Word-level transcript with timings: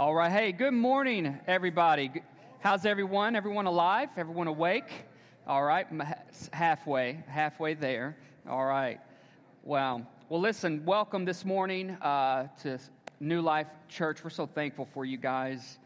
All 0.00 0.14
right. 0.14 0.32
Hey, 0.32 0.52
good 0.52 0.72
morning, 0.72 1.38
everybody. 1.46 2.10
How's 2.60 2.86
everyone? 2.86 3.36
Everyone 3.36 3.66
alive? 3.66 4.08
Everyone 4.16 4.46
awake? 4.46 4.90
All 5.46 5.62
right. 5.62 5.86
Halfway, 6.54 7.22
halfway 7.28 7.74
there. 7.74 8.16
All 8.48 8.64
right. 8.64 8.98
Wow. 9.62 10.06
Well, 10.30 10.40
listen, 10.40 10.86
welcome 10.86 11.26
this 11.26 11.44
morning 11.44 11.90
uh, 12.00 12.46
to 12.62 12.78
New 13.20 13.42
Life 13.42 13.66
Church. 13.90 14.24
We're 14.24 14.30
so 14.30 14.46
thankful 14.46 14.88
for 14.94 15.04
you 15.04 15.18
guys. 15.18 15.76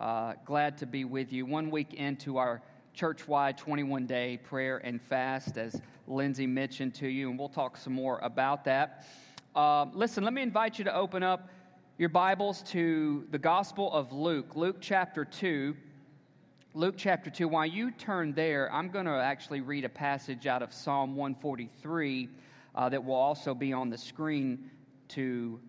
Uh, 0.00 0.32
glad 0.44 0.76
to 0.78 0.86
be 0.86 1.04
with 1.04 1.32
you. 1.32 1.46
One 1.46 1.70
week 1.70 1.94
into 1.94 2.38
our 2.38 2.62
church 2.92 3.28
wide 3.28 3.56
21 3.56 4.04
day 4.04 4.40
prayer 4.42 4.78
and 4.78 5.00
fast, 5.00 5.58
as 5.58 5.80
Lindsay 6.08 6.48
mentioned 6.48 6.92
to 6.96 7.06
you, 7.06 7.30
and 7.30 7.38
we'll 7.38 7.48
talk 7.48 7.76
some 7.76 7.92
more 7.92 8.18
about 8.18 8.64
that. 8.64 9.06
Uh, 9.54 9.84
listen, 9.92 10.24
let 10.24 10.32
me 10.32 10.42
invite 10.42 10.76
you 10.76 10.84
to 10.84 10.92
open 10.92 11.22
up 11.22 11.48
your 12.00 12.08
Bibles 12.08 12.62
to 12.62 13.26
the 13.30 13.38
Gospel 13.38 13.92
of 13.92 14.10
Luke, 14.10 14.56
Luke 14.56 14.78
chapter 14.80 15.26
2. 15.26 15.76
Luke 16.72 16.94
chapter 16.96 17.28
2. 17.28 17.46
While 17.46 17.66
you 17.66 17.90
turn 17.90 18.32
there, 18.32 18.72
I'm 18.72 18.88
going 18.88 19.04
to 19.04 19.10
actually 19.10 19.60
read 19.60 19.84
a 19.84 19.90
passage 19.90 20.46
out 20.46 20.62
of 20.62 20.72
Psalm 20.72 21.14
143 21.14 22.30
uh, 22.74 22.88
that 22.88 23.04
will 23.04 23.16
also 23.16 23.52
be 23.52 23.74
on 23.74 23.90
the 23.90 23.98
screen 23.98 24.70
to 25.08 25.60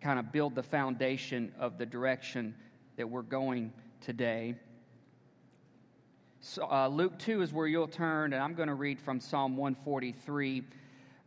kind 0.00 0.20
of 0.20 0.30
build 0.30 0.54
the 0.54 0.62
foundation 0.62 1.52
of 1.58 1.76
the 1.76 1.84
direction 1.84 2.54
that 2.96 3.10
we're 3.10 3.22
going 3.22 3.72
today. 4.00 4.54
So, 6.38 6.70
uh, 6.70 6.86
Luke 6.86 7.18
2 7.18 7.42
is 7.42 7.52
where 7.52 7.66
you'll 7.66 7.88
turn, 7.88 8.32
and 8.32 8.40
I'm 8.40 8.54
going 8.54 8.68
to 8.68 8.76
read 8.76 9.00
from 9.00 9.18
Psalm 9.18 9.56
143, 9.56 10.62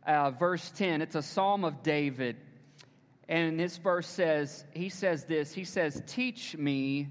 uh, 0.06 0.30
verse 0.30 0.72
10. 0.74 1.02
It's 1.02 1.16
a 1.16 1.22
psalm 1.22 1.66
of 1.66 1.82
David. 1.82 2.36
And 3.28 3.58
this 3.58 3.76
verse 3.76 4.06
says, 4.06 4.64
he 4.72 4.88
says 4.88 5.24
this, 5.24 5.52
he 5.52 5.64
says, 5.64 6.02
Teach 6.06 6.56
me 6.56 7.08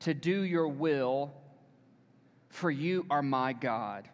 to 0.00 0.12
do 0.12 0.42
your 0.42 0.68
will, 0.68 1.32
for 2.48 2.70
you 2.70 3.06
are 3.10 3.22
my 3.22 3.52
God. 3.52 4.08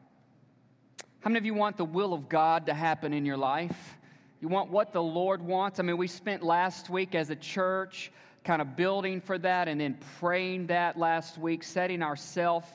How 1.21 1.31
many 1.31 1.39
of 1.39 1.45
you 1.45 1.55
want 1.55 1.77
the 1.77 1.85
will 1.85 2.13
of 2.13 2.29
God 2.29 2.67
to 2.67 2.75
happen 2.75 3.13
in 3.13 3.25
your 3.25 3.37
life? 3.37 3.97
You 4.41 4.49
want 4.49 4.71
what 4.71 4.93
the 4.93 5.03
Lord 5.03 5.43
wants? 5.43 5.79
I 5.79 5.83
mean, 5.83 5.99
we 5.99 6.07
spent 6.07 6.43
last 6.43 6.89
week 6.89 7.15
as 7.15 7.29
a 7.29 7.37
church 7.37 8.11
kind 8.45 8.63
of 8.63 8.75
building 8.75 9.21
for 9.21 9.37
that 9.39 9.69
and 9.69 9.81
then 9.81 9.99
praying 10.19 10.69
that 10.69 10.99
last 10.99 11.37
week, 11.37 11.63
setting 11.63 12.03
ourselves 12.03 12.67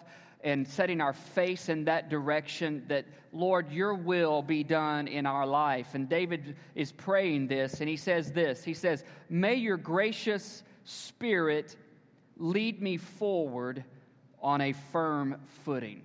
and 0.45 0.67
setting 0.67 1.01
our 1.01 1.11
face 1.11 1.69
in 1.69 1.85
that 1.85 2.07
direction 2.07 2.83
that, 2.87 3.05
Lord, 3.33 3.71
your 3.71 3.95
will 3.95 4.43
be 4.43 4.63
done 4.63 5.07
in 5.07 5.25
our 5.25 5.45
life. 5.45 5.95
And 5.95 6.07
David 6.07 6.55
is 6.75 6.91
praying 6.91 7.47
this, 7.47 7.81
and 7.81 7.89
he 7.89 7.97
says 7.97 8.31
this 8.31 8.63
He 8.63 8.75
says, 8.75 9.03
May 9.27 9.55
your 9.55 9.75
gracious 9.75 10.63
spirit 10.83 11.75
lead 12.37 12.79
me 12.79 12.97
forward 12.97 13.83
on 14.39 14.61
a 14.61 14.71
firm 14.71 15.35
footing. 15.65 16.03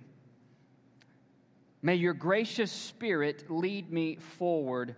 May 1.83 1.95
your 1.95 2.13
gracious 2.13 2.71
spirit 2.71 3.45
lead 3.49 3.91
me 3.91 4.15
forward 4.15 4.95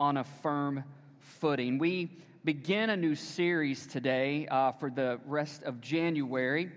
on 0.00 0.16
a 0.16 0.24
firm 0.24 0.84
footing. 1.18 1.78
We 1.78 2.10
begin 2.44 2.90
a 2.90 2.96
new 2.96 3.14
series 3.14 3.86
today 3.86 4.46
uh, 4.46 4.72
for 4.72 4.88
the 4.88 5.20
rest 5.26 5.64
of 5.64 5.82
January 5.82 6.70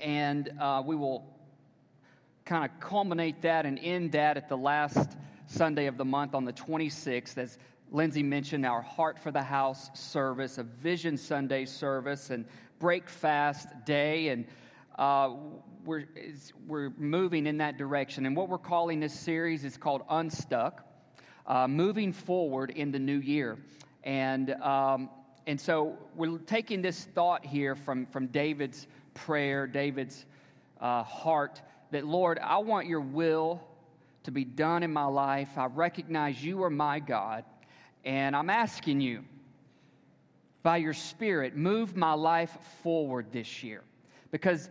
and 0.00 0.50
uh, 0.60 0.82
we 0.84 0.96
will 0.96 1.24
kind 2.44 2.64
of 2.64 2.80
culminate 2.80 3.42
that 3.42 3.66
and 3.66 3.78
end 3.78 4.12
that 4.12 4.36
at 4.36 4.48
the 4.48 4.56
last 4.56 5.16
Sunday 5.46 5.86
of 5.86 5.96
the 5.96 6.04
month 6.04 6.34
on 6.34 6.44
the 6.44 6.52
26th, 6.52 7.38
as 7.38 7.58
Lindsay 7.92 8.22
mentioned, 8.22 8.64
our 8.64 8.82
Heart 8.82 9.18
for 9.18 9.30
the 9.30 9.42
House 9.42 9.90
service, 9.94 10.58
a 10.58 10.62
Vision 10.62 11.16
Sunday 11.16 11.64
service, 11.64 12.30
and 12.30 12.44
Break 12.78 13.08
Fast 13.08 13.68
Day, 13.84 14.28
and 14.28 14.46
uh, 14.96 15.34
we're, 15.84 16.04
we're 16.66 16.90
moving 16.96 17.46
in 17.46 17.58
that 17.58 17.78
direction. 17.78 18.26
And 18.26 18.36
what 18.36 18.48
we're 18.48 18.58
calling 18.58 19.00
this 19.00 19.18
series 19.18 19.64
is 19.64 19.76
called 19.76 20.02
Unstuck, 20.08 20.84
uh, 21.46 21.66
moving 21.66 22.12
forward 22.12 22.70
in 22.70 22.92
the 22.92 22.98
new 22.98 23.18
year. 23.18 23.58
And, 24.04 24.50
um, 24.62 25.10
and 25.46 25.60
so 25.60 25.98
we're 26.14 26.38
taking 26.38 26.80
this 26.82 27.04
thought 27.04 27.44
here 27.44 27.74
from, 27.74 28.06
from 28.06 28.28
David's 28.28 28.86
prayer, 29.14 29.66
David's 29.66 30.24
uh, 30.80 31.02
heart, 31.02 31.60
that 31.90 32.06
Lord, 32.06 32.38
I 32.38 32.58
want 32.58 32.86
your 32.86 33.00
will 33.00 33.60
to 34.24 34.30
be 34.30 34.44
done 34.44 34.82
in 34.82 34.92
my 34.92 35.06
life. 35.06 35.48
I 35.56 35.66
recognize 35.66 36.42
you 36.42 36.62
are 36.62 36.70
my 36.70 37.00
God, 37.00 37.44
and 38.04 38.36
I'm 38.36 38.50
asking 38.50 39.00
you, 39.00 39.24
by 40.62 40.76
your 40.76 40.92
Spirit, 40.92 41.56
move 41.56 41.96
my 41.96 42.12
life 42.12 42.54
forward 42.82 43.32
this 43.32 43.62
year. 43.62 43.82
Because 44.30 44.68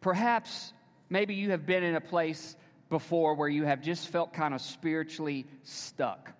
perhaps, 0.00 0.72
maybe 1.10 1.34
you 1.34 1.50
have 1.50 1.66
been 1.66 1.84
in 1.84 1.94
a 1.94 2.00
place 2.00 2.56
before 2.88 3.34
where 3.34 3.48
you 3.48 3.64
have 3.64 3.82
just 3.82 4.08
felt 4.08 4.32
kind 4.32 4.54
of 4.54 4.60
spiritually 4.60 5.46
stuck. 5.62 6.32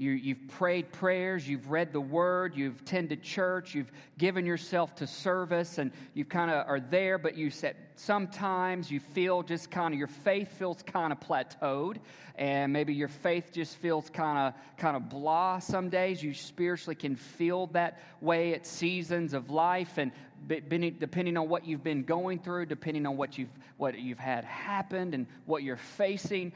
You, 0.00 0.34
have 0.34 0.48
prayed 0.48 0.92
prayers, 0.92 1.46
you've 1.46 1.70
read 1.70 1.92
the 1.92 2.00
word, 2.00 2.56
you've 2.56 2.80
attended 2.80 3.22
church, 3.22 3.74
you've 3.74 3.92
given 4.16 4.46
yourself 4.46 4.94
to 4.94 5.06
service, 5.06 5.76
and 5.76 5.92
you 6.14 6.24
kind 6.24 6.50
of 6.50 6.66
are 6.66 6.80
there, 6.80 7.18
but 7.18 7.36
you 7.36 7.50
said 7.50 7.76
sometimes 7.96 8.90
you 8.90 8.98
feel 8.98 9.42
just 9.42 9.70
kind 9.70 9.92
of 9.92 9.98
your 9.98 10.08
faith 10.08 10.52
feels 10.58 10.82
kind 10.82 11.12
of 11.12 11.20
plateaued, 11.20 11.98
and 12.36 12.72
maybe 12.72 12.94
your 12.94 13.08
faith 13.08 13.50
just 13.52 13.76
feels 13.76 14.08
kind 14.08 14.38
of 14.38 14.78
kind 14.78 14.96
of 14.96 15.10
blah 15.10 15.58
some 15.58 15.90
days. 15.90 16.22
You 16.22 16.32
spiritually 16.32 16.94
can 16.94 17.14
feel 17.14 17.66
that 17.72 18.00
way 18.22 18.54
at 18.54 18.64
seasons 18.64 19.34
of 19.34 19.50
life, 19.50 19.98
and 19.98 20.12
depending 20.48 21.36
on 21.36 21.46
what 21.46 21.66
you've 21.66 21.84
been 21.84 22.04
going 22.04 22.38
through, 22.38 22.64
depending 22.64 23.04
on 23.04 23.18
what 23.18 23.36
you've 23.36 23.52
what 23.76 23.98
you've 23.98 24.18
had 24.18 24.46
happened 24.46 25.12
and 25.12 25.26
what 25.44 25.62
you're 25.62 25.76
facing. 25.76 26.54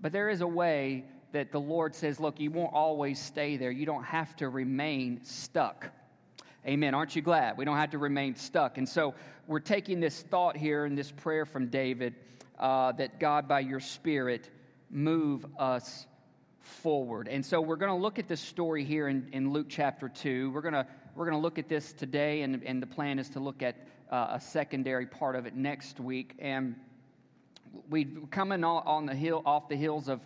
But 0.00 0.12
there 0.12 0.28
is 0.28 0.42
a 0.42 0.46
way 0.46 1.06
that 1.32 1.50
the 1.50 1.60
Lord 1.60 1.94
says, 1.94 2.20
look, 2.20 2.38
you 2.38 2.50
won't 2.50 2.72
always 2.72 3.18
stay 3.18 3.56
there. 3.56 3.70
You 3.70 3.86
don't 3.86 4.04
have 4.04 4.36
to 4.36 4.48
remain 4.48 5.24
stuck. 5.24 5.90
Amen. 6.66 6.94
Aren't 6.94 7.16
you 7.16 7.22
glad? 7.22 7.56
We 7.56 7.64
don't 7.64 7.76
have 7.76 7.90
to 7.90 7.98
remain 7.98 8.36
stuck. 8.36 8.78
And 8.78 8.88
so 8.88 9.14
we're 9.46 9.60
taking 9.60 9.98
this 9.98 10.22
thought 10.22 10.56
here 10.56 10.86
in 10.86 10.94
this 10.94 11.10
prayer 11.10 11.44
from 11.44 11.68
David 11.68 12.14
uh, 12.58 12.92
that 12.92 13.18
God, 13.18 13.48
by 13.48 13.60
your 13.60 13.80
Spirit, 13.80 14.48
move 14.90 15.44
us 15.58 16.06
forward. 16.60 17.26
And 17.28 17.44
so 17.44 17.60
we're 17.60 17.76
going 17.76 17.90
to 17.90 18.00
look 18.00 18.18
at 18.18 18.28
this 18.28 18.40
story 18.40 18.84
here 18.84 19.08
in, 19.08 19.28
in 19.32 19.52
Luke 19.52 19.66
chapter 19.68 20.08
2. 20.08 20.50
We're 20.52 20.60
going 20.60 20.74
to 20.74 20.86
we're 21.14 21.26
going 21.26 21.36
to 21.36 21.42
look 21.42 21.58
at 21.58 21.68
this 21.68 21.92
today, 21.92 22.40
and, 22.40 22.62
and 22.64 22.80
the 22.80 22.86
plan 22.86 23.18
is 23.18 23.28
to 23.30 23.40
look 23.40 23.62
at 23.62 23.76
uh, 24.10 24.28
a 24.30 24.40
secondary 24.40 25.04
part 25.04 25.36
of 25.36 25.44
it 25.44 25.54
next 25.54 26.00
week. 26.00 26.34
And 26.38 26.74
we 27.90 28.06
coming 28.30 28.64
on 28.64 29.04
the 29.04 29.14
hill, 29.14 29.42
off 29.44 29.68
the 29.68 29.76
hills 29.76 30.08
of 30.08 30.20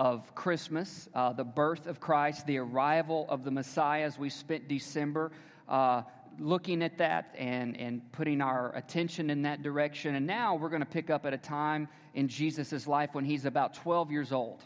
of 0.00 0.34
Christmas, 0.34 1.10
uh, 1.14 1.30
the 1.30 1.44
birth 1.44 1.86
of 1.86 2.00
Christ, 2.00 2.46
the 2.46 2.56
arrival 2.56 3.26
of 3.28 3.44
the 3.44 3.50
Messiah, 3.50 4.04
as 4.04 4.18
we 4.18 4.30
spent 4.30 4.66
December 4.66 5.30
uh, 5.68 6.00
looking 6.38 6.82
at 6.82 6.96
that 6.96 7.34
and, 7.36 7.76
and 7.76 8.10
putting 8.10 8.40
our 8.40 8.74
attention 8.74 9.28
in 9.28 9.42
that 9.42 9.62
direction. 9.62 10.14
And 10.14 10.26
now 10.26 10.54
we're 10.54 10.70
going 10.70 10.80
to 10.80 10.86
pick 10.86 11.10
up 11.10 11.26
at 11.26 11.34
a 11.34 11.38
time 11.38 11.86
in 12.14 12.28
Jesus' 12.28 12.86
life 12.86 13.10
when 13.12 13.26
he's 13.26 13.44
about 13.44 13.74
12 13.74 14.10
years 14.10 14.32
old. 14.32 14.64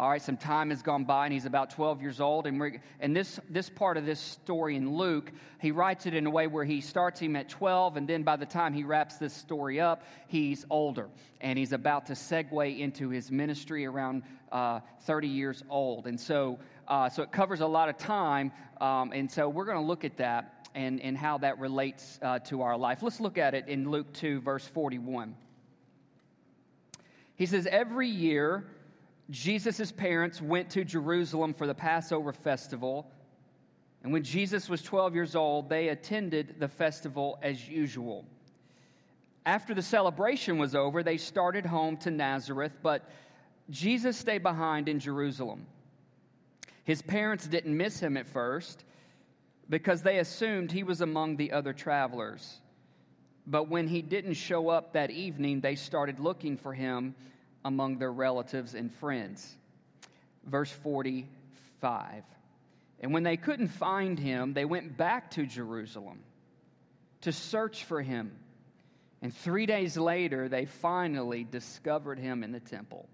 All 0.00 0.08
right, 0.08 0.22
some 0.22 0.38
time 0.38 0.70
has 0.70 0.80
gone 0.80 1.04
by, 1.04 1.26
and 1.26 1.32
he's 1.34 1.44
about 1.44 1.68
12 1.68 2.00
years 2.00 2.22
old. 2.22 2.46
And, 2.46 2.80
and 3.00 3.14
this, 3.14 3.38
this 3.50 3.68
part 3.68 3.98
of 3.98 4.06
this 4.06 4.18
story 4.18 4.74
in 4.74 4.96
Luke, 4.96 5.30
he 5.60 5.72
writes 5.72 6.06
it 6.06 6.14
in 6.14 6.24
a 6.26 6.30
way 6.30 6.46
where 6.46 6.64
he 6.64 6.80
starts 6.80 7.20
him 7.20 7.36
at 7.36 7.50
12, 7.50 7.98
and 7.98 8.08
then 8.08 8.22
by 8.22 8.36
the 8.36 8.46
time 8.46 8.72
he 8.72 8.82
wraps 8.82 9.18
this 9.18 9.34
story 9.34 9.78
up, 9.78 10.02
he's 10.26 10.64
older. 10.70 11.10
And 11.42 11.58
he's 11.58 11.74
about 11.74 12.06
to 12.06 12.14
segue 12.14 12.78
into 12.78 13.10
his 13.10 13.30
ministry 13.30 13.84
around 13.84 14.22
uh, 14.50 14.80
30 15.02 15.28
years 15.28 15.62
old. 15.68 16.06
And 16.06 16.18
so, 16.18 16.58
uh, 16.88 17.10
so 17.10 17.22
it 17.22 17.30
covers 17.30 17.60
a 17.60 17.66
lot 17.66 17.90
of 17.90 17.98
time. 17.98 18.52
Um, 18.80 19.12
and 19.12 19.30
so 19.30 19.50
we're 19.50 19.66
going 19.66 19.76
to 19.76 19.86
look 19.86 20.06
at 20.06 20.16
that 20.16 20.70
and, 20.74 20.98
and 21.02 21.14
how 21.14 21.36
that 21.36 21.58
relates 21.58 22.18
uh, 22.22 22.38
to 22.38 22.62
our 22.62 22.78
life. 22.78 23.02
Let's 23.02 23.20
look 23.20 23.36
at 23.36 23.52
it 23.52 23.68
in 23.68 23.90
Luke 23.90 24.14
2, 24.14 24.40
verse 24.40 24.66
41. 24.66 25.36
He 27.36 27.44
says, 27.44 27.66
Every 27.70 28.08
year, 28.08 28.64
Jesus' 29.30 29.92
parents 29.92 30.42
went 30.42 30.70
to 30.70 30.84
Jerusalem 30.84 31.54
for 31.54 31.66
the 31.66 31.74
Passover 31.74 32.32
festival. 32.32 33.10
And 34.02 34.12
when 34.12 34.24
Jesus 34.24 34.68
was 34.68 34.82
12 34.82 35.14
years 35.14 35.36
old, 35.36 35.68
they 35.68 35.88
attended 35.88 36.56
the 36.58 36.68
festival 36.68 37.38
as 37.42 37.68
usual. 37.68 38.24
After 39.46 39.72
the 39.72 39.82
celebration 39.82 40.58
was 40.58 40.74
over, 40.74 41.02
they 41.02 41.16
started 41.16 41.64
home 41.64 41.96
to 41.98 42.10
Nazareth, 42.10 42.72
but 42.82 43.08
Jesus 43.70 44.16
stayed 44.16 44.42
behind 44.42 44.88
in 44.88 44.98
Jerusalem. 44.98 45.66
His 46.84 47.00
parents 47.00 47.46
didn't 47.46 47.76
miss 47.76 48.00
him 48.00 48.16
at 48.16 48.26
first 48.26 48.84
because 49.68 50.02
they 50.02 50.18
assumed 50.18 50.72
he 50.72 50.82
was 50.82 51.00
among 51.00 51.36
the 51.36 51.52
other 51.52 51.72
travelers. 51.72 52.60
But 53.46 53.68
when 53.68 53.86
he 53.86 54.02
didn't 54.02 54.34
show 54.34 54.68
up 54.68 54.92
that 54.92 55.10
evening, 55.10 55.60
they 55.60 55.76
started 55.76 56.18
looking 56.18 56.56
for 56.56 56.74
him 56.74 57.14
among 57.64 57.98
their 57.98 58.12
relatives 58.12 58.74
and 58.74 58.92
friends. 58.94 59.56
Verse 60.44 60.70
45. 60.70 62.24
And 63.00 63.14
when 63.14 63.22
they 63.22 63.36
couldn't 63.36 63.68
find 63.68 64.18
him, 64.18 64.52
they 64.52 64.64
went 64.64 64.96
back 64.96 65.30
to 65.32 65.46
Jerusalem 65.46 66.20
to 67.22 67.32
search 67.32 67.84
for 67.84 68.02
him. 68.02 68.32
And 69.22 69.34
three 69.34 69.66
days 69.66 69.96
later, 69.96 70.48
they 70.48 70.64
finally 70.64 71.44
discovered 71.44 72.18
him 72.18 72.42
in 72.42 72.52
the 72.52 72.60
temple, 72.60 73.08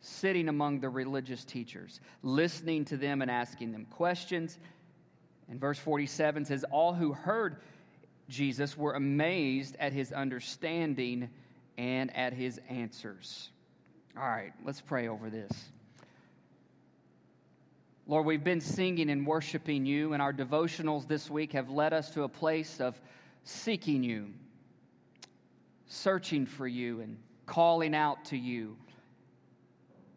sitting 0.00 0.48
among 0.48 0.80
the 0.80 0.88
religious 0.88 1.44
teachers, 1.44 2.00
listening 2.22 2.84
to 2.86 2.96
them 2.96 3.22
and 3.22 3.30
asking 3.30 3.72
them 3.72 3.86
questions. 3.86 4.58
And 5.48 5.60
verse 5.60 5.78
47 5.78 6.44
says, 6.44 6.64
All 6.70 6.94
who 6.94 7.12
heard 7.12 7.56
Jesus 8.28 8.76
were 8.76 8.94
amazed 8.94 9.76
at 9.80 9.92
his 9.92 10.12
understanding 10.12 11.28
and 11.76 12.16
at 12.16 12.32
his 12.32 12.60
answers. 12.68 13.50
All 14.16 14.28
right, 14.28 14.52
let's 14.64 14.80
pray 14.80 15.08
over 15.08 15.30
this. 15.30 15.52
Lord, 18.06 18.26
we've 18.26 18.42
been 18.42 18.60
singing 18.60 19.08
and 19.08 19.24
worshiping 19.24 19.86
you, 19.86 20.14
and 20.14 20.20
our 20.20 20.32
devotionals 20.32 21.06
this 21.06 21.30
week 21.30 21.52
have 21.52 21.70
led 21.70 21.92
us 21.92 22.10
to 22.10 22.24
a 22.24 22.28
place 22.28 22.80
of 22.80 23.00
seeking 23.44 24.02
you, 24.02 24.30
searching 25.86 26.44
for 26.44 26.66
you, 26.66 27.00
and 27.02 27.16
calling 27.46 27.94
out 27.94 28.24
to 28.26 28.36
you. 28.36 28.76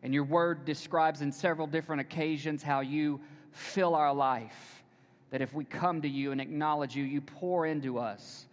And 0.02 0.12
your 0.12 0.24
word 0.24 0.66
describes 0.66 1.22
in 1.22 1.32
several 1.32 1.68
different 1.68 2.02
occasions 2.02 2.64
how 2.64 2.80
you 2.80 3.22
fill 3.52 3.94
our 3.94 4.14
life. 4.14 4.84
That 5.30 5.42
if 5.42 5.54
we 5.54 5.64
come 5.64 6.02
to 6.02 6.10
you 6.10 6.32
and 6.32 6.42
acknowledge 6.42 6.96
you, 6.96 7.04
you 7.04 7.22
pour 7.22 7.68
into 7.68 8.00
us 8.00 8.48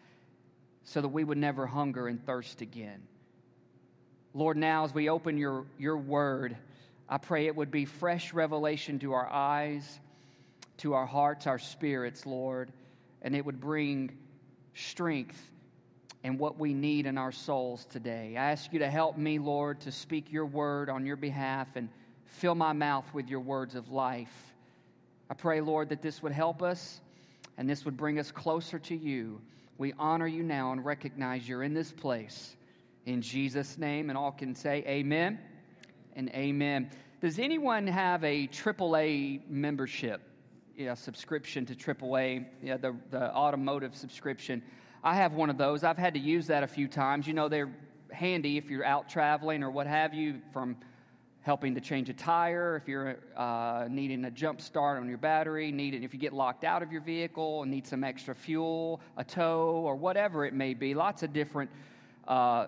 so 0.85 1.01
that 1.01 1.09
we 1.09 1.25
would 1.25 1.39
never 1.39 1.67
hunger 1.67 2.09
and 2.09 2.25
thirst 2.25 2.61
again. 2.61 3.01
Lord, 4.33 4.57
now 4.57 4.85
as 4.85 4.95
we 4.95 5.09
open 5.09 5.37
your, 5.37 5.65
your 5.79 5.97
word, 5.97 6.57
I 7.09 7.19
pray 7.19 7.47
it 7.47 7.57
would 7.57 7.71
be 7.71 7.85
fresh 7.85 8.33
revelation 8.33 9.01
to 9.01 9.13
our 9.13 9.29
eyes, 9.29 9.99
to 10.79 10.95
our 10.95 11.07
hearts, 11.07 11.47
our 11.47 11.59
spirits, 11.59 12.27
Lord, 12.27 12.73
and 13.23 13.35
it 13.35 13.45
would 13.45 13.61
bring 13.61 14.17
strength 14.75 15.51
and 16.23 16.39
what 16.39 16.59
we 16.59 16.75
need 16.75 17.07
in 17.07 17.19
our 17.19 17.33
souls 17.33 17.87
today. 17.87 18.37
I 18.37 18.53
ask 18.53 18.73
you 18.73 18.79
to 18.81 18.91
help 18.91 19.17
me, 19.17 19.39
Lord, 19.39 19.81
to 19.81 19.93
speak 19.93 20.31
your 20.31 20.47
word 20.47 20.89
on 20.89 21.07
your 21.07 21.17
behalf 21.17 21.69
and 21.75 21.89
fill 22.27 22.55
my 22.55 22.73
mouth 22.73 23.13
with 23.13 23.29
your 23.29 23.41
words 23.41 23.75
of 23.75 23.91
life. 23.91 24.53
I 25.29 25.35
pray, 25.35 25.61
Lord, 25.61 25.89
that 25.89 26.03
this 26.03 26.23
would 26.23 26.33
help 26.33 26.63
us 26.63 27.01
and 27.59 27.69
this 27.69 27.85
would 27.85 27.97
bring 27.97 28.19
us 28.19 28.31
closer 28.31 28.79
to 28.79 28.97
you. 28.97 29.41
We 29.77 29.93
honor 29.99 30.27
you 30.27 30.43
now 30.43 30.73
and 30.73 30.85
recognize 30.85 31.49
you're 31.49 31.63
in 31.63 31.75
this 31.75 31.91
place. 31.91 32.55
In 33.11 33.23
Jesus' 33.23 33.77
name, 33.77 34.09
and 34.09 34.17
all 34.17 34.31
can 34.31 34.55
say, 34.55 34.85
Amen 34.87 35.41
and 36.15 36.29
amen. 36.31 36.91
Does 37.21 37.41
anyone 37.41 37.89
have 37.89 38.23
a 38.23 38.47
AAA 38.47 39.51
membership? 39.51 40.23
Yeah, 40.77 40.95
subscription 40.95 41.67
to 41.67 41.75
AAA, 41.75 42.47
yeah, 42.63 42.77
the, 42.77 42.95
the 43.11 43.35
automotive 43.35 43.97
subscription. 43.97 44.63
I 45.03 45.17
have 45.17 45.33
one 45.33 45.51
of 45.51 45.59
those. 45.59 45.83
I've 45.83 45.99
had 45.99 46.15
to 46.15 46.21
use 46.21 46.47
that 46.47 46.63
a 46.63 46.69
few 46.69 46.87
times. 46.87 47.27
You 47.27 47.35
know, 47.35 47.49
they're 47.49 47.75
handy 48.13 48.57
if 48.57 48.71
you're 48.71 48.85
out 48.85 49.09
traveling 49.09 49.65
or 49.65 49.73
what 49.73 49.89
have 49.89 50.15
you, 50.15 50.41
from 50.53 50.77
helping 51.41 51.75
to 51.75 51.81
change 51.81 52.09
a 52.11 52.15
tire, 52.15 52.77
if 52.77 52.87
you're 52.87 53.17
uh, 53.37 53.89
needing 53.91 54.25
a 54.27 54.31
jump 54.31 54.61
start 54.61 55.01
on 55.01 55.09
your 55.09 55.19
battery, 55.19 55.73
needing 55.73 56.05
if 56.05 56.15
you 56.15 56.21
get 56.21 56.33
locked 56.33 56.63
out 56.63 56.81
of 56.81 56.93
your 56.93 57.01
vehicle 57.01 57.63
and 57.63 57.73
need 57.73 57.89
some 57.89 58.05
extra 58.05 58.37
fuel, 58.37 59.01
a 59.17 59.25
tow, 59.25 59.83
or 59.85 59.97
whatever 59.97 60.45
it 60.45 60.55
may 60.55 60.75
be. 60.75 60.95
Lots 60.95 61.25
of 61.25 61.33
different 61.33 61.71
uh, 62.29 62.67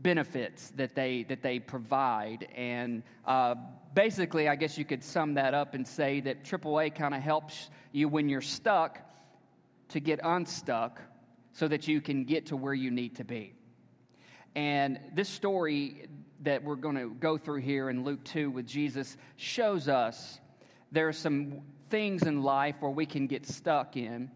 benefits 0.00 0.70
that 0.76 0.94
they 0.94 1.24
that 1.24 1.42
they 1.42 1.58
provide. 1.58 2.48
And 2.54 3.02
uh, 3.24 3.54
basically 3.96 4.46
i 4.46 4.54
guess 4.54 4.76
you 4.76 4.84
could 4.84 5.02
sum 5.02 5.34
that 5.34 5.54
up 5.54 5.74
and 5.74 5.88
say 5.88 6.20
that 6.20 6.44
aaa 6.44 6.94
kind 6.94 7.14
of 7.14 7.22
helps 7.22 7.70
you 7.92 8.06
when 8.08 8.28
you're 8.28 8.42
stuck 8.42 9.00
to 9.88 9.98
get 10.00 10.20
unstuck 10.22 11.00
so 11.54 11.66
that 11.66 11.88
you 11.88 12.02
can 12.02 12.24
get 12.24 12.46
to 12.46 12.56
where 12.56 12.74
you 12.74 12.90
need 12.90 13.16
to 13.16 13.24
be. 13.24 13.54
And 14.54 15.00
this 15.14 15.28
story 15.30 16.08
that 16.42 16.62
we're 16.62 16.76
going 16.76 16.96
to 16.96 17.14
go 17.14 17.38
through 17.38 17.62
here 17.62 17.88
in 17.88 18.04
luke 18.04 18.22
2 18.24 18.50
with 18.50 18.66
jesus 18.66 19.16
shows 19.36 19.88
us 19.88 20.38
there 20.92 21.08
are 21.08 21.12
some 21.14 21.62
things 21.88 22.22
in 22.24 22.42
life 22.42 22.76
where 22.80 22.90
we 22.90 23.06
can 23.06 23.26
get 23.26 23.46
stuck 23.46 23.96
in 23.96 24.30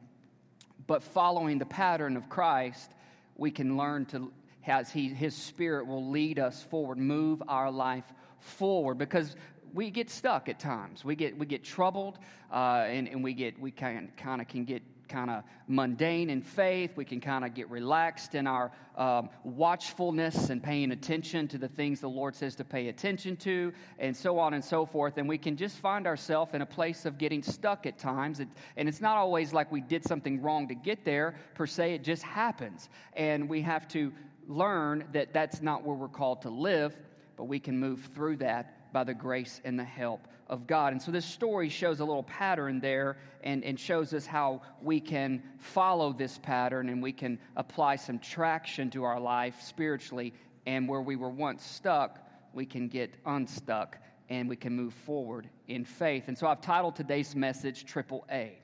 but 0.86 1.02
following 1.02 1.58
the 1.58 1.66
pattern 1.66 2.16
of 2.16 2.30
christ 2.30 2.90
we 3.36 3.50
can 3.50 3.76
learn 3.76 4.06
to 4.06 4.32
as 4.66 4.90
he, 4.90 5.08
his 5.08 5.34
spirit 5.34 5.86
will 5.86 6.10
lead 6.10 6.38
us 6.38 6.62
forward, 6.62 6.98
move 6.98 7.42
our 7.48 7.70
life 7.70 8.04
forward 8.38 8.98
because 8.98 9.36
we 9.72 9.90
get 9.90 10.10
stuck 10.10 10.48
at 10.48 10.58
times. 10.58 11.04
We 11.04 11.14
get, 11.14 11.38
we 11.38 11.46
get 11.46 11.64
troubled 11.64 12.18
uh, 12.52 12.84
and, 12.86 13.08
and 13.08 13.22
we, 13.22 13.34
get, 13.34 13.58
we 13.60 13.70
kind, 13.70 14.14
kind 14.16 14.40
of 14.40 14.48
can 14.48 14.64
get 14.64 14.82
kind 15.10 15.28
of 15.28 15.42
mundane 15.66 16.30
in 16.30 16.40
faith. 16.40 16.92
We 16.96 17.04
can 17.04 17.20
kind 17.20 17.44
of 17.44 17.52
get 17.52 17.68
relaxed 17.68 18.34
in 18.34 18.46
our 18.46 18.70
um, 18.96 19.28
watchfulness 19.44 20.50
and 20.50 20.62
paying 20.62 20.92
attention 20.92 21.48
to 21.48 21.58
the 21.58 21.68
things 21.68 22.00
the 22.00 22.08
Lord 22.08 22.34
says 22.36 22.54
to 22.56 22.64
pay 22.64 22.88
attention 22.88 23.36
to, 23.38 23.72
and 23.98 24.16
so 24.16 24.38
on 24.38 24.54
and 24.54 24.64
so 24.64 24.86
forth. 24.86 25.18
And 25.18 25.28
we 25.28 25.36
can 25.36 25.56
just 25.56 25.76
find 25.78 26.06
ourselves 26.06 26.54
in 26.54 26.62
a 26.62 26.66
place 26.66 27.04
of 27.04 27.18
getting 27.18 27.42
stuck 27.42 27.86
at 27.86 27.98
times. 27.98 28.40
It, 28.40 28.48
and 28.76 28.88
it's 28.88 29.00
not 29.00 29.16
always 29.16 29.52
like 29.52 29.70
we 29.72 29.80
did 29.80 30.04
something 30.04 30.40
wrong 30.40 30.68
to 30.68 30.74
get 30.74 31.04
there, 31.04 31.34
per 31.54 31.66
se, 31.66 31.94
it 31.94 32.04
just 32.04 32.22
happens. 32.22 32.88
And 33.14 33.48
we 33.48 33.62
have 33.62 33.88
to 33.88 34.12
learn 34.50 35.04
that 35.12 35.32
that's 35.32 35.62
not 35.62 35.84
where 35.84 35.96
we're 35.96 36.08
called 36.08 36.42
to 36.42 36.50
live, 36.50 36.96
but 37.36 37.44
we 37.44 37.60
can 37.60 37.78
move 37.78 38.10
through 38.14 38.36
that 38.36 38.92
by 38.92 39.04
the 39.04 39.14
grace 39.14 39.60
and 39.64 39.78
the 39.78 39.84
help 39.84 40.26
of 40.48 40.66
God. 40.66 40.92
And 40.92 41.00
so 41.00 41.12
this 41.12 41.24
story 41.24 41.68
shows 41.68 42.00
a 42.00 42.04
little 42.04 42.24
pattern 42.24 42.80
there 42.80 43.16
and, 43.44 43.62
and 43.62 43.78
shows 43.78 44.12
us 44.12 44.26
how 44.26 44.62
we 44.82 44.98
can 45.00 45.42
follow 45.58 46.12
this 46.12 46.38
pattern 46.38 46.88
and 46.88 47.00
we 47.00 47.12
can 47.12 47.38
apply 47.56 47.96
some 47.96 48.18
traction 48.18 48.90
to 48.90 49.04
our 49.04 49.20
life 49.20 49.62
spiritually. 49.62 50.34
And 50.66 50.88
where 50.88 51.00
we 51.00 51.14
were 51.14 51.30
once 51.30 51.64
stuck, 51.64 52.18
we 52.52 52.66
can 52.66 52.88
get 52.88 53.14
unstuck 53.24 53.96
and 54.28 54.48
we 54.48 54.56
can 54.56 54.74
move 54.74 54.92
forward 54.92 55.48
in 55.68 55.84
faith. 55.84 56.24
And 56.26 56.36
so 56.36 56.48
I've 56.48 56.60
titled 56.60 56.96
today's 56.96 57.36
message 57.36 57.84
Triple 57.86 58.26
A 58.30 58.58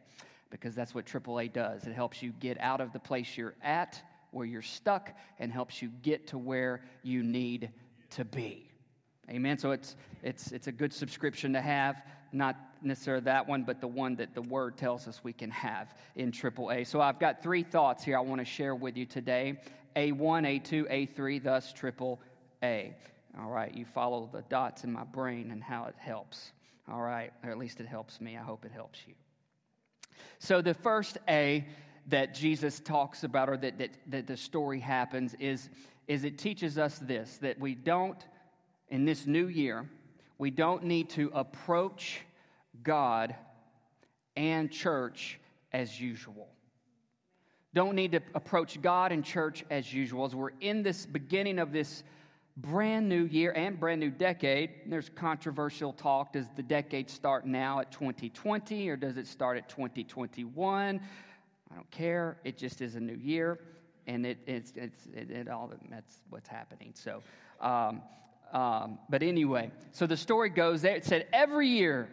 because 0.50 0.74
that's 0.74 0.94
what 0.94 1.06
AAA 1.06 1.52
does. 1.52 1.86
It 1.86 1.92
helps 1.92 2.22
you 2.22 2.32
get 2.40 2.60
out 2.60 2.80
of 2.80 2.92
the 2.92 2.98
place 2.98 3.36
you're 3.36 3.54
at 3.62 4.02
where 4.30 4.46
you're 4.46 4.62
stuck 4.62 5.14
and 5.38 5.52
helps 5.52 5.80
you 5.80 5.88
get 6.02 6.28
to 6.28 6.38
where 6.38 6.82
you 7.02 7.22
need 7.22 7.70
to 8.10 8.24
be. 8.24 8.70
Amen. 9.28 9.58
So 9.58 9.72
it's 9.72 9.96
it's 10.22 10.52
it's 10.52 10.66
a 10.68 10.72
good 10.72 10.92
subscription 10.92 11.52
to 11.54 11.60
have, 11.60 12.00
not 12.32 12.56
necessarily 12.82 13.24
that 13.24 13.48
one, 13.48 13.64
but 13.64 13.80
the 13.80 13.88
one 13.88 14.16
that 14.16 14.34
the 14.34 14.42
word 14.42 14.76
tells 14.76 15.08
us 15.08 15.20
we 15.24 15.32
can 15.32 15.50
have 15.50 15.94
in 16.14 16.30
AAA. 16.30 16.86
So 16.86 17.00
I've 17.00 17.18
got 17.18 17.42
three 17.42 17.62
thoughts 17.62 18.04
here 18.04 18.16
I 18.16 18.20
want 18.20 18.40
to 18.40 18.44
share 18.44 18.74
with 18.74 18.96
you 18.96 19.06
today. 19.06 19.60
A1, 19.96 20.14
A2, 20.62 20.90
A3, 20.90 21.42
thus 21.42 21.72
triple 21.72 22.20
A. 22.62 22.94
All 23.40 23.50
right, 23.50 23.74
you 23.74 23.84
follow 23.84 24.28
the 24.32 24.42
dots 24.42 24.84
in 24.84 24.92
my 24.92 25.04
brain 25.04 25.50
and 25.50 25.62
how 25.62 25.86
it 25.86 25.94
helps. 25.98 26.52
All 26.90 27.00
right, 27.00 27.32
or 27.42 27.50
at 27.50 27.58
least 27.58 27.80
it 27.80 27.86
helps 27.86 28.20
me. 28.20 28.36
I 28.36 28.42
hope 28.42 28.64
it 28.64 28.72
helps 28.72 29.00
you. 29.06 29.14
So 30.38 30.62
the 30.62 30.74
first 30.74 31.18
A 31.28 31.66
that 32.08 32.34
Jesus 32.34 32.80
talks 32.80 33.24
about 33.24 33.48
or 33.48 33.56
that, 33.56 33.78
that, 33.78 33.90
that 34.08 34.26
the 34.26 34.36
story 34.36 34.80
happens 34.80 35.34
is, 35.34 35.68
is 36.06 36.24
it 36.24 36.38
teaches 36.38 36.78
us 36.78 36.98
this 36.98 37.38
that 37.38 37.58
we 37.58 37.74
don't, 37.74 38.24
in 38.88 39.04
this 39.04 39.26
new 39.26 39.48
year, 39.48 39.88
we 40.38 40.50
don't 40.50 40.84
need 40.84 41.10
to 41.10 41.30
approach 41.34 42.20
God 42.82 43.34
and 44.36 44.70
church 44.70 45.40
as 45.72 46.00
usual. 46.00 46.48
Don't 47.74 47.94
need 47.94 48.12
to 48.12 48.20
approach 48.34 48.80
God 48.80 49.12
and 49.12 49.24
church 49.24 49.64
as 49.70 49.92
usual. 49.92 50.24
As 50.24 50.34
we're 50.34 50.50
in 50.60 50.82
this 50.82 51.04
beginning 51.04 51.58
of 51.58 51.72
this 51.72 52.04
brand 52.56 53.08
new 53.08 53.24
year 53.24 53.52
and 53.52 53.78
brand 53.78 54.00
new 54.00 54.10
decade, 54.10 54.70
there's 54.86 55.10
controversial 55.10 55.92
talk. 55.92 56.32
Does 56.32 56.46
the 56.56 56.62
decade 56.62 57.10
start 57.10 57.46
now 57.46 57.80
at 57.80 57.92
2020 57.92 58.88
or 58.88 58.96
does 58.96 59.16
it 59.16 59.26
start 59.26 59.58
at 59.58 59.68
2021? 59.68 61.00
I 61.76 61.78
don't 61.78 61.90
care. 61.90 62.38
It 62.42 62.56
just 62.56 62.80
is 62.80 62.94
a 62.94 63.00
new 63.00 63.16
year, 63.16 63.60
and 64.06 64.24
it, 64.24 64.38
it's, 64.46 64.72
it's 64.76 65.04
it, 65.14 65.30
it 65.30 65.46
all 65.46 65.70
that's 65.90 66.22
what's 66.30 66.48
happening. 66.48 66.94
So, 66.94 67.22
um, 67.60 68.00
um, 68.50 68.98
but 69.10 69.22
anyway, 69.22 69.70
so 69.92 70.06
the 70.06 70.16
story 70.16 70.48
goes 70.48 70.80
there. 70.80 70.96
It 70.96 71.04
said 71.04 71.26
every 71.34 71.68
year, 71.68 72.08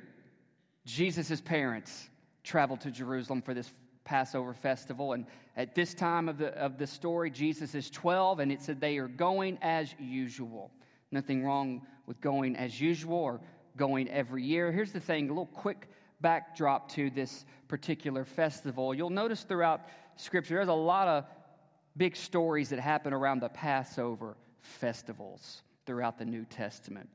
Jesus' 0.86 1.40
parents 1.40 2.10
traveled 2.44 2.82
to 2.82 2.92
Jerusalem 2.92 3.42
for 3.42 3.54
this 3.54 3.72
Passover 4.04 4.54
festival, 4.54 5.14
and 5.14 5.26
at 5.56 5.76
this 5.76 5.94
time 5.94 6.28
of 6.28 6.38
the 6.38 6.50
of 6.58 6.78
the 6.78 6.86
story, 6.86 7.32
Jesus 7.32 7.74
is 7.74 7.90
twelve, 7.90 8.42
and 8.42 8.52
it 8.52 8.62
said 8.62 8.82
they 8.82 8.98
are 8.98 9.08
going 9.08 9.58
as 9.62 9.96
usual. 9.98 10.72
Nothing 11.12 11.42
wrong 11.42 11.84
with 12.06 12.20
going 12.20 12.58
as 12.58 12.82
usual 12.82 13.16
or 13.16 13.40
going 13.78 14.10
every 14.10 14.44
year. 14.44 14.74
Here's 14.74 14.92
the 14.92 15.00
thing: 15.00 15.28
a 15.28 15.30
little 15.30 15.46
quick 15.46 15.88
backdrop 16.24 16.90
to 16.94 17.12
this 17.12 17.46
particular 17.68 18.26
festival. 18.26 18.96
You'll 18.96 19.12
notice 19.12 19.44
throughout 19.44 19.82
Scripture, 20.16 20.56
there's 20.56 20.70
a 20.70 20.74
lot 20.74 21.08
of 21.08 21.26
big 21.96 22.16
stories 22.16 22.70
that 22.70 22.80
happen 22.80 23.14
around 23.14 23.42
the 23.42 23.50
Passover 23.50 24.36
festivals 24.62 25.62
throughout 25.86 26.18
the 26.18 26.26
New 26.26 26.46
Testament. 26.46 27.10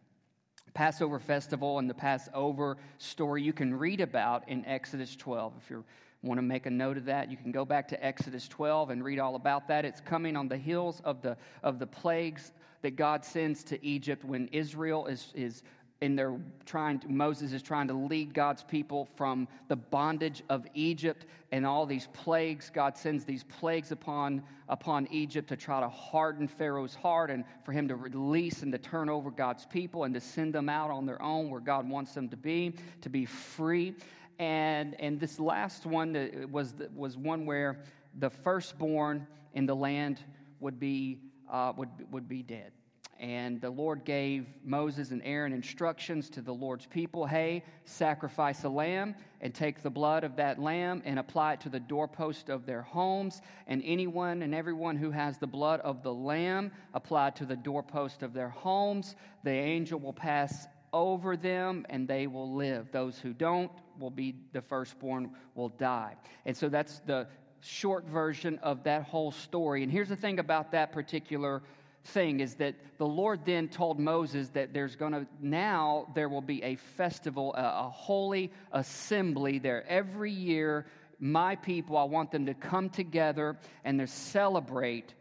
Passover 0.74 1.18
festival 1.18 1.78
and 1.78 1.90
the 1.90 1.94
Passover 1.94 2.76
story 2.98 3.42
you 3.42 3.52
can 3.52 3.74
read 3.74 4.00
about 4.00 4.48
in 4.48 4.64
Exodus 4.64 5.16
12. 5.16 5.54
If 5.60 5.70
you 5.70 5.84
want 6.22 6.38
to 6.38 6.42
make 6.42 6.66
a 6.66 6.70
note 6.70 6.96
of 6.96 7.06
that, 7.06 7.30
you 7.30 7.36
can 7.36 7.50
go 7.50 7.64
back 7.64 7.88
to 7.88 8.04
Exodus 8.04 8.46
12 8.46 8.90
and 8.90 9.02
read 9.02 9.18
all 9.18 9.34
about 9.34 9.68
that. 9.68 9.84
It's 9.84 10.00
coming 10.00 10.36
on 10.36 10.48
the 10.48 10.56
heels 10.56 11.00
of 11.04 11.22
the, 11.22 11.36
of 11.62 11.78
the 11.78 11.86
plagues 11.86 12.52
that 12.82 12.96
God 12.96 13.24
sends 13.24 13.64
to 13.64 13.84
Egypt 13.84 14.24
when 14.24 14.48
Israel 14.48 15.06
is, 15.06 15.32
is 15.34 15.62
and 16.00 16.16
they're 16.16 16.38
trying 16.64 17.00
to, 17.00 17.08
Moses 17.08 17.52
is 17.52 17.62
trying 17.62 17.88
to 17.88 17.94
lead 17.94 18.32
God's 18.32 18.62
people 18.62 19.08
from 19.16 19.48
the 19.66 19.74
bondage 19.74 20.42
of 20.48 20.64
Egypt 20.74 21.26
and 21.50 21.66
all 21.66 21.86
these 21.86 22.08
plagues. 22.12 22.70
God 22.72 22.96
sends 22.96 23.24
these 23.24 23.42
plagues 23.44 23.90
upon, 23.90 24.42
upon 24.68 25.08
Egypt 25.10 25.48
to 25.48 25.56
try 25.56 25.80
to 25.80 25.88
harden 25.88 26.46
Pharaoh's 26.46 26.94
heart 26.94 27.30
and 27.30 27.44
for 27.64 27.72
him 27.72 27.88
to 27.88 27.96
release 27.96 28.62
and 28.62 28.70
to 28.70 28.78
turn 28.78 29.08
over 29.08 29.30
God's 29.30 29.66
people 29.66 30.04
and 30.04 30.14
to 30.14 30.20
send 30.20 30.54
them 30.54 30.68
out 30.68 30.90
on 30.90 31.04
their 31.04 31.20
own 31.20 31.50
where 31.50 31.60
God 31.60 31.88
wants 31.88 32.14
them 32.14 32.28
to 32.28 32.36
be, 32.36 32.74
to 33.00 33.08
be 33.08 33.24
free. 33.24 33.94
And, 34.38 34.94
and 35.00 35.18
this 35.18 35.40
last 35.40 35.84
one 35.84 36.48
was, 36.52 36.74
was 36.94 37.16
one 37.16 37.44
where 37.44 37.80
the 38.18 38.30
firstborn 38.30 39.26
in 39.54 39.66
the 39.66 39.74
land 39.74 40.20
would 40.60 40.78
be, 40.78 41.18
uh, 41.50 41.72
would, 41.76 41.88
would 42.12 42.28
be 42.28 42.44
dead. 42.44 42.70
And 43.18 43.60
the 43.60 43.70
Lord 43.70 44.04
gave 44.04 44.46
Moses 44.64 45.10
and 45.10 45.20
Aaron 45.24 45.52
instructions 45.52 46.30
to 46.30 46.40
the 46.40 46.52
Lord's 46.52 46.86
people 46.86 47.26
hey, 47.26 47.64
sacrifice 47.84 48.62
a 48.62 48.68
lamb 48.68 49.16
and 49.40 49.52
take 49.52 49.82
the 49.82 49.90
blood 49.90 50.22
of 50.22 50.36
that 50.36 50.60
lamb 50.60 51.02
and 51.04 51.18
apply 51.18 51.54
it 51.54 51.60
to 51.62 51.68
the 51.68 51.80
doorpost 51.80 52.48
of 52.48 52.64
their 52.64 52.82
homes. 52.82 53.42
And 53.66 53.82
anyone 53.84 54.42
and 54.42 54.54
everyone 54.54 54.96
who 54.96 55.10
has 55.10 55.38
the 55.38 55.46
blood 55.46 55.80
of 55.80 56.02
the 56.02 56.14
lamb 56.14 56.70
applied 56.94 57.34
to 57.36 57.46
the 57.46 57.56
doorpost 57.56 58.22
of 58.22 58.32
their 58.32 58.50
homes, 58.50 59.16
the 59.42 59.50
angel 59.50 59.98
will 59.98 60.12
pass 60.12 60.68
over 60.92 61.36
them 61.36 61.86
and 61.90 62.06
they 62.06 62.26
will 62.26 62.54
live. 62.54 62.90
Those 62.92 63.18
who 63.18 63.32
don't 63.32 63.70
will 63.98 64.10
be 64.10 64.36
the 64.52 64.62
firstborn 64.62 65.30
will 65.54 65.70
die. 65.70 66.14
And 66.46 66.56
so 66.56 66.68
that's 66.68 67.00
the 67.00 67.26
short 67.60 68.06
version 68.06 68.58
of 68.62 68.84
that 68.84 69.02
whole 69.02 69.32
story. 69.32 69.82
And 69.82 69.90
here's 69.90 70.08
the 70.08 70.16
thing 70.16 70.38
about 70.38 70.72
that 70.72 70.92
particular 70.92 71.62
thing 72.08 72.40
is 72.40 72.54
that 72.56 72.74
the 72.98 73.06
Lord 73.06 73.40
then 73.44 73.68
told 73.68 73.98
Moses 73.98 74.48
that 74.50 74.72
there's 74.72 74.96
going 74.96 75.12
to, 75.12 75.26
now 75.40 76.08
there 76.14 76.28
will 76.28 76.42
be 76.42 76.62
a 76.62 76.76
festival, 76.76 77.54
a, 77.54 77.86
a 77.86 77.90
holy 77.90 78.52
assembly 78.72 79.58
there 79.58 79.84
every 79.88 80.32
year. 80.32 80.86
My 81.18 81.56
people, 81.56 81.96
I 81.96 82.04
want 82.04 82.30
them 82.30 82.46
to 82.46 82.54
come 82.54 82.90
together 82.90 83.56
and 83.84 83.98
to 83.98 84.06
celebrate 84.06 85.14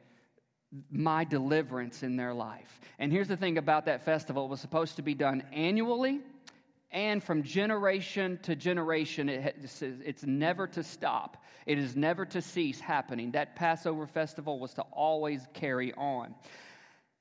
my 0.91 1.23
deliverance 1.23 2.03
in 2.03 2.17
their 2.17 2.33
life. 2.33 2.81
And 2.99 3.11
here's 3.11 3.27
the 3.27 3.37
thing 3.37 3.57
about 3.57 3.85
that 3.85 4.03
festival 4.03 4.45
it 4.45 4.49
was 4.49 4.59
supposed 4.59 4.97
to 4.97 5.01
be 5.01 5.13
done 5.13 5.43
annually 5.53 6.21
and 6.91 7.21
from 7.21 7.43
generation 7.43 8.39
to 8.43 8.55
generation, 8.55 9.27
it, 9.27 9.57
it's 9.81 10.23
never 10.25 10.67
to 10.67 10.83
stop. 10.83 11.43
It 11.65 11.77
is 11.77 11.97
never 11.97 12.25
to 12.27 12.41
cease 12.41 12.79
happening. 12.79 13.31
That 13.31 13.55
Passover 13.55 14.07
festival 14.07 14.57
was 14.57 14.73
to 14.75 14.83
always 14.83 15.45
carry 15.53 15.93
on 15.93 16.33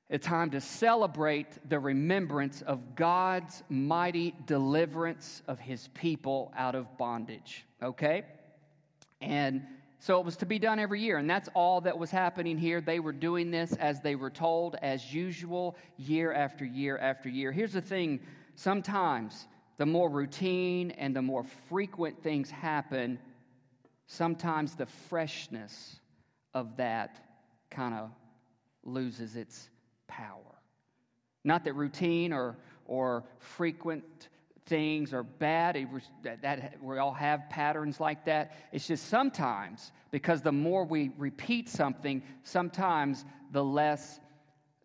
a 0.09 0.17
time 0.17 0.51
to 0.51 0.61
celebrate 0.61 1.47
the 1.69 1.79
remembrance 1.79 2.61
of 2.61 2.95
God's 2.95 3.63
mighty 3.69 4.33
deliverance 4.45 5.41
of 5.47 5.59
his 5.59 5.89
people 5.89 6.53
out 6.55 6.75
of 6.75 6.97
bondage. 6.97 7.65
Okay? 7.83 8.23
And 9.19 9.63
so 9.99 10.19
it 10.19 10.25
was 10.25 10.37
to 10.37 10.45
be 10.45 10.59
done 10.59 10.79
every 10.79 11.01
year, 11.01 11.17
and 11.17 11.29
that's 11.29 11.49
all 11.53 11.81
that 11.81 11.97
was 11.97 12.11
happening 12.11 12.57
here. 12.57 12.79
They 12.79 12.99
were 12.99 13.11
doing 13.11 13.51
this 13.51 13.73
as 13.73 14.01
they 14.01 14.15
were 14.15 14.29
told, 14.29 14.75
as 14.81 15.13
usual, 15.13 15.75
year 15.97 16.31
after 16.31 16.63
year 16.63 16.97
after 16.97 17.27
year. 17.27 17.51
Here's 17.51 17.73
the 17.73 17.81
thing 17.81 18.19
sometimes 18.55 19.47
the 19.77 19.85
more 19.85 20.09
routine 20.09 20.91
and 20.91 21.15
the 21.15 21.21
more 21.21 21.43
frequent 21.69 22.23
things 22.23 22.49
happen, 22.49 23.19
sometimes 24.05 24.75
the 24.75 24.85
freshness 24.85 25.99
of 26.53 26.77
that 26.77 27.19
kind 27.69 27.93
of 27.93 28.09
loses 28.83 29.35
its 29.35 29.69
power. 30.07 30.61
Not 31.43 31.63
that 31.65 31.73
routine 31.73 32.33
or, 32.33 32.57
or 32.85 33.23
frequent 33.39 34.29
things 34.65 35.13
are 35.13 35.23
bad. 35.23 35.77
That, 36.23 36.41
that, 36.41 36.77
we 36.81 36.97
all 36.97 37.13
have 37.13 37.49
patterns 37.49 37.99
like 37.99 38.25
that. 38.25 38.53
It's 38.71 38.87
just 38.87 39.07
sometimes, 39.07 39.91
because 40.11 40.41
the 40.41 40.51
more 40.51 40.83
we 40.85 41.11
repeat 41.17 41.69
something, 41.69 42.21
sometimes 42.43 43.25
the 43.51 43.63
less 43.63 44.19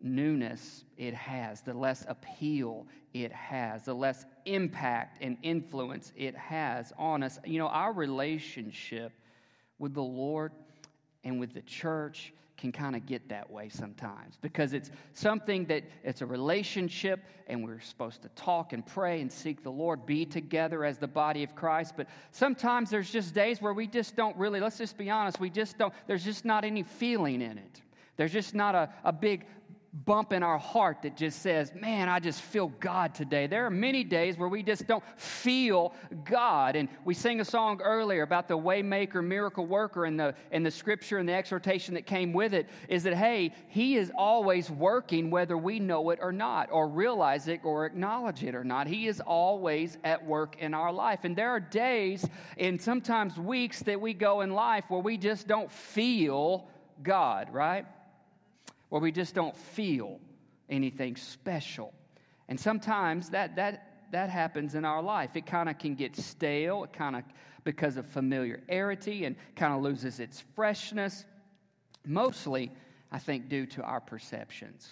newness 0.01 0.83
it 0.97 1.13
has, 1.13 1.61
the 1.61 1.73
less 1.73 2.05
appeal 2.07 2.87
it 3.13 3.31
has, 3.31 3.83
the 3.83 3.93
less 3.93 4.25
impact 4.45 5.17
and 5.21 5.37
influence 5.43 6.11
it 6.15 6.35
has 6.35 6.91
on 6.97 7.23
us. 7.23 7.39
You 7.45 7.59
know, 7.59 7.67
our 7.67 7.93
relationship 7.93 9.11
with 9.79 9.93
the 9.93 10.03
Lord 10.03 10.51
and 11.23 11.39
with 11.39 11.53
the 11.53 11.61
church 11.61 12.33
can 12.63 12.71
kind 12.71 12.95
of 12.95 13.05
get 13.05 13.27
that 13.27 13.51
way 13.51 13.67
sometimes 13.67 14.37
because 14.41 14.71
it's 14.71 14.89
something 15.11 15.65
that 15.65 15.83
it's 16.01 16.21
a 16.21 16.25
relationship 16.25 17.19
and 17.47 17.61
we're 17.61 17.81
supposed 17.81 18.21
to 18.21 18.29
talk 18.37 18.71
and 18.71 18.85
pray 18.85 19.19
and 19.19 19.29
seek 19.29 19.63
the 19.63 19.69
Lord, 19.69 20.05
be 20.05 20.25
together 20.25 20.85
as 20.85 20.97
the 20.97 21.07
body 21.07 21.43
of 21.43 21.55
Christ. 21.55 21.95
But 21.97 22.07
sometimes 22.31 22.89
there's 22.89 23.11
just 23.11 23.35
days 23.35 23.61
where 23.61 23.73
we 23.73 23.85
just 23.85 24.15
don't 24.15 24.37
really, 24.37 24.61
let's 24.61 24.77
just 24.77 24.97
be 24.97 25.09
honest, 25.09 25.41
we 25.41 25.49
just 25.49 25.77
don't, 25.77 25.93
there's 26.07 26.23
just 26.23 26.45
not 26.45 26.63
any 26.63 26.83
feeling 26.83 27.41
in 27.41 27.57
it. 27.57 27.81
There's 28.15 28.31
just 28.31 28.55
not 28.55 28.75
a, 28.75 28.89
a 29.03 29.11
big 29.11 29.45
bump 29.93 30.33
in 30.33 30.41
our 30.41 30.57
heart 30.57 31.03
that 31.03 31.15
just 31.15 31.41
says, 31.41 31.71
Man, 31.75 32.09
I 32.09 32.19
just 32.19 32.41
feel 32.41 32.69
God 32.79 33.13
today. 33.13 33.45
There 33.45 33.65
are 33.65 33.69
many 33.69 34.03
days 34.03 34.37
where 34.37 34.49
we 34.49 34.63
just 34.63 34.87
don't 34.87 35.03
feel 35.17 35.93
God. 36.25 36.75
And 36.75 36.89
we 37.05 37.13
sang 37.13 37.39
a 37.41 37.45
song 37.45 37.79
earlier 37.81 38.23
about 38.23 38.47
the 38.47 38.57
waymaker, 38.57 39.23
miracle 39.23 39.67
worker, 39.67 40.05
and 40.05 40.19
the, 40.19 40.33
and 40.51 40.65
the 40.65 40.71
scripture 40.71 41.19
and 41.19 41.29
the 41.29 41.33
exhortation 41.33 41.93
that 41.93 42.07
came 42.07 42.33
with 42.33 42.53
it 42.53 42.69
is 42.89 43.03
that, 43.03 43.13
hey, 43.13 43.53
He 43.67 43.95
is 43.95 44.11
always 44.17 44.69
working 44.71 45.29
whether 45.29 45.57
we 45.57 45.79
know 45.79 46.09
it 46.09 46.19
or 46.21 46.31
not, 46.31 46.69
or 46.71 46.87
realize 46.87 47.47
it 47.47 47.61
or 47.63 47.85
acknowledge 47.85 48.43
it 48.43 48.55
or 48.55 48.63
not. 48.63 48.87
He 48.87 49.07
is 49.07 49.21
always 49.21 49.99
at 50.03 50.25
work 50.25 50.55
in 50.59 50.73
our 50.73 50.91
life. 50.91 51.19
And 51.23 51.35
there 51.35 51.51
are 51.51 51.59
days 51.59 52.27
and 52.57 52.81
sometimes 52.81 53.37
weeks 53.37 53.83
that 53.83 54.01
we 54.01 54.13
go 54.13 54.41
in 54.41 54.51
life 54.51 54.85
where 54.87 55.01
we 55.01 55.17
just 55.17 55.47
don't 55.47 55.71
feel 55.71 56.67
God, 57.03 57.53
right? 57.53 57.85
Where 58.93 59.01
we 59.01 59.11
just 59.11 59.33
don't 59.33 59.57
feel 59.57 60.19
anything 60.69 61.15
special. 61.15 61.95
And 62.47 62.59
sometimes 62.59 63.31
that, 63.31 63.55
that, 63.55 64.03
that 64.11 64.29
happens 64.29 64.75
in 64.75 64.85
our 64.85 65.01
life. 65.01 65.35
It 65.35 65.47
kind 65.47 65.67
of 65.67 65.79
can 65.79 65.95
get 65.95 66.15
stale, 66.15 66.83
it 66.83 66.93
kind 66.93 67.15
of 67.15 67.23
because 67.63 67.97
of 67.97 68.05
familiarity 68.05 69.25
and 69.25 69.35
kind 69.55 69.73
of 69.73 69.81
loses 69.81 70.19
its 70.19 70.43
freshness. 70.55 71.25
Mostly, 72.05 72.71
I 73.11 73.17
think, 73.17 73.49
due 73.49 73.65
to 73.65 73.81
our 73.81 73.99
perceptions. 73.99 74.87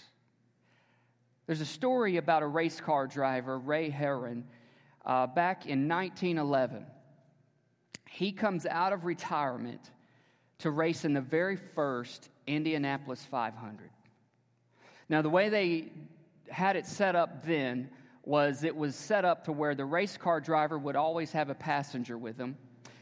There's 1.45 1.61
a 1.61 1.65
story 1.65 2.17
about 2.17 2.41
a 2.41 2.47
race 2.47 2.81
car 2.81 3.05
driver, 3.05 3.59
Ray 3.59 3.91
Harroun, 3.91 4.45
uh, 5.05 5.27
back 5.27 5.67
in 5.67 5.87
1911. 5.87 6.87
He 8.09 8.31
comes 8.31 8.65
out 8.65 8.93
of 8.93 9.05
retirement 9.05 9.91
to 10.57 10.71
race 10.71 11.05
in 11.05 11.13
the 11.13 11.21
very 11.21 11.55
first 11.55 12.29
Indianapolis 12.47 13.23
500. 13.29 13.90
Now, 15.11 15.21
the 15.21 15.29
way 15.29 15.49
they 15.49 15.91
had 16.49 16.77
it 16.77 16.87
set 16.87 17.17
up 17.17 17.45
then 17.45 17.89
was 18.23 18.63
it 18.63 18.73
was 18.73 18.95
set 18.95 19.25
up 19.25 19.43
to 19.43 19.51
where 19.51 19.75
the 19.75 19.83
race 19.83 20.15
car 20.15 20.39
driver 20.39 20.79
would 20.79 20.95
always 20.95 21.33
have 21.33 21.49
a 21.49 21.53
passenger 21.53 22.17
with 22.17 22.37
him. 22.37 22.55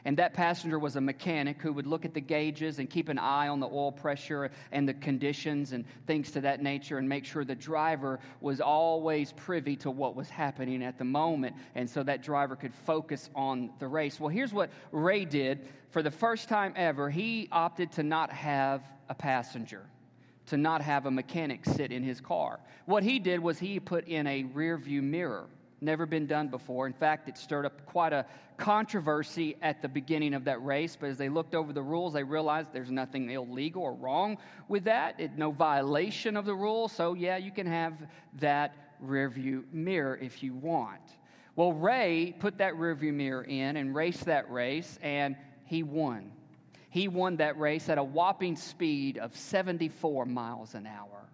And 0.06 0.18
that 0.18 0.34
passenger 0.34 0.80
was 0.80 0.96
a 0.96 1.02
mechanic 1.02 1.62
who 1.62 1.72
would 1.72 1.86
look 1.86 2.06
at 2.06 2.16
the 2.16 2.22
gauges 2.22 2.80
and 2.80 2.90
keep 2.90 3.10
an 3.10 3.20
eye 3.20 3.48
on 3.48 3.60
the 3.60 3.68
oil 3.68 3.92
pressure 3.92 4.50
and 4.72 4.90
the 4.90 4.96
conditions 4.96 5.72
and 5.72 5.86
things 6.08 6.32
to 6.32 6.42
that 6.42 6.64
nature 6.64 6.98
and 6.98 7.08
make 7.08 7.26
sure 7.26 7.46
the 7.46 7.54
driver 7.54 8.20
was 8.42 8.60
always 8.60 9.32
privy 9.34 9.76
to 9.76 9.92
what 9.92 10.16
was 10.16 10.32
happening 10.32 10.82
at 10.82 10.98
the 10.98 11.06
moment. 11.06 11.56
And 11.76 11.88
so 11.88 12.02
that 12.02 12.24
driver 12.24 12.56
could 12.56 12.74
focus 12.74 13.30
on 13.36 13.70
the 13.78 13.88
race. 13.88 14.20
Well, 14.20 14.30
here's 14.30 14.52
what 14.52 14.72
Ray 14.92 15.26
did. 15.26 15.68
For 15.92 16.02
the 16.02 16.10
first 16.10 16.50
time 16.50 16.74
ever, 16.76 17.12
he 17.12 17.50
opted 17.52 17.92
to 17.92 18.04
not 18.04 18.32
have 18.32 18.82
a 19.10 19.14
passenger, 19.14 19.86
to 20.50 20.58
not 20.58 20.82
have 20.82 21.06
a 21.06 21.12
mechanic 21.12 21.66
sit 21.66 21.92
in 21.92 22.04
his 22.04 22.20
car. 22.20 22.60
What 22.86 23.04
he 23.04 23.20
did 23.20 23.40
was 23.40 23.60
he 23.60 23.80
put 23.80 24.08
in 24.08 24.26
a 24.28 24.44
rear 24.44 24.78
view 24.78 25.02
mirror. 25.02 25.48
Never 25.82 26.06
been 26.06 26.26
done 26.28 26.50
before. 26.50 26.88
In 26.88 26.94
fact, 26.94 27.30
it 27.30 27.38
stirred 27.38 27.66
up 27.66 27.86
quite 27.86 28.12
a 28.12 28.26
controversy 28.58 29.56
at 29.62 29.82
the 29.82 29.88
beginning 29.88 30.34
of 30.34 30.44
that 30.46 30.64
race, 30.64 30.98
but 31.00 31.10
as 31.10 31.18
they 31.18 31.30
looked 31.30 31.56
over 31.56 31.72
the 31.72 31.82
rules, 31.82 32.14
they 32.14 32.24
realized 32.24 32.74
there's 32.74 32.92
nothing 32.92 33.30
illegal 33.30 33.84
or 33.84 33.94
wrong 33.94 34.38
with 34.68 34.84
that. 34.84 35.20
It, 35.20 35.38
no 35.38 35.52
violation 35.52 36.36
of 36.36 36.46
the 36.46 36.56
rules. 36.56 36.92
So, 36.92 37.14
yeah, 37.14 37.38
you 37.38 37.52
can 37.52 37.68
have 37.68 37.94
that 38.40 38.76
rear 39.00 39.30
view 39.30 39.64
mirror 39.72 40.18
if 40.22 40.44
you 40.44 40.54
want. 40.54 41.00
Well, 41.56 41.74
Ray 41.74 42.36
put 42.40 42.58
that 42.58 42.76
rear 42.76 42.96
view 42.96 43.14
mirror 43.14 43.44
in 43.44 43.78
and 43.78 43.96
raced 43.96 44.26
that 44.26 44.52
race, 44.52 44.98
and 45.02 45.38
he 45.66 45.84
won. 45.84 46.32
He 46.90 47.08
won 47.08 47.38
that 47.38 47.60
race 47.60 47.88
at 47.90 47.98
a 47.98 48.04
whopping 48.04 48.56
speed 48.56 49.18
of 49.18 49.36
74 49.36 50.26
miles 50.26 50.74
an 50.74 50.88
hour. 50.88 51.30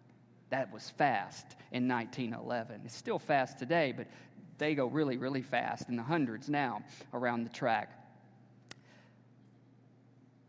That 0.50 0.71
was 0.71 0.89
fast 0.91 1.55
in 1.71 1.88
1911. 1.88 2.81
It's 2.85 2.95
still 2.95 3.19
fast 3.19 3.57
today, 3.57 3.93
but 3.95 4.07
they 4.57 4.75
go 4.75 4.88
really, 4.88 5.17
really 5.17 5.41
fast 5.41 5.89
in 5.89 5.95
the 5.95 6.03
hundreds 6.03 6.50
now 6.50 6.83
around 7.13 7.45
the 7.45 7.50
track. 7.50 7.91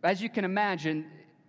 As 0.03 0.21
you 0.21 0.29
can 0.29 0.45
imagine, 0.45 1.07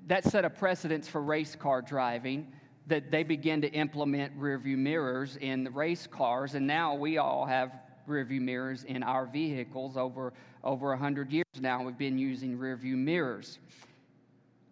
that 0.08 0.24
set 0.24 0.46
a 0.46 0.50
precedence 0.50 1.08
for 1.08 1.22
race 1.22 1.56
car 1.56 1.82
driving 1.82 2.52
that 2.88 3.12
they 3.12 3.24
began 3.24 3.62
to 3.62 3.72
implement 3.72 4.40
rearview 4.40 4.78
mirrors 4.78 5.38
in 5.38 5.64
the 5.64 5.72
race 5.72 6.08
cars, 6.08 6.56
and 6.56 6.66
now 6.66 6.96
we 6.96 7.18
all 7.18 7.46
have 7.46 7.72
rearview 8.08 8.40
mirrors 8.40 8.86
in 8.86 9.04
our 9.04 9.26
vehicles 9.26 9.98
over 9.98 10.34
over 10.68 10.90
100 10.90 11.32
years 11.32 11.46
now. 11.62 11.82
We've 11.82 11.98
been 11.98 12.20
using 12.20 12.58
rearview 12.58 12.96
mirrors. 12.96 13.58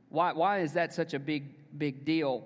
Why, 0.09 0.33
why 0.33 0.59
is 0.59 0.73
that 0.73 0.93
such 0.93 1.13
a 1.13 1.19
big, 1.19 1.45
big 1.77 2.03
deal? 2.03 2.43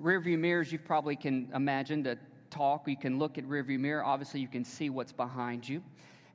Rearview 0.00 0.38
mirrors, 0.38 0.70
you 0.70 0.78
probably 0.78 1.16
can 1.16 1.48
imagine 1.54 2.04
to 2.04 2.18
talk. 2.50 2.86
You 2.86 2.98
can 2.98 3.18
look 3.18 3.38
at 3.38 3.44
rearview 3.44 3.80
mirror. 3.80 4.04
Obviously, 4.04 4.40
you 4.40 4.46
can 4.46 4.62
see 4.62 4.90
what's 4.90 5.10
behind 5.10 5.66
you. 5.66 5.82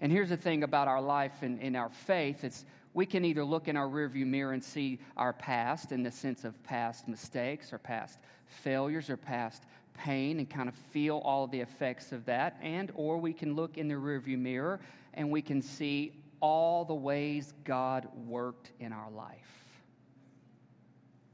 And 0.02 0.12
here's 0.12 0.30
the 0.30 0.38
thing 0.38 0.64
about 0.64 0.88
our 0.88 1.02
life 1.02 1.44
and 1.44 1.62
in 1.62 1.76
our 1.76 1.90
faith: 1.90 2.44
it's 2.44 2.66
we 2.94 3.06
can 3.06 3.24
either 3.24 3.46
look 3.46 3.68
in 3.68 3.78
our 3.78 3.88
rearview 3.88 4.26
mirror 4.26 4.54
and 4.54 4.64
see 4.64 5.00
our 5.16 5.32
past 5.32 5.92
in 5.92 6.04
the 6.04 6.12
sense 6.12 6.44
of 6.44 6.62
past 6.64 7.08
mistakes 7.08 7.72
or 7.72 7.78
past 7.78 8.20
failures 8.46 9.10
or 9.10 9.18
past 9.18 9.64
pain 9.94 10.40
and 10.40 10.50
kind 10.50 10.68
of 10.68 10.76
feel 10.92 11.18
all 11.20 11.44
of 11.44 11.52
the 11.52 11.60
effects 11.60 12.12
of 12.12 12.26
that 12.26 12.58
and 12.62 12.92
or 12.96 13.18
we 13.18 13.34
can 13.34 13.56
look 13.56 13.78
in 13.78 13.88
the 13.88 13.94
rearview 13.94 14.38
mirror 14.38 14.80
and 15.14 15.30
we 15.30 15.42
can 15.42 15.62
see 15.62 16.12
all 16.40 16.84
the 16.84 16.94
ways 16.94 17.54
God 17.64 18.08
worked 18.28 18.72
in 18.80 18.92
our 18.92 19.10
life 19.12 19.38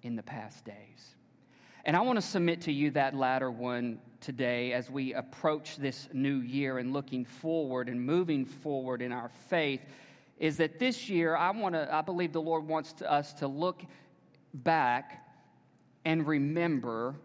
in 0.04 0.16
the 0.16 0.24
past 0.24 0.66
days. 0.66 1.16
And 1.86 1.96
I 1.96 2.02
want 2.02 2.18
to 2.18 2.22
submit 2.22 2.62
to 2.62 2.72
you 2.72 2.92
that 2.92 3.16
latter 3.16 3.50
one 3.50 4.00
today 4.22 4.74
as 4.74 4.90
we 4.90 5.14
approach 5.14 5.78
this 5.78 6.10
new 6.14 6.42
year 6.42 6.78
and 6.78 6.94
looking 6.94 7.26
forward 7.26 7.90
and 7.90 8.00
moving 8.00 8.46
forward 8.46 9.02
in 9.02 9.12
our 9.12 9.30
faith 9.50 9.82
is 10.38 10.58
that 10.58 10.80
this 10.80 11.10
year 11.10 11.36
I 11.36 11.52
want 11.52 11.76
to 11.76 11.94
I 11.94 12.02
believe 12.02 12.34
the 12.34 12.42
Lord 12.42 12.68
wants 12.68 12.94
to, 12.94 13.12
us 13.12 13.34
to 13.34 13.48
look 13.48 13.82
back 14.54 15.26
and 16.06 16.26
remember 16.28 17.16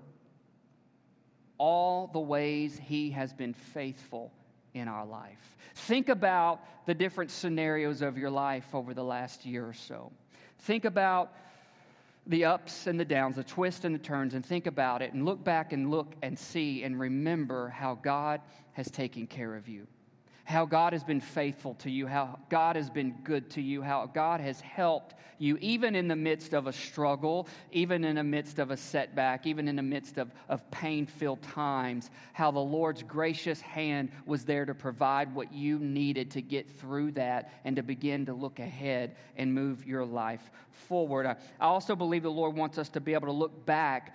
all 1.58 2.08
the 2.08 2.20
ways 2.20 2.80
he 2.82 3.10
has 3.10 3.32
been 3.32 3.54
faithful 3.54 4.32
in 4.74 4.88
our 4.88 5.06
life. 5.06 5.56
Think 5.74 6.08
about 6.08 6.60
the 6.86 6.94
different 6.94 7.30
scenarios 7.30 8.02
of 8.02 8.18
your 8.18 8.30
life 8.30 8.74
over 8.74 8.94
the 8.94 9.04
last 9.04 9.46
year 9.46 9.66
or 9.66 9.72
so. 9.72 10.12
Think 10.60 10.84
about 10.84 11.32
the 12.26 12.44
ups 12.44 12.86
and 12.86 12.98
the 12.98 13.04
downs, 13.04 13.36
the 13.36 13.44
twists 13.44 13.84
and 13.84 13.94
the 13.94 13.98
turns, 13.98 14.34
and 14.34 14.44
think 14.44 14.66
about 14.66 15.02
it 15.02 15.12
and 15.12 15.24
look 15.24 15.44
back 15.44 15.72
and 15.72 15.90
look 15.90 16.14
and 16.22 16.38
see 16.38 16.82
and 16.82 16.98
remember 16.98 17.68
how 17.68 17.94
God 17.96 18.40
has 18.72 18.90
taken 18.90 19.26
care 19.26 19.54
of 19.54 19.68
you 19.68 19.86
how 20.44 20.66
God 20.66 20.92
has 20.92 21.02
been 21.02 21.20
faithful 21.20 21.74
to 21.76 21.90
you, 21.90 22.06
how 22.06 22.38
God 22.50 22.76
has 22.76 22.90
been 22.90 23.12
good 23.24 23.50
to 23.50 23.62
you, 23.62 23.82
how 23.82 24.06
God 24.06 24.40
has 24.40 24.60
helped 24.60 25.14
you, 25.38 25.56
even 25.60 25.96
in 25.96 26.06
the 26.06 26.16
midst 26.16 26.52
of 26.52 26.66
a 26.66 26.72
struggle, 26.72 27.48
even 27.72 28.04
in 28.04 28.16
the 28.16 28.24
midst 28.24 28.58
of 28.58 28.70
a 28.70 28.76
setback, 28.76 29.46
even 29.46 29.66
in 29.66 29.74
the 29.74 29.82
midst 29.82 30.18
of, 30.18 30.30
of 30.48 30.70
pain 30.70 31.06
filled 31.06 31.42
times, 31.42 32.10
how 32.32 32.50
the 32.50 32.58
Lord's 32.58 33.02
gracious 33.02 33.60
hand 33.60 34.10
was 34.26 34.44
there 34.44 34.64
to 34.64 34.74
provide 34.74 35.34
what 35.34 35.52
you 35.52 35.78
needed 35.78 36.30
to 36.32 36.42
get 36.42 36.70
through 36.78 37.12
that 37.12 37.52
and 37.64 37.76
to 37.76 37.82
begin 37.82 38.26
to 38.26 38.34
look 38.34 38.58
ahead 38.58 39.16
and 39.36 39.52
move 39.52 39.84
your 39.86 40.04
life 40.04 40.50
forward. 40.70 41.26
I 41.26 41.36
also 41.60 41.96
believe 41.96 42.22
the 42.22 42.30
Lord 42.30 42.54
wants 42.54 42.78
us 42.78 42.88
to 42.90 43.00
be 43.00 43.14
able 43.14 43.26
to 43.26 43.32
look 43.32 43.64
back 43.66 44.14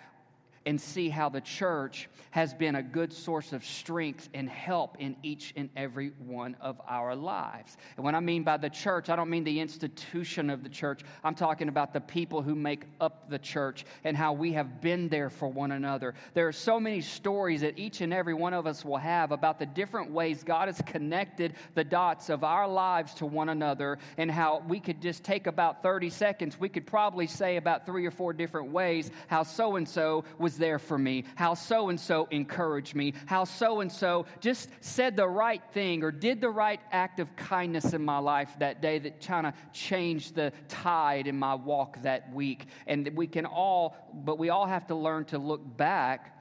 and 0.66 0.80
see 0.80 1.10
how 1.10 1.30
the 1.30 1.42
church 1.42 2.10
has 2.32 2.54
been 2.54 2.76
a 2.76 2.84
good 2.84 3.12
source 3.12 3.54
of 3.54 3.66
strength 3.66 4.30
and 4.34 4.50
help 4.50 4.98
in 5.00 5.16
each 5.24 5.54
and 5.56 5.70
every 5.76 6.12
one 6.20 6.56
of 6.62 6.80
our 6.88 7.16
lives. 7.16 7.78
And 7.96 8.06
when 8.06 8.16
I 8.16 8.20
mean 8.20 8.44
by 8.44 8.58
the 8.58 8.70
church, 8.70 9.10
I 9.10 9.16
don't 9.16 9.30
mean 9.30 9.44
the 9.44 9.60
institution 9.60 10.50
of 10.50 10.64
the 10.64 10.70
church. 10.70 11.02
I'm 11.24 11.36
talking 11.36 11.70
about 11.70 11.94
the 11.94 12.02
people 12.02 12.42
who 12.42 12.56
make 12.56 12.86
up 13.02 13.30
the 13.30 13.40
church 13.40 13.86
and 14.04 14.16
how 14.16 14.34
we 14.34 14.54
have 14.54 14.82
been 14.82 15.10
there 15.10 15.30
for 15.30 15.48
one 15.48 15.72
another. 15.72 16.14
There 16.34 16.48
are 16.48 16.54
so 16.54 16.80
many 16.80 17.02
stories 17.02 17.62
that 17.62 17.80
each 17.80 18.02
and 18.02 18.14
every 18.14 18.34
one 18.34 18.54
of 18.54 18.68
us 18.68 18.86
will 18.86 18.98
have 18.98 19.32
about 19.32 19.60
the 19.60 19.66
different 19.66 20.12
ways 20.12 20.44
God 20.44 20.68
has 20.68 20.82
connected 20.86 21.56
the 21.74 21.84
dots 21.84 22.30
of 22.30 22.44
our 22.44 22.68
lives 22.68 23.14
to 23.16 23.26
one 23.26 23.50
another 23.50 23.98
and 24.18 24.30
how 24.30 24.64
we 24.68 24.80
could 24.80 25.02
just 25.02 25.24
take 25.24 25.48
about 25.48 25.82
30 25.82 26.10
seconds. 26.10 26.60
We 26.60 26.70
could 26.70 26.86
probably 26.86 27.28
say 27.28 27.58
about 27.58 27.86
three 27.86 28.06
or 28.06 28.12
four 28.12 28.34
different 28.34 28.72
ways 28.72 29.10
how 29.28 29.44
so 29.44 29.76
and 29.76 29.88
so 29.88 30.26
was 30.38 30.49
was 30.50 30.58
there 30.58 30.80
for 30.80 30.98
me, 30.98 31.26
how 31.36 31.54
so 31.54 31.90
and 31.90 32.00
so 32.00 32.28
encouraged 32.32 32.96
me, 32.96 33.14
how 33.28 33.44
so 33.44 33.82
and 33.82 33.92
so 33.92 34.26
just 34.40 34.68
said 34.82 35.16
the 35.16 35.28
right 35.28 35.62
thing 35.74 36.02
or 36.04 36.12
did 36.12 36.42
the 36.42 36.50
right 36.50 36.80
act 36.92 37.20
of 37.20 37.36
kindness 37.36 37.94
in 37.94 38.04
my 38.04 38.18
life 38.18 38.50
that 38.58 38.82
day 38.82 38.98
that 38.98 39.24
kind 39.24 39.46
of 39.46 39.54
changed 39.74 40.34
the 40.34 40.52
tide 40.68 41.28
in 41.28 41.38
my 41.38 41.54
walk 41.54 42.02
that 42.02 42.34
week. 42.34 42.66
And 42.88 43.12
we 43.14 43.28
can 43.28 43.46
all, 43.46 43.96
but 44.12 44.40
we 44.40 44.50
all 44.50 44.66
have 44.66 44.88
to 44.88 44.96
learn 44.96 45.26
to 45.26 45.38
look 45.38 45.62
back 45.78 46.36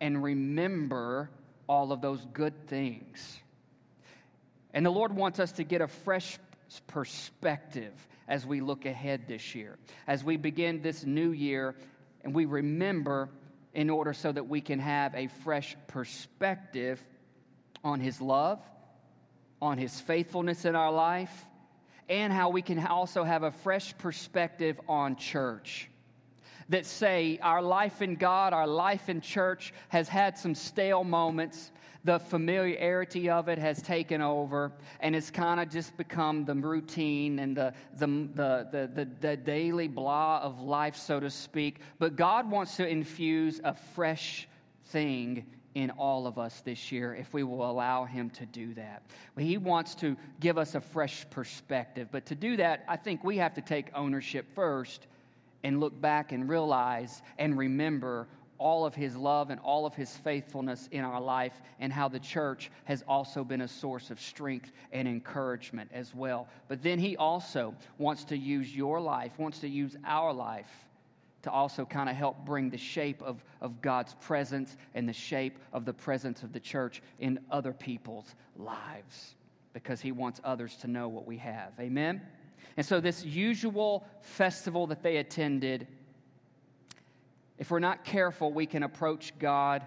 and 0.00 0.22
remember 0.22 1.28
all 1.68 1.90
of 1.90 2.00
those 2.00 2.24
good 2.32 2.68
things. 2.68 3.40
And 4.72 4.86
the 4.86 4.90
Lord 4.90 5.16
wants 5.16 5.40
us 5.40 5.50
to 5.52 5.64
get 5.64 5.80
a 5.80 5.88
fresh 5.88 6.38
perspective 6.86 7.92
as 8.28 8.46
we 8.46 8.60
look 8.60 8.86
ahead 8.86 9.26
this 9.26 9.56
year. 9.56 9.78
As 10.06 10.22
we 10.22 10.36
begin 10.36 10.80
this 10.80 11.04
new 11.04 11.32
year 11.32 11.74
and 12.22 12.32
we 12.32 12.44
remember 12.44 13.30
in 13.78 13.90
order 13.90 14.12
so 14.12 14.32
that 14.32 14.48
we 14.48 14.60
can 14.60 14.80
have 14.80 15.14
a 15.14 15.28
fresh 15.44 15.76
perspective 15.86 17.00
on 17.84 18.00
His 18.00 18.20
love, 18.20 18.58
on 19.62 19.78
His 19.78 20.00
faithfulness 20.00 20.64
in 20.64 20.74
our 20.74 20.90
life, 20.90 21.46
and 22.08 22.32
how 22.32 22.48
we 22.48 22.60
can 22.60 22.84
also 22.84 23.22
have 23.22 23.44
a 23.44 23.52
fresh 23.52 23.96
perspective 23.96 24.80
on 24.88 25.14
church. 25.14 25.88
That 26.70 26.86
say 26.86 27.38
our 27.40 27.62
life 27.62 28.02
in 28.02 28.16
God, 28.16 28.52
our 28.52 28.66
life 28.66 29.08
in 29.08 29.20
church 29.20 29.72
has 29.90 30.08
had 30.08 30.36
some 30.36 30.56
stale 30.56 31.04
moments, 31.04 31.70
the 32.04 32.18
familiarity 32.18 33.28
of 33.28 33.48
it 33.48 33.58
has 33.58 33.82
taken 33.82 34.22
over 34.22 34.72
and 35.00 35.16
it's 35.16 35.30
kind 35.30 35.60
of 35.60 35.68
just 35.68 35.96
become 35.96 36.44
the 36.44 36.54
routine 36.54 37.38
and 37.38 37.56
the, 37.56 37.74
the, 37.96 38.06
the, 38.06 38.88
the, 38.94 39.08
the, 39.20 39.36
daily 39.36 39.88
blah 39.88 40.40
of 40.42 40.60
life, 40.60 40.96
so 40.96 41.18
to 41.18 41.30
speak. 41.30 41.80
But 41.98 42.16
God 42.16 42.50
wants 42.50 42.76
to 42.76 42.86
infuse 42.86 43.60
a 43.64 43.74
fresh 43.74 44.48
thing 44.86 45.44
in 45.74 45.90
all 45.90 46.26
of 46.26 46.38
us 46.38 46.60
this 46.62 46.90
year 46.90 47.14
if 47.14 47.32
we 47.32 47.42
will 47.42 47.68
allow 47.68 48.04
Him 48.04 48.30
to 48.30 48.46
do 48.46 48.74
that. 48.74 49.02
He 49.36 49.58
wants 49.58 49.94
to 49.96 50.16
give 50.40 50.58
us 50.58 50.74
a 50.74 50.80
fresh 50.80 51.26
perspective. 51.30 52.08
But 52.10 52.26
to 52.26 52.34
do 52.34 52.56
that, 52.56 52.84
I 52.88 52.96
think 52.96 53.22
we 53.22 53.36
have 53.38 53.54
to 53.54 53.60
take 53.60 53.90
ownership 53.94 54.46
first 54.54 55.06
and 55.62 55.80
look 55.80 56.00
back 56.00 56.32
and 56.32 56.48
realize 56.48 57.22
and 57.38 57.58
remember 57.58 58.28
all 58.58 58.84
of 58.84 58.94
his 58.94 59.16
love 59.16 59.50
and 59.50 59.60
all 59.60 59.86
of 59.86 59.94
his 59.94 60.16
faithfulness 60.16 60.88
in 60.92 61.04
our 61.04 61.20
life, 61.20 61.60
and 61.80 61.92
how 61.92 62.08
the 62.08 62.18
church 62.18 62.70
has 62.84 63.04
also 63.08 63.44
been 63.44 63.62
a 63.62 63.68
source 63.68 64.10
of 64.10 64.20
strength 64.20 64.72
and 64.92 65.06
encouragement 65.08 65.90
as 65.92 66.14
well. 66.14 66.48
But 66.68 66.82
then 66.82 66.98
he 66.98 67.16
also 67.16 67.74
wants 67.98 68.24
to 68.24 68.36
use 68.36 68.74
your 68.74 69.00
life, 69.00 69.38
wants 69.38 69.60
to 69.60 69.68
use 69.68 69.96
our 70.04 70.32
life 70.32 70.70
to 71.42 71.50
also 71.50 71.84
kind 71.84 72.08
of 72.08 72.16
help 72.16 72.44
bring 72.44 72.68
the 72.68 72.78
shape 72.78 73.22
of, 73.22 73.42
of 73.60 73.80
God's 73.80 74.14
presence 74.20 74.76
and 74.94 75.08
the 75.08 75.12
shape 75.12 75.58
of 75.72 75.84
the 75.84 75.92
presence 75.92 76.42
of 76.42 76.52
the 76.52 76.60
church 76.60 77.00
in 77.20 77.38
other 77.50 77.72
people's 77.72 78.34
lives 78.56 79.34
because 79.72 80.00
he 80.00 80.12
wants 80.12 80.40
others 80.44 80.76
to 80.76 80.88
know 80.88 81.08
what 81.08 81.26
we 81.26 81.36
have. 81.36 81.72
Amen? 81.78 82.20
And 82.76 82.84
so, 82.84 83.00
this 83.00 83.24
usual 83.24 84.06
festival 84.20 84.86
that 84.88 85.02
they 85.02 85.18
attended 85.18 85.86
if 87.58 87.70
we're 87.70 87.80
not 87.80 88.04
careful, 88.04 88.52
we 88.52 88.66
can 88.66 88.84
approach 88.84 89.32
God, 89.38 89.82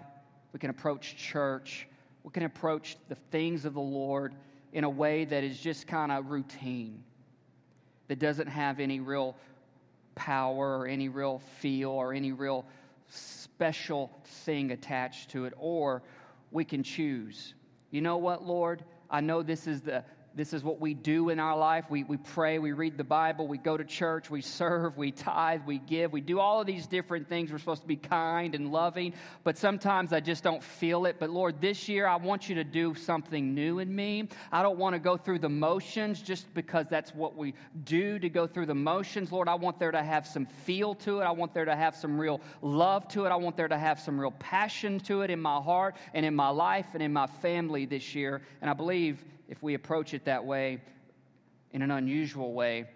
we 0.52 0.58
can 0.58 0.70
approach 0.70 1.16
church, 1.16 1.88
we 2.22 2.30
can 2.30 2.44
approach 2.44 2.96
the 3.08 3.14
things 3.30 3.64
of 3.64 3.74
the 3.74 3.80
Lord 3.80 4.34
in 4.72 4.84
a 4.84 4.90
way 4.90 5.24
that 5.24 5.42
is 5.42 5.58
just 5.58 5.86
kind 5.86 6.12
of 6.12 6.30
routine, 6.30 7.02
that 8.08 8.18
doesn't 8.18 8.46
have 8.46 8.78
any 8.78 9.00
real 9.00 9.36
power 10.14 10.78
or 10.78 10.86
any 10.86 11.08
real 11.08 11.40
feel 11.60 11.90
or 11.90 12.12
any 12.12 12.32
real 12.32 12.66
special 13.08 14.10
thing 14.44 14.70
attached 14.70 15.30
to 15.30 15.46
it. 15.46 15.54
Or 15.56 16.02
we 16.50 16.64
can 16.64 16.82
choose. 16.82 17.54
You 17.90 18.02
know 18.02 18.18
what, 18.18 18.44
Lord? 18.46 18.84
I 19.10 19.20
know 19.20 19.42
this 19.42 19.66
is 19.66 19.80
the 19.80 20.04
this 20.34 20.52
is 20.52 20.64
what 20.64 20.80
we 20.80 20.94
do 20.94 21.28
in 21.28 21.38
our 21.38 21.56
life. 21.56 21.84
We, 21.90 22.04
we 22.04 22.16
pray, 22.16 22.58
we 22.58 22.72
read 22.72 22.96
the 22.96 23.04
Bible, 23.04 23.46
we 23.46 23.58
go 23.58 23.76
to 23.76 23.84
church, 23.84 24.30
we 24.30 24.40
serve, 24.40 24.96
we 24.96 25.12
tithe, 25.12 25.62
we 25.66 25.78
give, 25.78 26.12
we 26.12 26.20
do 26.20 26.40
all 26.40 26.60
of 26.60 26.66
these 26.66 26.86
different 26.86 27.28
things. 27.28 27.52
We're 27.52 27.58
supposed 27.58 27.82
to 27.82 27.88
be 27.88 27.96
kind 27.96 28.54
and 28.54 28.72
loving, 28.72 29.12
but 29.44 29.58
sometimes 29.58 30.12
I 30.12 30.20
just 30.20 30.42
don't 30.42 30.62
feel 30.62 31.06
it. 31.06 31.16
But 31.18 31.30
Lord, 31.30 31.60
this 31.60 31.88
year 31.88 32.06
I 32.06 32.16
want 32.16 32.48
you 32.48 32.54
to 32.54 32.64
do 32.64 32.94
something 32.94 33.54
new 33.54 33.78
in 33.78 33.94
me. 33.94 34.28
I 34.50 34.62
don't 34.62 34.78
want 34.78 34.94
to 34.94 34.98
go 34.98 35.16
through 35.16 35.40
the 35.40 35.48
motions 35.48 36.22
just 36.22 36.52
because 36.54 36.86
that's 36.88 37.14
what 37.14 37.36
we 37.36 37.54
do 37.84 38.18
to 38.18 38.28
go 38.28 38.46
through 38.46 38.66
the 38.66 38.74
motions. 38.74 39.32
Lord, 39.32 39.48
I 39.48 39.54
want 39.54 39.78
there 39.78 39.90
to 39.90 40.02
have 40.02 40.26
some 40.26 40.46
feel 40.46 40.94
to 40.96 41.20
it. 41.20 41.24
I 41.24 41.30
want 41.30 41.52
there 41.52 41.66
to 41.66 41.76
have 41.76 41.94
some 41.94 42.18
real 42.18 42.40
love 42.62 43.06
to 43.08 43.26
it. 43.26 43.30
I 43.30 43.36
want 43.36 43.56
there 43.56 43.68
to 43.68 43.78
have 43.78 44.00
some 44.00 44.18
real 44.18 44.32
passion 44.32 44.98
to 45.00 45.22
it 45.22 45.30
in 45.30 45.40
my 45.40 45.60
heart 45.60 45.96
and 46.14 46.24
in 46.24 46.34
my 46.34 46.48
life 46.48 46.86
and 46.94 47.02
in 47.02 47.12
my 47.12 47.26
family 47.26 47.84
this 47.84 48.14
year. 48.14 48.42
And 48.60 48.70
I 48.70 48.74
believe 48.74 49.24
if 49.52 49.62
we 49.62 49.74
approach 49.74 50.14
it 50.14 50.24
that 50.24 50.46
way, 50.46 50.80
in 51.72 51.82
an 51.82 51.90
unusual 51.90 52.54
way, 52.54 52.88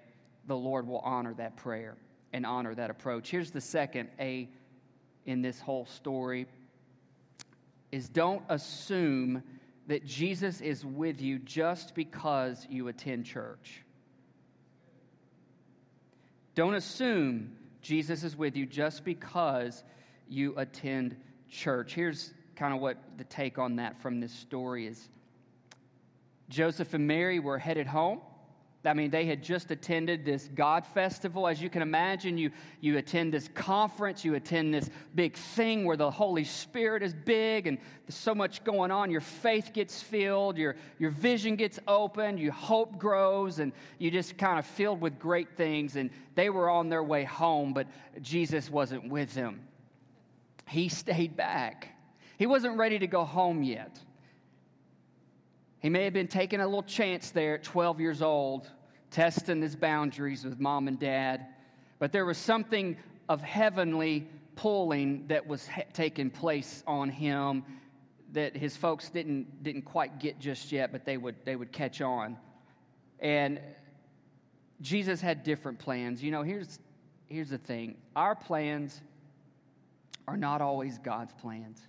the 0.47 0.57
Lord 0.57 0.89
will 0.89 1.01
honor 1.01 1.35
that 1.35 1.59
prayer 1.59 1.99
and 2.33 2.47
honor 2.47 2.75
that 2.75 2.89
approach. 2.89 3.29
Here's 3.29 3.51
the 3.51 3.61
second 3.61 4.09
A 4.19 4.49
in 5.27 5.43
this 5.43 5.61
whole 5.61 5.85
story 5.85 6.47
is 7.93 8.09
don't 8.09 8.43
assume 8.49 9.43
that 9.89 10.07
Jesus 10.07 10.63
is 10.63 10.83
with 10.83 11.21
you 11.21 11.39
just 11.39 11.95
because 11.95 12.67
you 12.71 12.89
attend 12.89 13.27
church. 13.27 13.83
Don't 16.55 16.75
assume 16.75 17.55
Jesus 17.83 18.25
is 18.25 18.35
with 18.35 18.57
you 18.57 18.65
just 18.65 19.05
because 19.05 19.85
you 20.27 20.55
attend 20.57 21.19
church. 21.51 21.93
Here's 21.93 22.33
kind 22.57 22.73
of 22.73 22.81
what 22.81 22.97
the 23.19 23.25
take 23.25 23.59
on 23.59 23.77
that 23.77 24.01
from 24.01 24.21
this 24.21 24.33
story 24.33 24.87
is 24.87 25.11
Joseph 26.49 26.95
and 26.95 27.07
Mary 27.07 27.39
were 27.39 27.59
headed 27.59 27.87
home. 27.87 28.21
I 28.87 28.95
mean, 28.95 29.11
they 29.11 29.27
had 29.27 29.43
just 29.43 29.71
attended 29.71 30.25
this 30.25 30.49
God 30.55 30.87
festival. 30.87 31.47
As 31.49 31.61
you 31.61 31.69
can 31.69 31.83
imagine, 31.83 32.39
you, 32.39 32.51
you 32.81 32.99
attend 32.99 33.35
this 33.35 33.49
conference, 33.49 34.25
you 34.25 34.35
attend 34.35 34.73
this 34.73 34.89
big 35.15 35.35
thing 35.35 35.85
where 35.85 35.97
the 35.97 36.11
Holy 36.11 36.45
Spirit 36.45 37.03
is 37.03 37.13
big 37.13 37.67
and 37.67 37.79
there's 37.79 38.15
so 38.15 38.35
much 38.35 38.63
going 38.65 38.91
on. 38.91 39.11
Your 39.11 39.21
faith 39.21 39.73
gets 39.73 40.01
filled, 40.01 40.57
your, 40.57 40.77
your 40.99 41.11
vision 41.11 41.57
gets 41.57 41.79
opened, 41.89 42.39
your 42.39 42.53
hope 42.53 42.99
grows, 42.99 43.59
and 43.59 43.73
you 43.99 44.11
just 44.11 44.39
kind 44.39 44.59
of 44.59 44.67
filled 44.67 45.01
with 45.01 45.19
great 45.19 45.57
things. 45.57 45.97
And 45.97 46.11
they 46.35 46.51
were 46.51 46.71
on 46.71 46.89
their 46.89 47.03
way 47.03 47.25
home, 47.25 47.73
but 47.73 47.89
Jesus 48.23 48.71
wasn't 48.71 49.09
with 49.09 49.35
them. 49.35 49.61
He 50.69 50.89
stayed 50.89 51.37
back. 51.37 51.89
He 52.39 52.47
wasn't 52.47 52.77
ready 52.77 52.99
to 52.99 53.07
go 53.07 53.25
home 53.25 53.63
yet. 53.63 53.99
He 55.87 55.91
may 55.91 56.03
have 56.03 56.13
been 56.13 56.27
taking 56.27 56.59
a 56.59 56.65
little 56.65 56.83
chance 56.83 57.31
there 57.31 57.55
at 57.55 57.63
12 57.63 58.01
years 58.01 58.21
old, 58.21 58.69
testing 59.13 59.63
his 59.63 59.77
boundaries 59.77 60.45
with 60.45 60.59
mom 60.59 60.89
and 60.89 60.99
dad. 60.99 61.47
But 62.01 62.11
there 62.11 62.25
was 62.25 62.39
something 62.39 62.97
of 63.29 63.41
heavenly 63.41 64.27
pulling 64.57 65.29
that 65.29 65.47
was 65.47 65.65
ha- 65.69 65.85
taking 65.93 66.29
place 66.29 66.83
on 66.89 67.09
him 67.09 67.63
that 68.33 68.57
his 68.57 68.77
folks 68.77 69.11
didn't, 69.11 69.63
didn't 69.63 69.83
quite 69.83 70.19
get 70.19 70.41
just 70.41 70.73
yet, 70.73 70.91
but 70.91 71.05
they 71.05 71.17
would, 71.17 71.37
they 71.45 71.55
would 71.55 71.71
catch 71.71 72.01
on. 72.01 72.37
And 73.21 73.61
Jesus 74.81 75.21
had 75.21 75.45
different 75.45 75.79
plans. 75.79 76.21
You 76.21 76.33
know, 76.33 76.43
here's, 76.43 76.81
here's 77.27 77.51
the 77.51 77.59
thing 77.59 77.97
our 78.17 78.35
plans 78.35 79.01
are 80.27 80.37
not 80.37 80.61
always 80.61 80.99
God's 80.99 81.33
plans, 81.35 81.81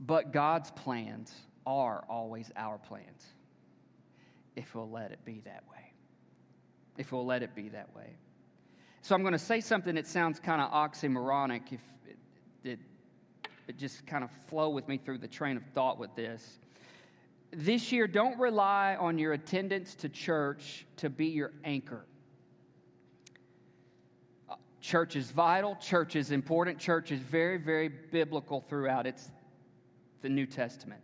but 0.00 0.32
God's 0.32 0.72
plans 0.72 1.32
are 1.66 2.04
always 2.08 2.50
our 2.56 2.78
plans 2.78 3.26
if 4.56 4.74
we'll 4.74 4.90
let 4.90 5.12
it 5.12 5.24
be 5.24 5.40
that 5.44 5.64
way. 5.70 5.92
If 6.98 7.12
we'll 7.12 7.26
let 7.26 7.42
it 7.42 7.54
be 7.54 7.68
that 7.70 7.94
way. 7.94 8.16
So 9.00 9.14
I'm 9.14 9.22
going 9.22 9.32
to 9.32 9.38
say 9.38 9.60
something 9.60 9.94
that 9.96 10.06
sounds 10.06 10.38
kind 10.38 10.60
of 10.60 10.70
oxymoronic 10.70 11.72
if 11.72 11.80
it, 12.06 12.18
it, 12.62 12.78
it 13.66 13.78
just 13.78 14.06
kind 14.06 14.22
of 14.22 14.30
flow 14.48 14.68
with 14.68 14.86
me 14.88 14.98
through 14.98 15.18
the 15.18 15.28
train 15.28 15.56
of 15.56 15.64
thought 15.74 15.98
with 15.98 16.14
this. 16.14 16.58
This 17.50 17.92
year, 17.92 18.06
don't 18.06 18.38
rely 18.38 18.96
on 18.98 19.18
your 19.18 19.32
attendance 19.32 19.94
to 19.96 20.08
church 20.08 20.86
to 20.98 21.10
be 21.10 21.26
your 21.26 21.52
anchor. 21.64 22.06
Uh, 24.48 24.54
church 24.80 25.16
is 25.16 25.30
vital, 25.30 25.76
church 25.76 26.16
is 26.16 26.30
important, 26.30 26.78
church 26.78 27.12
is 27.12 27.20
very, 27.20 27.58
very 27.58 27.88
biblical 27.88 28.64
throughout. 28.68 29.06
It's 29.06 29.30
the 30.22 30.28
New 30.28 30.46
Testament. 30.46 31.02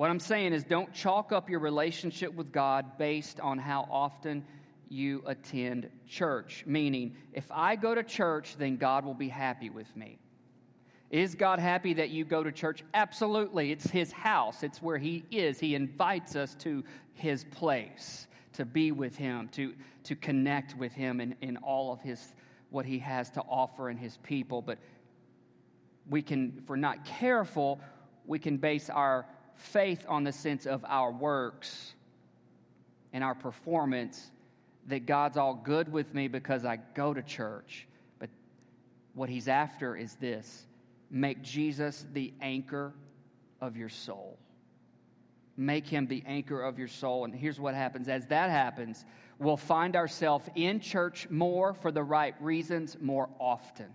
What 0.00 0.08
I'm 0.08 0.18
saying 0.18 0.54
is, 0.54 0.64
don't 0.64 0.90
chalk 0.94 1.30
up 1.30 1.50
your 1.50 1.60
relationship 1.60 2.32
with 2.32 2.52
God 2.52 2.96
based 2.96 3.38
on 3.38 3.58
how 3.58 3.86
often 3.90 4.46
you 4.88 5.22
attend 5.26 5.90
church. 6.08 6.64
Meaning, 6.66 7.14
if 7.34 7.44
I 7.50 7.76
go 7.76 7.94
to 7.94 8.02
church, 8.02 8.56
then 8.56 8.78
God 8.78 9.04
will 9.04 9.12
be 9.12 9.28
happy 9.28 9.68
with 9.68 9.94
me. 9.94 10.18
Is 11.10 11.34
God 11.34 11.58
happy 11.58 11.92
that 11.92 12.08
you 12.08 12.24
go 12.24 12.42
to 12.42 12.50
church? 12.50 12.82
Absolutely. 12.94 13.72
It's 13.72 13.90
His 13.90 14.10
house, 14.10 14.62
it's 14.62 14.80
where 14.80 14.96
He 14.96 15.22
is. 15.30 15.60
He 15.60 15.74
invites 15.74 16.34
us 16.34 16.54
to 16.60 16.82
His 17.12 17.44
place 17.50 18.26
to 18.54 18.64
be 18.64 18.92
with 18.92 19.14
Him, 19.14 19.50
to, 19.52 19.74
to 20.04 20.16
connect 20.16 20.78
with 20.78 20.94
Him 20.94 21.20
in, 21.20 21.34
in 21.42 21.58
all 21.58 21.92
of 21.92 22.00
His 22.00 22.32
what 22.70 22.86
He 22.86 22.98
has 23.00 23.28
to 23.32 23.42
offer 23.42 23.90
in 23.90 23.98
His 23.98 24.16
people. 24.22 24.62
But 24.62 24.78
we 26.08 26.22
can, 26.22 26.54
if 26.56 26.70
we're 26.70 26.76
not 26.76 27.04
careful, 27.04 27.82
we 28.24 28.38
can 28.38 28.56
base 28.56 28.88
our 28.88 29.26
faith 29.60 30.04
on 30.08 30.24
the 30.24 30.32
sense 30.32 30.66
of 30.66 30.84
our 30.86 31.12
works 31.12 31.94
and 33.12 33.22
our 33.22 33.34
performance 33.34 34.30
that 34.86 35.06
God's 35.06 35.36
all 35.36 35.54
good 35.54 35.90
with 35.92 36.14
me 36.14 36.28
because 36.28 36.64
I 36.64 36.78
go 36.94 37.12
to 37.12 37.22
church. 37.22 37.86
But 38.18 38.30
what 39.14 39.28
he's 39.28 39.48
after 39.48 39.96
is 39.96 40.14
this 40.16 40.66
make 41.10 41.42
Jesus 41.42 42.06
the 42.12 42.32
anchor 42.40 42.92
of 43.60 43.76
your 43.76 43.88
soul. 43.88 44.38
Make 45.56 45.86
him 45.86 46.06
the 46.06 46.22
anchor 46.26 46.62
of 46.62 46.78
your 46.78 46.88
soul. 46.88 47.24
And 47.24 47.34
here's 47.34 47.60
what 47.60 47.74
happens 47.74 48.08
as 48.08 48.26
that 48.28 48.50
happens, 48.50 49.04
we'll 49.38 49.56
find 49.56 49.94
ourselves 49.94 50.48
in 50.54 50.80
church 50.80 51.28
more 51.28 51.74
for 51.74 51.92
the 51.92 52.02
right 52.02 52.34
reasons 52.40 52.96
more 53.00 53.28
often 53.38 53.86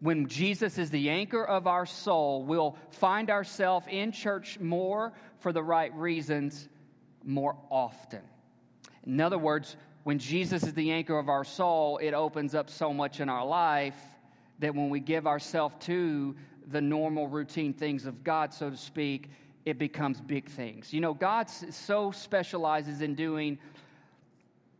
when 0.00 0.26
Jesus 0.26 0.78
is 0.78 0.90
the 0.90 1.08
anchor 1.08 1.44
of 1.44 1.66
our 1.66 1.86
soul, 1.86 2.42
we'll 2.44 2.76
find 2.90 3.30
ourselves 3.30 3.86
in 3.90 4.12
church 4.12 4.60
more 4.60 5.12
for 5.38 5.52
the 5.52 5.62
right 5.62 5.94
reasons 5.94 6.68
more 7.24 7.56
often. 7.70 8.22
In 9.06 9.20
other 9.20 9.38
words, 9.38 9.76
when 10.04 10.18
Jesus 10.18 10.62
is 10.62 10.74
the 10.74 10.92
anchor 10.92 11.18
of 11.18 11.28
our 11.28 11.44
soul, 11.44 11.98
it 11.98 12.14
opens 12.14 12.54
up 12.54 12.70
so 12.70 12.92
much 12.92 13.20
in 13.20 13.28
our 13.28 13.44
life 13.44 13.96
that 14.58 14.74
when 14.74 14.90
we 14.90 15.00
give 15.00 15.26
ourselves 15.26 15.74
to 15.80 16.36
the 16.68 16.80
normal 16.80 17.28
routine 17.28 17.72
things 17.72 18.06
of 18.06 18.22
God, 18.22 18.52
so 18.52 18.70
to 18.70 18.76
speak, 18.76 19.30
it 19.64 19.78
becomes 19.78 20.20
big 20.20 20.48
things. 20.48 20.92
You 20.92 21.00
know, 21.00 21.14
God 21.14 21.50
so 21.50 22.12
specializes 22.12 23.00
in 23.00 23.14
doing, 23.14 23.58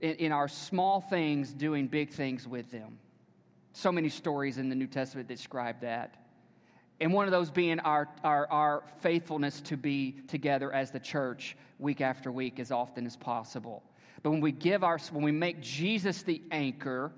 in, 0.00 0.30
our 0.32 0.48
small 0.48 1.00
things, 1.00 1.52
doing 1.52 1.88
big 1.88 2.10
things 2.10 2.46
with 2.46 2.70
them. 2.70 2.98
So 3.76 3.92
many 3.92 4.08
stories 4.08 4.56
in 4.56 4.70
the 4.70 4.74
New 4.74 4.86
Testament 4.86 5.28
describe 5.28 5.82
that. 5.82 6.14
And 6.98 7.12
one 7.12 7.26
of 7.26 7.30
those 7.30 7.50
being 7.50 7.78
our, 7.80 8.08
our, 8.24 8.50
our 8.50 8.82
faithfulness 9.02 9.60
to 9.60 9.76
be 9.76 10.12
together 10.28 10.72
as 10.72 10.92
the 10.92 10.98
church 10.98 11.58
week 11.78 12.00
after 12.00 12.32
week 12.32 12.58
as 12.58 12.70
often 12.70 13.04
as 13.04 13.18
possible. 13.18 13.82
But 14.22 14.30
when 14.30 14.40
we 14.40 14.50
give 14.50 14.82
our, 14.82 14.96
when 15.12 15.22
we 15.22 15.30
make 15.30 15.60
Jesus 15.60 16.22
the 16.22 16.40
anchor 16.50 17.12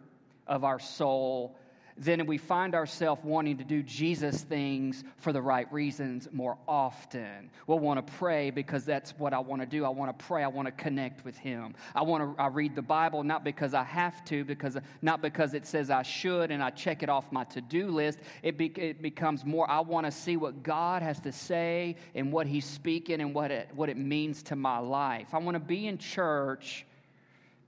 of 0.48 0.64
our 0.64 0.80
soul, 0.80 1.56
then 1.98 2.24
we 2.26 2.38
find 2.38 2.74
ourselves 2.74 3.22
wanting 3.24 3.58
to 3.58 3.64
do 3.64 3.82
Jesus 3.82 4.42
things 4.42 5.02
for 5.16 5.32
the 5.32 5.42
right 5.42 5.70
reasons 5.72 6.28
more 6.32 6.56
often. 6.68 7.50
We'll 7.66 7.80
want 7.80 8.04
to 8.04 8.12
pray 8.14 8.50
because 8.50 8.84
that's 8.84 9.10
what 9.18 9.34
I 9.34 9.40
want 9.40 9.62
to 9.62 9.66
do. 9.66 9.84
I 9.84 9.88
want 9.88 10.16
to 10.16 10.24
pray. 10.24 10.44
I 10.44 10.48
want 10.48 10.66
to 10.66 10.72
connect 10.72 11.24
with 11.24 11.36
Him. 11.36 11.74
I 11.94 12.02
want 12.02 12.36
to 12.36 12.40
I 12.42 12.46
read 12.46 12.74
the 12.76 12.82
Bible 12.82 13.24
not 13.24 13.44
because 13.44 13.74
I 13.74 13.82
have 13.84 14.24
to, 14.26 14.44
because 14.44 14.76
not 15.02 15.22
because 15.22 15.54
it 15.54 15.66
says 15.66 15.90
I 15.90 16.02
should 16.02 16.50
and 16.50 16.62
I 16.62 16.70
check 16.70 17.02
it 17.02 17.08
off 17.08 17.30
my 17.32 17.44
to 17.44 17.60
do 17.60 17.88
list. 17.88 18.20
It, 18.42 18.56
be, 18.56 18.66
it 18.76 19.02
becomes 19.02 19.44
more 19.44 19.68
I 19.68 19.80
want 19.80 20.06
to 20.06 20.12
see 20.12 20.36
what 20.36 20.62
God 20.62 21.02
has 21.02 21.18
to 21.20 21.32
say 21.32 21.96
and 22.14 22.32
what 22.32 22.46
He's 22.46 22.64
speaking 22.64 23.20
and 23.20 23.34
what 23.34 23.50
it, 23.50 23.70
what 23.74 23.88
it 23.88 23.96
means 23.96 24.42
to 24.44 24.56
my 24.56 24.78
life. 24.78 25.28
I 25.32 25.38
want 25.38 25.56
to 25.56 25.60
be 25.60 25.86
in 25.86 25.98
church 25.98 26.86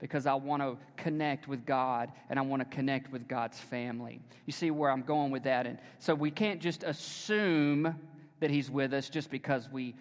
because 0.01 0.25
I 0.25 0.33
want 0.33 0.63
to 0.63 0.77
connect 0.97 1.47
with 1.47 1.65
God 1.65 2.11
and 2.29 2.39
I 2.39 2.41
want 2.41 2.59
to 2.61 2.75
connect 2.75 3.11
with 3.11 3.27
God's 3.27 3.59
family. 3.59 4.19
You 4.47 4.51
see 4.51 4.71
where 4.71 4.89
I'm 4.89 5.03
going 5.03 5.31
with 5.31 5.43
that? 5.43 5.67
And 5.67 5.77
so 5.99 6.15
we 6.15 6.31
can't 6.31 6.59
just 6.59 6.83
assume 6.83 7.95
that 8.39 8.49
He's 8.49 8.69
with 8.69 8.93
us 8.93 9.09
just 9.09 9.29
because 9.29 9.69
we 9.69 9.95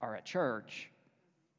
are 0.00 0.14
at 0.14 0.24
church, 0.24 0.88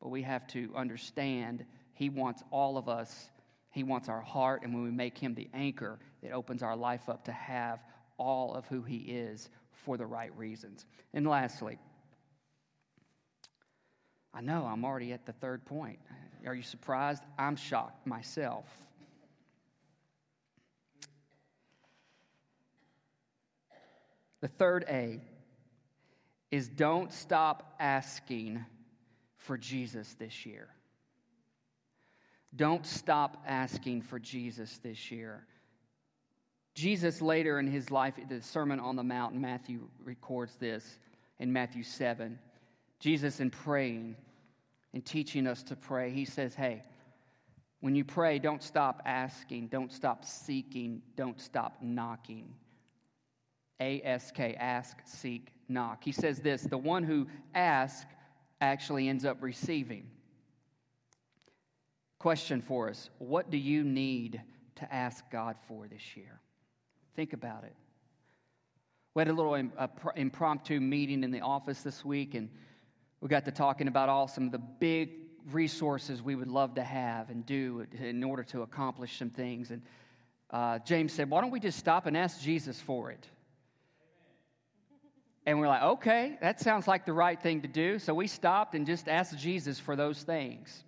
but 0.02 0.08
we 0.08 0.24
have 0.24 0.48
to 0.48 0.72
understand 0.76 1.66
He 1.94 2.10
wants 2.10 2.42
all 2.52 2.78
of 2.78 2.88
us. 2.88 3.30
He 3.70 3.84
wants 3.84 4.10
our 4.10 4.22
heart, 4.22 4.64
and 4.64 4.74
when 4.74 4.84
we 4.84 4.90
make 4.90 5.18
Him 5.18 5.36
the 5.36 5.50
anchor, 5.54 6.00
it 6.24 6.32
opens 6.32 6.64
our 6.64 6.76
life 6.76 7.10
up 7.10 7.26
to 7.26 7.32
have 7.34 7.80
all 8.18 8.56
of 8.56 8.66
who 8.68 8.82
He 8.82 8.98
is 8.98 9.50
for 9.86 9.98
the 9.98 10.06
right 10.06 10.36
reasons. 10.38 10.86
And 11.14 11.28
lastly, 11.28 11.78
I 14.34 14.40
know 14.40 14.66
I'm 14.66 14.86
already 14.86 15.12
at 15.12 15.26
the 15.26 15.34
third 15.34 15.66
point. 15.66 16.00
Are 16.48 16.56
you 16.56 16.64
surprised? 16.64 17.24
I'm 17.38 17.58
shocked 17.58 18.08
myself. 18.08 18.66
The 24.40 24.48
third 24.48 24.86
A 24.88 25.22
is 26.52 26.70
don't 26.70 27.12
stop 27.12 27.76
asking 27.80 28.64
for 29.36 29.58
Jesus 29.58 30.16
this 30.18 30.46
year. 30.46 30.70
Don't 32.56 32.86
stop 32.86 33.44
asking 33.46 34.04
for 34.04 34.18
Jesus 34.18 34.78
this 34.78 35.12
year. 35.12 35.46
Jesus, 36.76 37.22
later 37.22 37.60
in 37.60 37.68
his 37.68 37.92
life, 37.92 38.14
the 38.30 38.42
Sermon 38.42 38.80
on 38.80 38.96
the 38.96 39.04
Mount, 39.04 39.36
Matthew 39.36 39.90
records 40.04 40.56
this 40.56 41.00
in 41.40 41.52
Matthew 41.52 41.84
7. 41.84 42.40
Jesus, 43.00 43.40
in 43.40 43.50
praying 43.50 44.16
and 44.98 45.06
teaching 45.06 45.46
us 45.46 45.62
to 45.62 45.76
pray, 45.76 46.10
he 46.10 46.26
says, 46.26 46.56
Hey, 46.56 46.82
when 47.82 47.94
you 47.94 48.04
pray, 48.04 48.40
don't 48.40 48.64
stop 48.64 49.04
asking, 49.06 49.68
don't 49.68 49.94
stop 49.94 50.26
seeking, 50.26 51.04
don't 51.16 51.40
stop 51.40 51.78
knocking. 51.84 52.56
A 53.80 54.02
S 54.02 54.32
K, 54.32 54.56
ask, 54.60 54.98
seek, 55.06 55.50
knock. 55.70 56.04
He 56.04 56.12
says 56.12 56.40
this 56.40 56.64
the 56.64 56.80
one 56.80 57.04
who 57.04 57.28
asks 57.54 58.10
actually 58.60 59.08
ends 59.08 59.24
up 59.24 59.38
receiving. 59.42 60.10
Question 62.18 62.64
for 62.64 62.90
us 62.90 63.12
What 63.20 63.52
do 63.52 63.58
you 63.60 63.84
need 63.84 64.42
to 64.78 64.92
ask 64.92 65.24
God 65.32 65.58
for 65.68 65.88
this 65.88 66.18
year? 66.18 66.40
Think 67.16 67.34
about 67.34 67.66
it. 67.66 67.76
We 69.14 69.22
had 69.22 69.28
a 69.28 69.34
little 69.34 69.54
impromptu 70.16 70.80
meeting 70.80 71.24
in 71.24 71.30
the 71.30 71.42
office 71.42 71.84
this 71.84 72.04
week, 72.04 72.34
and 72.34 72.50
we 73.22 73.28
got 73.28 73.46
to 73.46 73.52
talking 73.52 73.88
about 73.88 74.10
all 74.10 74.28
some 74.28 74.46
of 74.46 74.52
the 74.52 74.58
big 74.60 75.12
resources 75.52 76.22
we 76.22 76.36
would 76.36 76.50
love 76.50 76.76
to 76.76 76.84
have 76.84 77.30
and 77.30 77.46
do 77.46 77.86
in 78.00 78.24
order 78.24 78.44
to 78.44 78.62
accomplish 78.62 79.18
some 79.18 79.30
things. 79.30 79.72
And 79.72 79.82
uh, 80.52 80.80
James 80.80 81.14
said, 81.14 81.30
Why 81.30 81.42
don't 81.42 81.52
we 81.52 81.60
just 81.60 81.80
stop 81.80 82.06
and 82.06 82.16
ask 82.16 82.42
Jesus 82.42 82.80
for 82.80 83.12
it? 83.12 83.28
And 85.48 85.62
we're 85.62 85.70
like, 85.70 85.82
okay, 85.82 86.38
that 86.42 86.60
sounds 86.60 86.90
like 86.90 87.06
the 87.06 87.14
right 87.14 87.42
thing 87.42 87.62
to 87.62 87.70
do. 87.70 88.00
So 88.00 88.14
we 88.14 88.28
stopped 88.28 88.76
and 88.76 88.86
just 88.86 89.08
asked 89.08 89.38
Jesus 89.38 89.80
for 89.80 89.96
those 89.96 90.22
things. 90.22 90.84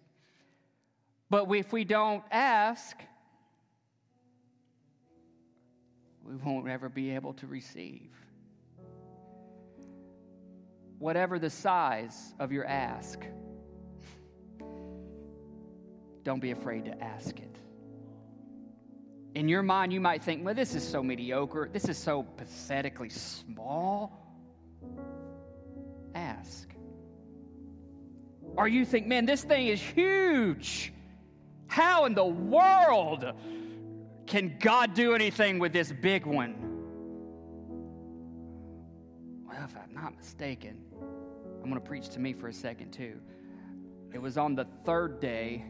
But 1.29 1.49
if 1.49 1.71
we 1.71 1.85
don't 1.85 2.23
ask, 2.29 2.97
we 6.25 6.35
won't 6.35 6.67
ever 6.67 6.89
be 6.89 7.11
able 7.11 7.33
to 7.35 7.47
receive. 7.47 8.11
Whatever 10.99 11.39
the 11.39 11.49
size 11.49 12.35
of 12.39 12.51
your 12.51 12.65
ask, 12.65 13.19
don't 16.23 16.41
be 16.41 16.51
afraid 16.51 16.85
to 16.85 17.03
ask 17.03 17.39
it. 17.39 17.55
In 19.33 19.47
your 19.47 19.63
mind, 19.63 19.93
you 19.93 20.01
might 20.01 20.23
think, 20.23 20.43
well, 20.43 20.53
this 20.53 20.75
is 20.75 20.85
so 20.85 21.01
mediocre. 21.01 21.69
This 21.71 21.87
is 21.87 21.97
so 21.97 22.23
pathetically 22.23 23.09
small 23.09 24.11
ask. 26.13 26.69
Or 28.57 28.67
you 28.67 28.83
think, 28.85 29.07
man, 29.07 29.25
this 29.25 29.43
thing 29.43 29.67
is 29.67 29.79
huge. 29.79 30.91
How 31.67 32.05
in 32.05 32.15
the 32.15 32.25
world 32.25 33.23
can 34.25 34.57
God 34.59 34.95
do 34.95 35.13
anything 35.13 35.59
with 35.59 35.71
this 35.71 35.91
big 35.91 36.25
one? 36.25 36.55
Well, 39.47 39.63
if 39.63 39.75
I'm 39.77 39.93
not 39.93 40.17
mistaken, 40.17 40.83
I'm 41.61 41.69
going 41.69 41.75
to 41.75 41.87
preach 41.87 42.09
to 42.09 42.19
me 42.19 42.33
for 42.33 42.47
a 42.47 42.53
second 42.53 42.91
too. 42.91 43.19
It 44.13 44.21
was 44.21 44.37
on 44.37 44.55
the 44.55 44.65
third 44.85 45.19
day 45.19 45.65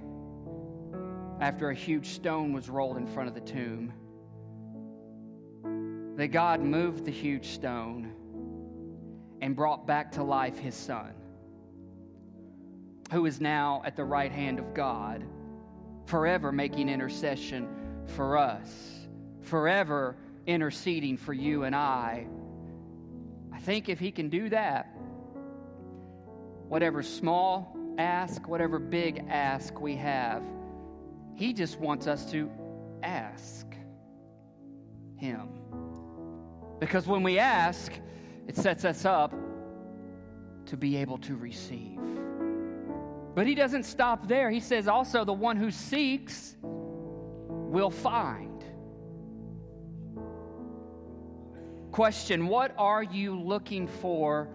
after 1.42 1.70
a 1.70 1.76
huge 1.76 2.10
stone 2.10 2.54
was 2.54 2.70
rolled 2.70 2.98
in 2.98 3.08
front 3.08 3.28
of 3.30 3.36
the 3.36 3.42
tomb 3.42 3.94
that 6.18 6.28
God 6.28 6.62
moved 6.62 7.06
the 7.06 7.12
huge 7.12 7.48
stone 7.48 8.12
and 9.42 9.56
brought 9.56 9.88
back 9.88 10.12
to 10.12 10.24
life 10.24 10.58
his 10.60 10.76
son, 10.76 11.14
who 13.12 13.26
is 13.26 13.40
now 13.40 13.82
at 13.86 13.96
the 13.96 14.04
right 14.04 14.32
hand 14.32 14.60
of 14.60 14.74
God, 14.74 15.24
forever 16.06 16.52
making 16.52 16.90
intercession 16.90 17.70
for 18.06 18.38
us, 18.38 19.08
forever 19.42 20.18
interceding 20.46 21.16
for 21.16 21.32
you 21.32 21.64
and 21.64 21.74
I. 21.74 22.28
I 23.54 23.60
think 23.60 23.88
if 23.88 24.00
he 24.00 24.12
can 24.12 24.28
do 24.28 24.50
that, 24.50 24.94
whatever 26.70 27.04
small 27.04 27.76
ask, 27.98 28.48
whatever 28.48 28.80
big 28.80 29.26
ask 29.28 29.82
we 29.82 29.96
have, 29.96 30.44
he 31.36 31.52
just 31.52 31.80
wants 31.80 32.08
us 32.08 32.32
to 32.32 32.50
ask 33.04 33.66
him. 35.18 35.50
Because 36.80 37.08
when 37.08 37.24
we 37.24 37.40
ask, 37.40 37.92
it 38.48 38.56
sets 38.56 38.86
us 38.86 39.04
up 39.04 39.34
to 40.68 40.78
be 40.78 40.96
able 40.98 41.18
to 41.18 41.36
receive. 41.36 42.00
But 43.36 43.48
he 43.48 43.56
doesn't 43.56 43.84
stop 43.84 44.28
there. 44.28 44.50
He 44.50 44.60
says 44.60 44.88
also, 44.88 45.26
the 45.26 45.34
one 45.34 45.58
who 45.58 45.72
seeks 45.72 46.56
will 46.62 47.92
find. 47.92 48.64
Question 51.92 52.48
What 52.48 52.74
are 52.78 53.04
you 53.04 53.40
looking 53.40 53.88
for 53.88 54.48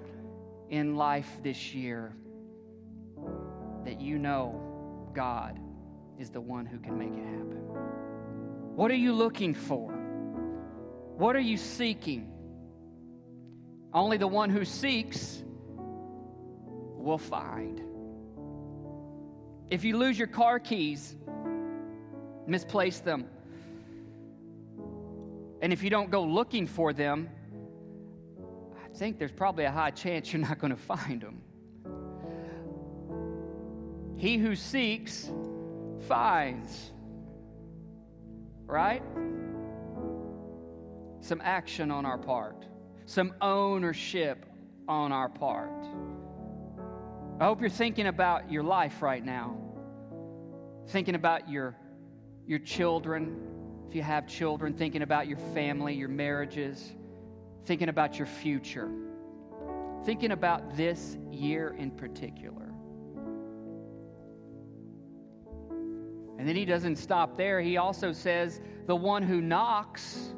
in 0.70 0.96
life 0.96 1.28
this 1.42 1.74
year 1.74 2.14
that 3.84 4.00
you 4.00 4.18
know 4.18 5.10
God 5.14 5.58
is 6.18 6.30
the 6.30 6.40
one 6.40 6.66
who 6.66 6.78
can 6.78 6.98
make 6.98 7.12
it 7.12 7.24
happen? 7.24 7.62
What 8.74 8.90
are 8.90 8.96
you 8.96 9.12
looking 9.12 9.54
for? 9.54 9.92
What 11.16 11.36
are 11.36 11.40
you 11.40 11.56
seeking? 11.56 12.30
Only 13.92 14.16
the 14.16 14.26
one 14.26 14.50
who 14.50 14.64
seeks 14.64 15.44
will 16.96 17.18
find. 17.18 17.80
If 19.70 19.84
you 19.84 19.96
lose 19.96 20.18
your 20.18 20.28
car 20.28 20.58
keys, 20.58 21.14
misplace 22.46 23.00
them, 23.00 23.26
and 25.62 25.72
if 25.72 25.82
you 25.82 25.90
don't 25.90 26.10
go 26.10 26.22
looking 26.22 26.66
for 26.66 26.92
them, 26.92 27.30
think 28.94 29.18
there's 29.18 29.32
probably 29.32 29.64
a 29.64 29.70
high 29.70 29.90
chance 29.90 30.32
you're 30.32 30.42
not 30.42 30.58
going 30.58 30.70
to 30.76 30.80
find 30.80 31.20
them. 31.20 31.42
He 34.16 34.38
who 34.38 34.56
seeks 34.56 35.30
finds. 36.08 36.92
Right? 38.66 39.02
Some 41.20 41.40
action 41.42 41.90
on 41.90 42.06
our 42.06 42.18
part 42.18 42.66
some 43.06 43.34
ownership 43.40 44.46
on 44.88 45.12
our 45.12 45.28
part. 45.28 45.70
I 47.40 47.44
hope 47.44 47.60
you're 47.60 47.70
thinking 47.70 48.06
about 48.06 48.50
your 48.50 48.62
life 48.62 49.02
right 49.02 49.24
now, 49.24 49.56
thinking 50.88 51.14
about 51.14 51.48
your, 51.48 51.76
your 52.46 52.60
children, 52.60 53.36
if 53.88 53.94
you 53.94 54.02
have 54.02 54.26
children, 54.26 54.74
thinking 54.74 55.02
about 55.02 55.26
your 55.26 55.38
family, 55.52 55.94
your 55.94 56.08
marriages, 56.08 56.92
thinking 57.64 57.88
about 57.88 58.18
your 58.18 58.26
future, 58.26 58.90
thinking 60.04 60.32
about 60.32 60.76
this 60.76 61.16
year 61.30 61.74
in 61.78 61.90
particular. 61.90 62.72
And 66.38 66.48
then 66.48 66.56
he 66.56 66.64
doesn't 66.64 66.96
stop 66.96 67.36
there. 67.36 67.60
He 67.60 67.76
also 67.76 68.12
says, 68.12 68.60
The 68.86 68.96
one 68.96 69.22
who 69.22 69.40
knocks 69.40 70.34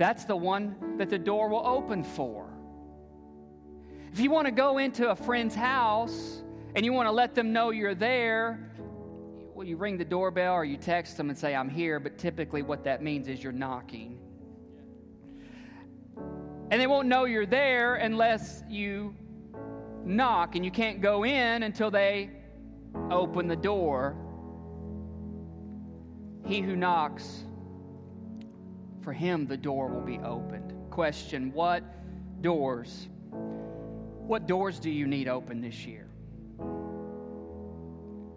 that's 0.00 0.24
the 0.24 0.34
one 0.34 0.96
that 0.96 1.10
the 1.10 1.18
door 1.18 1.50
will 1.50 1.66
open 1.66 2.02
for. 2.02 2.48
If 4.14 4.18
you 4.18 4.30
want 4.30 4.46
to 4.46 4.50
go 4.50 4.78
into 4.78 5.10
a 5.10 5.14
friend's 5.14 5.54
house 5.54 6.42
and 6.74 6.86
you 6.86 6.94
want 6.94 7.06
to 7.06 7.12
let 7.12 7.34
them 7.34 7.52
know 7.52 7.68
you're 7.68 7.94
there, 7.94 8.72
well, 9.54 9.66
you 9.66 9.76
ring 9.76 9.98
the 9.98 10.06
doorbell 10.06 10.54
or 10.54 10.64
you 10.64 10.78
text 10.78 11.18
them 11.18 11.28
and 11.28 11.38
say, 11.38 11.54
I'm 11.54 11.68
here, 11.68 12.00
but 12.00 12.16
typically 12.16 12.62
what 12.62 12.82
that 12.84 13.02
means 13.02 13.28
is 13.28 13.44
you're 13.44 13.52
knocking. 13.52 14.18
And 16.70 16.80
they 16.80 16.86
won't 16.86 17.08
know 17.08 17.24
you're 17.24 17.46
there 17.46 17.96
unless 17.96 18.62
you 18.68 19.14
knock, 20.04 20.54
and 20.54 20.64
you 20.64 20.70
can't 20.70 21.00
go 21.00 21.24
in 21.24 21.62
until 21.64 21.90
they 21.90 22.30
open 23.10 23.48
the 23.48 23.56
door. 23.56 24.16
He 26.46 26.60
who 26.60 26.76
knocks 26.76 27.44
for 29.02 29.12
him 29.12 29.46
the 29.46 29.56
door 29.56 29.88
will 29.88 30.00
be 30.00 30.18
opened. 30.18 30.72
Question 30.90 31.52
What 31.52 31.82
doors? 32.42 33.08
What 33.30 34.46
doors 34.46 34.78
do 34.78 34.90
you 34.90 35.06
need 35.06 35.26
open 35.26 35.60
this 35.60 35.86
year? 35.86 36.06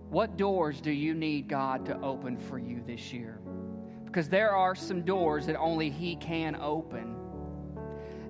What 0.09 0.37
doors 0.37 0.81
do 0.81 0.91
you 0.91 1.13
need 1.13 1.47
God 1.47 1.85
to 1.85 1.99
open 2.01 2.37
for 2.37 2.57
you 2.57 2.83
this 2.85 3.13
year? 3.13 3.39
Because 4.05 4.29
there 4.29 4.55
are 4.55 4.75
some 4.75 5.01
doors 5.01 5.45
that 5.47 5.57
only 5.57 5.89
He 5.89 6.15
can 6.15 6.55
open. 6.55 7.15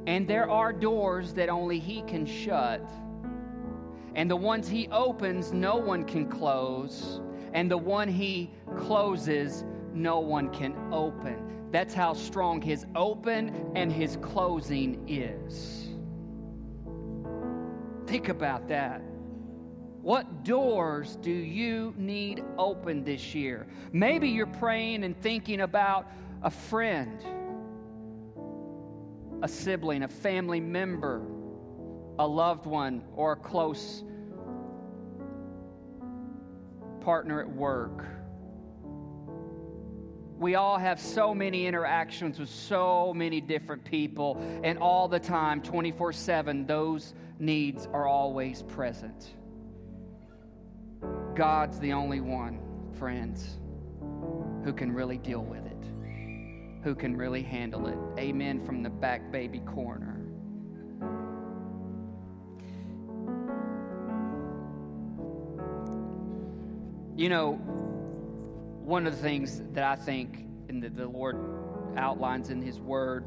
And 0.06 0.28
there 0.28 0.50
are 0.50 0.74
doors 0.74 1.34
that 1.34 1.50
only 1.50 1.80
He 1.80 2.02
can 2.04 2.26
shut. 2.26 2.88
And 4.16 4.30
the 4.30 4.36
ones 4.36 4.68
He 4.68 4.88
opens, 4.90 5.54
no 5.54 5.78
one 5.78 6.04
can 6.04 6.28
close. 6.30 7.22
And 7.54 7.70
the 7.70 7.78
one 7.78 8.08
He 8.08 8.52
closes, 8.78 9.64
no 9.94 10.20
one 10.20 10.50
can 10.50 10.76
open. 10.92 11.70
That's 11.72 11.94
how 11.94 12.14
strong 12.14 12.62
His 12.62 12.86
open 12.96 13.72
and 13.76 13.92
His 13.92 14.18
closing 14.22 15.04
is. 15.08 15.90
Think 18.06 18.30
about 18.30 18.68
that. 18.68 19.02
What 20.02 20.44
doors 20.44 21.16
do 21.22 21.32
you 21.32 21.94
need 21.98 22.44
open 22.58 23.06
this 23.06 23.34
year? 23.34 23.66
Maybe 23.94 24.28
you're 24.28 24.46
praying 24.46 25.06
and 25.06 25.18
thinking 25.22 25.62
about 25.62 26.12
a 26.44 26.52
friend, 26.52 27.24
a 29.44 29.48
sibling, 29.48 30.04
a 30.04 30.08
family 30.08 30.62
member, 30.62 31.22
a 32.18 32.26
loved 32.26 32.66
one, 32.66 33.04
or 33.14 33.34
a 33.34 33.36
close 33.36 34.02
partner 37.02 37.42
at 37.42 37.50
work. 37.50 38.06
We 40.38 40.56
all 40.56 40.78
have 40.78 41.00
so 41.00 41.36
many 41.36 41.68
interactions 41.68 42.40
with 42.40 42.50
so 42.50 43.14
many 43.14 43.42
different 43.42 43.84
people, 43.84 44.38
and 44.64 44.80
all 44.80 45.10
the 45.10 45.20
time, 45.20 45.62
24 45.62 46.14
7, 46.14 46.66
those 46.66 47.14
needs 47.38 47.86
are 47.92 48.08
always 48.08 48.64
present. 48.64 49.34
God's 51.36 51.80
the 51.80 51.92
only 51.92 52.22
one, 52.22 52.60
friends, 52.94 53.60
who 54.64 54.72
can 54.72 54.94
really 54.94 55.18
deal 55.18 55.44
with 55.44 55.66
it, 55.66 55.73
who 56.84 56.94
can 56.94 57.16
really 57.16 57.42
handle 57.42 57.88
it. 57.88 57.98
Amen 58.20 58.64
from 58.66 58.84
the 58.84 58.90
back 58.90 59.32
baby 59.32 59.60
corner. 59.60 60.20
You 67.16 67.30
know, 67.30 67.54
one 68.84 69.08
of 69.08 69.16
the 69.16 69.22
things 69.22 69.62
that 69.72 69.84
I 69.84 69.96
think 69.96 70.46
and 70.68 70.84
that 70.84 70.96
the 70.96 71.08
Lord 71.08 71.38
outlines 71.96 72.50
in 72.50 72.62
His 72.62 72.80
Word 72.80 73.24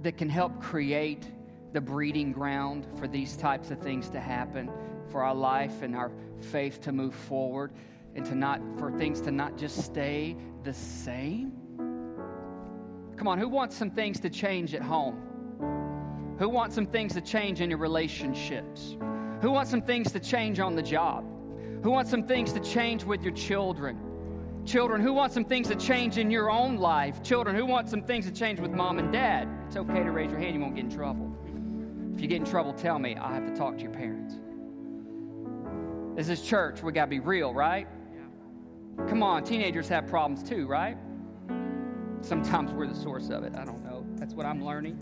that 0.00 0.16
can 0.16 0.28
help 0.28 0.62
create 0.62 1.26
the 1.72 1.80
breeding 1.80 2.32
ground 2.32 2.86
for 2.96 3.06
these 3.06 3.36
types 3.36 3.70
of 3.70 3.78
things 3.80 4.08
to 4.10 4.20
happen 4.20 4.70
for 5.10 5.22
our 5.22 5.34
life 5.34 5.82
and 5.82 5.94
our 5.94 6.12
faith 6.40 6.80
to 6.82 6.92
move 6.92 7.14
forward 7.14 7.72
and 8.14 8.24
to 8.24 8.34
not 8.34 8.60
for 8.78 8.90
things 8.92 9.20
to 9.22 9.30
not 9.30 9.58
just 9.58 9.84
stay 9.84 10.36
the 10.68 10.74
same? 10.74 11.50
Come 13.16 13.26
on 13.26 13.38
who 13.38 13.48
wants 13.48 13.74
some 13.74 13.90
things 13.90 14.20
to 14.20 14.28
change 14.28 14.74
at 14.74 14.82
home? 14.82 16.36
Who 16.38 16.50
wants 16.50 16.74
some 16.74 16.84
things 16.84 17.14
to 17.14 17.22
change 17.22 17.62
in 17.62 17.70
your 17.70 17.78
relationships? 17.78 18.98
Who 19.40 19.50
wants 19.50 19.70
some 19.70 19.80
things 19.80 20.12
to 20.12 20.20
change 20.20 20.60
on 20.60 20.76
the 20.76 20.82
job? 20.82 21.24
Who 21.82 21.90
wants 21.90 22.10
some 22.10 22.22
things 22.22 22.52
to 22.52 22.60
change 22.60 23.02
with 23.02 23.22
your 23.22 23.32
children? 23.32 23.96
Children 24.66 25.00
who 25.00 25.14
want 25.14 25.32
some 25.32 25.46
things 25.46 25.68
to 25.68 25.74
change 25.74 26.18
in 26.18 26.30
your 26.30 26.50
own 26.50 26.76
life? 26.76 27.22
Children 27.22 27.56
who 27.56 27.64
want 27.64 27.88
some 27.88 28.02
things 28.02 28.26
to 28.26 28.32
change 28.32 28.60
with 28.60 28.70
mom 28.70 28.98
and 28.98 29.10
dad? 29.10 29.48
It's 29.68 29.76
okay 29.78 30.02
to 30.02 30.10
raise 30.10 30.30
your 30.30 30.38
hand 30.38 30.54
you 30.54 30.60
won't 30.60 30.74
get 30.74 30.84
in 30.84 30.90
trouble. 30.90 31.34
If 32.14 32.20
you 32.20 32.28
get 32.28 32.36
in 32.36 32.44
trouble 32.44 32.74
tell 32.74 32.98
me. 32.98 33.16
I'll 33.16 33.32
have 33.32 33.46
to 33.46 33.56
talk 33.56 33.78
to 33.78 33.82
your 33.82 33.92
parents. 33.92 34.34
This 36.14 36.28
is 36.28 36.46
church. 36.46 36.82
We 36.82 36.92
got 36.92 37.06
to 37.06 37.10
be 37.10 37.20
real, 37.20 37.54
right? 37.54 37.88
Come 39.06 39.22
on, 39.22 39.44
teenagers 39.44 39.88
have 39.88 40.06
problems 40.06 40.42
too, 40.42 40.66
right? 40.66 40.96
Sometimes 42.20 42.72
we're 42.72 42.86
the 42.86 42.94
source 42.94 43.30
of 43.30 43.44
it. 43.44 43.54
I 43.56 43.64
don't 43.64 43.84
know. 43.84 44.04
That's 44.16 44.34
what 44.34 44.44
I'm 44.44 44.64
learning. 44.64 44.98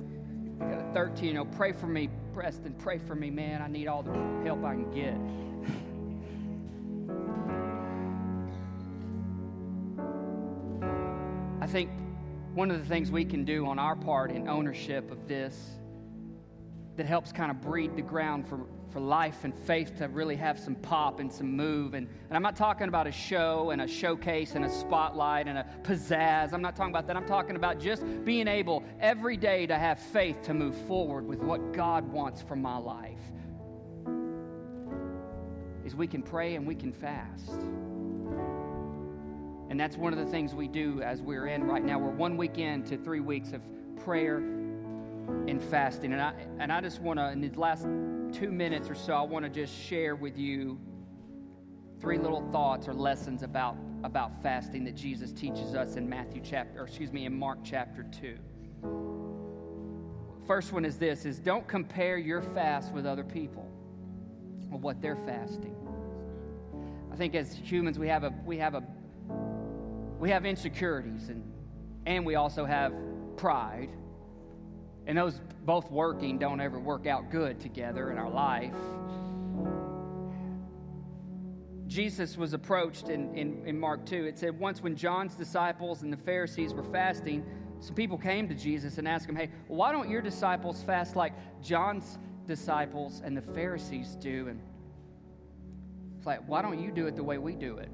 I 0.61 0.67
got 0.67 0.81
a 0.81 0.93
13, 0.93 1.25
you 1.25 1.35
know, 1.35 1.45
pray 1.45 1.73
for 1.73 1.87
me, 1.87 2.11
Preston, 2.35 2.75
pray 2.75 2.99
for 2.99 3.15
me, 3.15 3.31
man. 3.31 3.63
I 3.63 3.69
need 3.69 3.89
all 3.89 4.03
the 4.03 4.13
help 4.45 4.65
I 4.65 4.75
can 4.75 4.91
get. 4.91 5.17
I 11.63 11.67
think 11.67 11.91
one 12.55 12.71
of 12.71 12.79
the 12.79 12.87
things 12.87 13.11
we 13.11 13.25
can 13.25 13.45
do 13.45 13.67
on 13.67 13.79
our 13.79 13.97
part 13.97 14.31
in 14.31 14.49
ownership 14.49 15.11
of 15.11 15.27
this 15.27 15.79
that 16.97 17.07
helps 17.07 17.33
kind 17.33 17.51
of 17.51 17.61
breed 17.61 17.97
the 17.97 18.03
ground 18.03 18.49
for 18.49 18.61
for 18.97 19.01
life 19.01 19.45
and 19.45 19.55
faith 19.55 19.99
to 19.99 20.09
really 20.09 20.37
have 20.37 20.59
some 20.59 20.75
pop 20.75 21.21
and 21.21 21.31
some 21.31 21.55
move. 21.55 21.93
And, 21.93 22.09
and 22.31 22.35
I'm 22.35 22.43
not 22.43 22.57
talking 22.57 22.89
about 22.89 23.07
a 23.07 23.13
show 23.13 23.69
and 23.69 23.83
a 23.83 23.87
showcase 23.87 24.55
and 24.55 24.65
a 24.65 24.71
spotlight 24.71 25.49
and 25.49 25.59
a 25.59 25.67
pizzazz. 25.83 26.55
I'm 26.55 26.63
not 26.63 26.77
talking 26.77 26.95
about 26.95 27.07
that. 27.09 27.15
I'm 27.15 27.27
talking 27.27 27.57
about 27.57 27.79
just 27.79 28.03
being 28.25 28.49
able 28.49 28.83
every 28.99 29.37
day 29.37 29.67
to 29.67 29.77
have 29.77 29.99
faith 29.99 30.41
to 30.45 30.55
move 30.55 30.75
forward 30.87 31.29
with 31.29 31.41
what 31.41 31.75
God 31.75 32.11
wants 32.11 32.41
for 32.41 32.57
my 32.57 32.79
life. 32.79 33.21
Is 35.85 35.95
we 35.95 36.07
can 36.07 36.23
pray 36.23 36.55
and 36.55 36.67
we 36.67 36.75
can 36.75 36.91
fast. 36.91 37.51
And 39.69 39.79
that's 39.79 39.99
one 39.99 40.15
of 40.15 40.19
the 40.19 40.31
things 40.33 40.55
we 40.55 40.69
do 40.69 41.03
as 41.03 41.21
we're 41.21 41.49
in 41.49 41.65
right 41.65 41.85
now. 41.85 41.99
We're 41.99 42.09
one 42.09 42.39
week 42.39 42.57
into 42.57 42.97
three 42.97 43.21
weeks 43.21 43.53
of 43.53 43.61
prayer 44.03 44.39
and 44.39 45.63
fasting. 45.65 46.15
And 46.15 46.23
I, 46.23 46.33
and 46.59 46.73
I 46.73 46.81
just 46.81 47.03
want 47.03 47.19
to, 47.19 47.31
in 47.31 47.43
these 47.43 47.57
last 47.57 47.87
two 48.33 48.51
minutes 48.51 48.91
or 48.91 48.95
so, 48.95 49.15
I 49.15 49.23
want 49.23 49.45
to 49.45 49.51
just 49.51 49.75
share 49.75 50.17
with 50.17 50.37
you 50.39 50.79
three 52.01 52.19
little 52.19 52.43
thoughts 52.53 52.89
or 52.89 52.95
lessons 52.95 53.43
about, 53.43 53.77
about 54.05 54.43
fasting 54.43 54.85
that 54.85 54.95
Jesus 54.95 55.33
teaches 55.33 55.75
us 55.75 55.97
in 55.97 56.09
Matthew 56.09 56.41
chapter, 56.45 56.81
or 56.81 56.87
excuse 56.87 57.12
me, 57.12 57.25
in 57.25 57.37
Mark 57.37 57.59
chapter 57.65 58.05
2. 58.21 58.37
First 60.47 60.73
one 60.73 60.85
is 60.85 60.97
this 60.97 61.25
is 61.25 61.41
don't 61.41 61.67
compare 61.67 62.19
your 62.19 62.41
fast 62.41 62.93
with 62.93 63.05
other 63.05 63.25
people 63.25 63.69
or 64.71 64.79
what 64.79 65.03
they're 65.03 65.19
fasting. 65.27 65.75
I 67.12 67.17
think 67.17 67.35
as 67.35 67.53
humans 67.55 67.99
we 67.99 68.07
have 68.09 68.23
a 68.23 68.33
we 68.45 68.57
have 68.59 68.75
a 68.75 68.83
we 70.21 70.31
have 70.31 70.47
insecurities 70.47 71.31
and 71.31 71.43
and 72.07 72.25
we 72.25 72.37
also 72.37 72.65
have 72.65 72.93
pride 73.37 73.91
and 75.07 75.16
those 75.16 75.40
both 75.64 75.90
working 75.90 76.38
don't 76.38 76.61
ever 76.61 76.79
work 76.79 77.07
out 77.07 77.31
good 77.31 77.61
together 77.61 78.11
in 78.11 78.19
our 78.19 78.31
life. 78.31 78.75
Jesus 81.87 82.37
was 82.37 82.53
approached 82.53 83.09
in, 83.09 83.35
in, 83.37 83.64
in, 83.64 83.79
Mark 83.79 84.05
2. 84.07 84.25
It 84.25 84.38
said, 84.38 84.59
Once 84.59 84.83
when 84.83 84.97
John's 84.97 85.35
disciples 85.35 86.03
and 86.03 86.12
the 86.12 86.16
Pharisees 86.16 86.75
were 86.75 86.83
fasting, 86.83 87.45
some 87.81 87.95
people 87.95 88.19
came 88.19 88.49
to 88.49 88.55
Jesus 88.55 88.99
and 88.99 89.07
asked 89.07 89.29
him, 89.29 89.37
Hey, 89.37 89.51
why 89.69 89.92
don't 89.92 90.11
your 90.11 90.21
disciples 90.21 90.83
fast 90.83 91.14
like 91.14 91.33
John's 91.62 92.19
disciples 92.47 93.23
and 93.25 93.37
the 93.37 93.42
Pharisees 93.42 94.16
do? 94.16 94.49
And 94.49 94.61
it's 96.16 96.27
like, 96.27 96.47
Why 96.49 96.61
don't 96.61 96.81
you 96.81 96.90
do 96.90 97.07
it 97.07 97.14
the 97.14 97.25
way 97.25 97.38
we 97.38 97.55
do 97.55 97.77
it? 97.77 97.90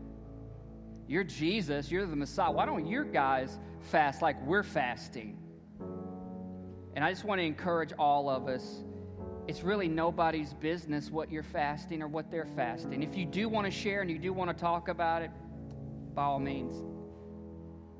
You're 1.07 1.25
Jesus, 1.25 1.90
you're 1.90 2.07
the 2.07 2.16
Messiah. 2.16 2.51
Why 2.51 2.64
don't 2.64 2.87
your 2.87 3.05
guys 3.05 3.59
fast 3.90 4.22
like 4.22 4.42
we're 4.46 4.62
fasting? 4.62 5.37
And 6.94 7.05
I 7.05 7.11
just 7.11 7.24
want 7.24 7.40
to 7.40 7.44
encourage 7.44 7.92
all 7.98 8.28
of 8.28 8.48
us 8.48 8.83
it's 9.48 9.62
really 9.62 9.88
nobody's 9.88 10.55
business 10.55 11.11
what 11.11 11.31
you're 11.31 11.42
fasting 11.42 12.00
or 12.00 12.07
what 12.07 12.31
they're 12.31 12.46
fasting. 12.55 13.02
If 13.02 13.16
you 13.16 13.26
do 13.26 13.48
want 13.48 13.66
to 13.66 13.72
share 13.72 14.00
and 14.00 14.11
you 14.11 14.18
do 14.18 14.33
want 14.33 14.57
to 14.57 14.57
talk 14.57 14.88
about 14.88 15.22
it, 15.22 15.31
by 16.14 16.22
all 16.22 16.38
means. 16.38 16.76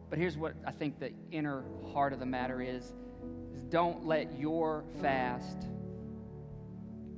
But 0.09 0.19
here's 0.19 0.37
what 0.37 0.55
I 0.67 0.71
think 0.71 1.01
the 1.01 1.13
inner 1.33 1.65
heart 1.93 2.13
of 2.13 2.21
the 2.21 2.27
matter 2.27 2.63
is, 2.63 2.93
is 3.55 3.63
don't 3.63 4.07
let 4.07 4.39
your 4.39 4.85
fast 5.01 5.67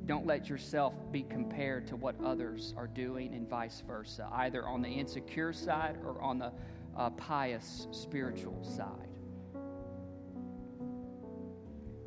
don't 0.06 0.26
let 0.26 0.50
yourself 0.50 0.92
be 1.10 1.22
compared 1.22 1.87
to 1.87 1.96
what 1.96 2.14
others 2.22 2.74
are 2.76 2.87
doing 2.87 3.32
and 3.32 3.48
vice 3.48 3.82
versa, 3.87 4.28
either 4.32 4.68
on 4.68 4.82
the 4.82 4.88
insecure 4.88 5.50
side 5.50 5.96
or 6.04 6.20
on 6.20 6.38
the 6.38 6.52
uh, 6.94 7.08
pious 7.10 7.88
spiritual 7.90 8.62
side. 8.62 9.13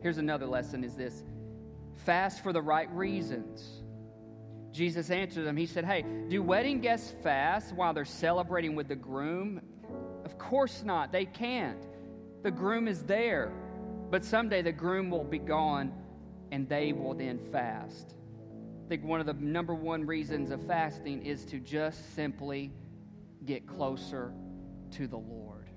Here's 0.07 0.19
another 0.19 0.45
lesson 0.45 0.85
is 0.85 0.95
this 0.95 1.21
fast 2.05 2.41
for 2.41 2.53
the 2.53 2.61
right 2.61 2.89
reasons. 2.93 3.81
Jesus 4.71 5.11
answered 5.11 5.43
them. 5.43 5.57
He 5.57 5.65
said, 5.65 5.83
Hey, 5.83 6.05
do 6.29 6.41
wedding 6.41 6.79
guests 6.79 7.13
fast 7.23 7.75
while 7.75 7.93
they're 7.93 8.05
celebrating 8.05 8.73
with 8.73 8.87
the 8.87 8.95
groom? 8.95 9.59
Of 10.23 10.37
course 10.37 10.81
not. 10.85 11.11
They 11.11 11.25
can't. 11.25 11.85
The 12.41 12.51
groom 12.51 12.87
is 12.87 13.03
there. 13.03 13.51
But 14.09 14.23
someday 14.23 14.61
the 14.61 14.71
groom 14.71 15.09
will 15.09 15.25
be 15.25 15.39
gone 15.39 15.91
and 16.53 16.69
they 16.69 16.93
will 16.93 17.13
then 17.13 17.37
fast. 17.51 18.15
I 18.85 18.87
think 18.87 19.03
one 19.03 19.19
of 19.19 19.25
the 19.25 19.33
number 19.33 19.75
one 19.75 20.05
reasons 20.05 20.51
of 20.51 20.65
fasting 20.67 21.25
is 21.25 21.43
to 21.47 21.59
just 21.59 22.15
simply 22.15 22.71
get 23.43 23.67
closer 23.67 24.31
to 24.91 25.05
the 25.05 25.17
Lord. 25.17 25.69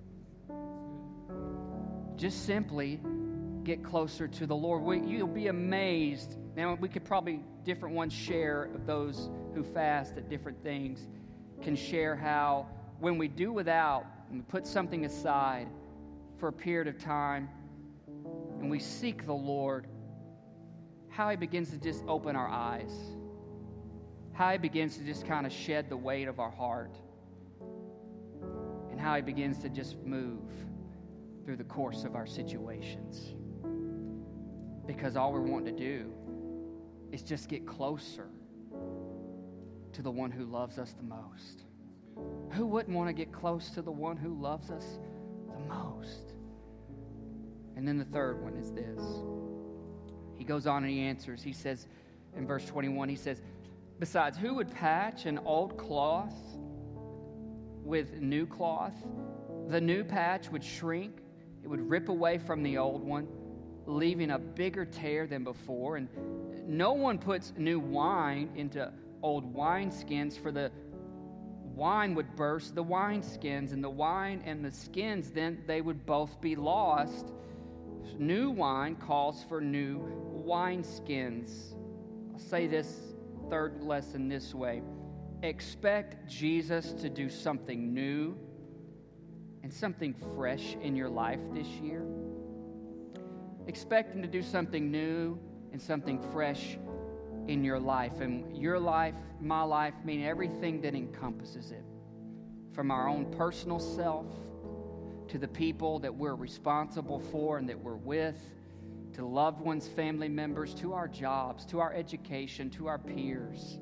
Just 2.16 2.46
simply 2.46 3.00
get 3.64 3.84
closer 3.84 4.26
to 4.26 4.46
the 4.46 4.56
Lord. 4.56 4.82
We, 4.82 5.00
you'll 5.00 5.26
be 5.26 5.48
amazed. 5.48 6.36
Now, 6.56 6.74
we 6.80 6.88
could 6.88 7.04
probably, 7.04 7.40
different 7.64 7.94
ones 7.94 8.12
share 8.12 8.64
of 8.74 8.86
those 8.86 9.30
who 9.54 9.62
fast 9.62 10.16
at 10.16 10.28
different 10.28 10.62
things, 10.62 11.06
can 11.62 11.76
share 11.76 12.16
how 12.16 12.66
when 12.98 13.18
we 13.18 13.28
do 13.28 13.52
without 13.52 14.06
and 14.30 14.38
we 14.38 14.44
put 14.44 14.66
something 14.66 15.04
aside 15.04 15.68
for 16.38 16.48
a 16.48 16.52
period 16.52 16.88
of 16.88 16.98
time, 17.02 17.48
and 18.60 18.70
we 18.70 18.78
seek 18.78 19.26
the 19.26 19.32
Lord, 19.32 19.86
how 21.08 21.28
He 21.28 21.36
begins 21.36 21.70
to 21.70 21.78
just 21.78 22.02
open 22.08 22.36
our 22.36 22.48
eyes, 22.48 22.92
how 24.32 24.52
He 24.52 24.58
begins 24.58 24.96
to 24.96 25.04
just 25.04 25.26
kind 25.26 25.46
of 25.46 25.52
shed 25.52 25.90
the 25.90 25.96
weight 25.96 26.28
of 26.28 26.40
our 26.40 26.50
heart, 26.50 26.96
and 28.90 28.98
how 28.98 29.16
He 29.16 29.22
begins 29.22 29.58
to 29.58 29.68
just 29.68 29.98
move 29.98 30.40
through 31.44 31.56
the 31.56 31.64
course 31.64 32.04
of 32.04 32.14
our 32.14 32.26
situations. 32.26 33.34
Because 34.96 35.14
all 35.14 35.32
we're 35.32 35.40
wanting 35.40 35.76
to 35.76 35.80
do 35.80 36.12
is 37.12 37.22
just 37.22 37.48
get 37.48 37.64
closer 37.64 38.26
to 39.92 40.02
the 40.02 40.10
one 40.10 40.32
who 40.32 40.44
loves 40.44 40.80
us 40.80 40.94
the 40.94 41.04
most. 41.04 41.62
Who 42.50 42.66
wouldn't 42.66 42.96
want 42.96 43.08
to 43.08 43.12
get 43.12 43.32
close 43.32 43.70
to 43.70 43.82
the 43.82 43.92
one 43.92 44.16
who 44.16 44.34
loves 44.34 44.68
us 44.68 44.98
the 45.46 45.60
most? 45.72 46.34
And 47.76 47.86
then 47.86 47.98
the 47.98 48.04
third 48.04 48.42
one 48.42 48.56
is 48.56 48.72
this. 48.72 49.00
He 50.36 50.42
goes 50.44 50.66
on 50.66 50.82
and 50.82 50.92
he 50.92 51.02
answers. 51.02 51.40
He 51.40 51.52
says 51.52 51.86
in 52.36 52.44
verse 52.44 52.64
21, 52.64 53.08
he 53.08 53.14
says, 53.14 53.42
Besides, 54.00 54.36
who 54.36 54.54
would 54.54 54.72
patch 54.72 55.24
an 55.24 55.38
old 55.44 55.78
cloth 55.78 56.34
with 57.84 58.20
new 58.20 58.44
cloth? 58.44 58.96
The 59.68 59.80
new 59.80 60.02
patch 60.02 60.50
would 60.50 60.64
shrink, 60.64 61.18
it 61.62 61.68
would 61.68 61.88
rip 61.88 62.08
away 62.08 62.38
from 62.38 62.64
the 62.64 62.76
old 62.76 63.04
one, 63.04 63.28
leaving 63.90 64.30
a 64.30 64.38
bigger 64.38 64.84
tear 64.84 65.26
than 65.26 65.44
before. 65.44 65.96
And 65.96 66.08
no 66.66 66.92
one 66.92 67.18
puts 67.18 67.52
new 67.56 67.78
wine 67.78 68.50
into 68.56 68.92
old 69.22 69.54
wineskins, 69.54 70.40
for 70.40 70.52
the 70.52 70.70
wine 71.74 72.14
would 72.14 72.36
burst 72.36 72.74
the 72.74 72.84
wineskins, 72.84 73.72
and 73.72 73.82
the 73.82 73.90
wine 73.90 74.42
and 74.44 74.64
the 74.64 74.70
skins, 74.70 75.30
then 75.30 75.62
they 75.66 75.80
would 75.80 76.06
both 76.06 76.40
be 76.40 76.56
lost. 76.56 77.32
New 78.18 78.50
wine 78.50 78.96
calls 78.96 79.44
for 79.48 79.60
new 79.60 80.00
wineskins. 80.46 81.74
I'll 82.32 82.38
say 82.38 82.66
this 82.66 83.14
third 83.48 83.82
lesson 83.82 84.28
this 84.28 84.54
way 84.54 84.82
expect 85.42 86.28
Jesus 86.28 86.92
to 86.92 87.08
do 87.08 87.30
something 87.30 87.94
new 87.94 88.36
and 89.62 89.72
something 89.72 90.14
fresh 90.36 90.76
in 90.82 90.94
your 90.94 91.08
life 91.08 91.40
this 91.54 91.66
year. 91.66 92.04
Expect 93.66 94.14
Him 94.14 94.22
to 94.22 94.28
do 94.28 94.42
something 94.42 94.90
new 94.90 95.38
and 95.72 95.80
something 95.80 96.20
fresh 96.32 96.78
in 97.46 97.64
your 97.64 97.78
life. 97.78 98.20
And 98.20 98.56
your 98.56 98.78
life, 98.78 99.14
my 99.40 99.62
life, 99.62 99.94
mean 100.04 100.22
everything 100.22 100.80
that 100.82 100.94
encompasses 100.94 101.70
it. 101.70 101.84
From 102.72 102.90
our 102.90 103.08
own 103.08 103.26
personal 103.36 103.78
self 103.78 104.26
to 105.28 105.38
the 105.38 105.48
people 105.48 105.98
that 106.00 106.14
we're 106.14 106.34
responsible 106.34 107.20
for 107.20 107.58
and 107.58 107.68
that 107.68 107.78
we're 107.78 107.96
with, 107.96 108.40
to 109.14 109.24
loved 109.24 109.60
ones, 109.60 109.88
family 109.88 110.28
members, 110.28 110.74
to 110.74 110.92
our 110.92 111.08
jobs, 111.08 111.64
to 111.66 111.80
our 111.80 111.92
education, 111.92 112.70
to 112.70 112.86
our 112.86 112.98
peers. 112.98 113.78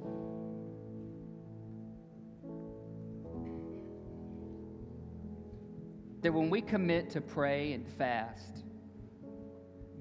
That 6.22 6.32
when 6.32 6.50
we 6.50 6.60
commit 6.60 7.10
to 7.10 7.20
pray 7.20 7.72
and 7.72 7.86
fast, 7.86 8.64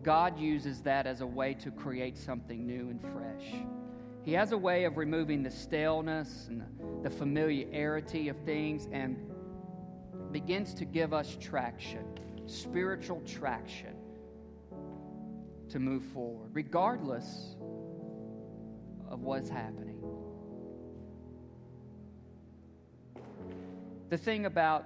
God 0.07 0.39
uses 0.39 0.79
that 0.83 1.05
as 1.05 1.19
a 1.19 1.27
way 1.27 1.53
to 1.55 1.69
create 1.69 2.17
something 2.17 2.65
new 2.65 2.89
and 2.89 3.01
fresh. 3.01 3.61
He 4.23 4.31
has 4.31 4.53
a 4.53 4.57
way 4.57 4.85
of 4.85 4.95
removing 4.95 5.43
the 5.43 5.51
staleness 5.51 6.47
and 6.47 6.63
the 7.03 7.09
familiarity 7.09 8.29
of 8.29 8.37
things 8.45 8.87
and 8.93 9.17
begins 10.31 10.73
to 10.75 10.85
give 10.85 11.13
us 11.13 11.35
traction, 11.41 12.05
spiritual 12.45 13.21
traction 13.25 13.97
to 15.71 15.77
move 15.77 16.05
forward, 16.13 16.51
regardless 16.53 17.57
of 19.09 19.23
what's 19.23 19.49
happening. 19.49 20.01
The 24.07 24.17
thing 24.17 24.45
about 24.45 24.85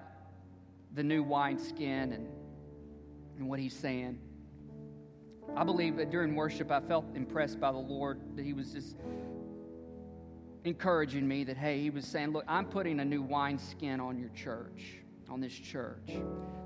the 0.95 1.03
new 1.03 1.22
wineskin 1.22 2.11
and, 2.11 2.28
and 3.38 3.47
what 3.47 3.59
he's 3.59 3.76
saying 3.76 4.17
I 5.56 5.64
believe 5.64 5.97
that 5.97 6.10
during 6.12 6.36
worship, 6.36 6.72
I 6.72 6.80
felt 6.80 7.06
impressed 7.16 7.60
by 7.60 7.72
the 7.72 7.78
Lord 7.78 8.20
that 8.36 8.45
He 8.45 8.54
was 8.54 8.72
just 8.72 8.95
encouraging 10.64 11.28
me 11.28 11.43
that, 11.43 11.58
hey, 11.58 11.82
He 11.82 11.89
was 11.89 12.06
saying, 12.06 12.32
look, 12.32 12.45
I'm 12.47 12.66
putting 12.66 12.99
a 12.99 13.06
new 13.06 13.22
wineskin 13.22 13.99
on 13.99 14.18
your 14.18 14.30
church, 14.30 14.97
on 15.30 15.41
this 15.41 15.54
church, 15.54 16.18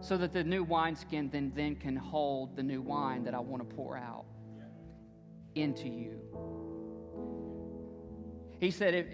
so 0.02 0.18
that 0.18 0.34
the 0.34 0.44
new 0.44 0.64
wineskin 0.64 1.30
then, 1.32 1.52
then 1.56 1.76
can 1.76 1.96
hold 1.96 2.56
the 2.56 2.64
new 2.64 2.82
wine 2.82 3.24
that 3.24 3.34
I 3.34 3.40
want 3.40 3.68
to 3.68 3.76
pour 3.76 3.98
out 3.98 4.26
into 5.56 5.88
you. 5.88 6.20
He 8.60 8.72
said, 8.72 8.94
if, 8.94 9.06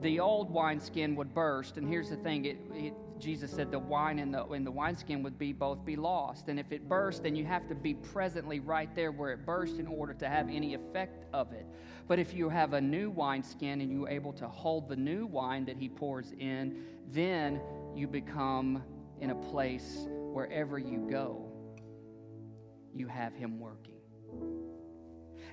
the 0.00 0.20
old 0.20 0.50
wineskin 0.50 1.16
would 1.16 1.34
burst, 1.34 1.78
and 1.78 1.88
here's 1.88 2.10
the 2.10 2.16
thing 2.16 2.44
it, 2.44 2.58
it 2.74 2.94
Jesus 3.18 3.50
said 3.50 3.70
the 3.70 3.78
wine 3.78 4.18
and 4.18 4.32
the, 4.32 4.44
and 4.46 4.66
the 4.66 4.70
wineskin 4.70 5.22
would 5.22 5.38
be 5.38 5.52
both 5.52 5.84
be 5.84 5.96
lost. 5.96 6.48
And 6.48 6.58
if 6.58 6.72
it 6.72 6.88
burst, 6.88 7.22
then 7.22 7.34
you 7.34 7.44
have 7.44 7.68
to 7.68 7.74
be 7.74 7.94
presently 7.94 8.60
right 8.60 8.94
there 8.94 9.12
where 9.12 9.32
it 9.32 9.46
burst 9.46 9.78
in 9.78 9.86
order 9.86 10.14
to 10.14 10.28
have 10.28 10.48
any 10.48 10.74
effect 10.74 11.24
of 11.32 11.52
it. 11.52 11.66
But 12.06 12.18
if 12.18 12.34
you 12.34 12.48
have 12.48 12.74
a 12.74 12.80
new 12.80 13.10
wineskin 13.10 13.80
and 13.80 13.90
you're 13.90 14.08
able 14.08 14.32
to 14.34 14.48
hold 14.48 14.88
the 14.88 14.96
new 14.96 15.26
wine 15.26 15.64
that 15.66 15.76
he 15.76 15.88
pours 15.88 16.32
in, 16.38 16.84
then 17.10 17.60
you 17.94 18.06
become 18.06 18.82
in 19.20 19.30
a 19.30 19.34
place 19.34 20.06
wherever 20.08 20.78
you 20.78 21.06
go, 21.10 21.50
you 22.94 23.08
have 23.08 23.34
him 23.34 23.58
working. 23.58 23.94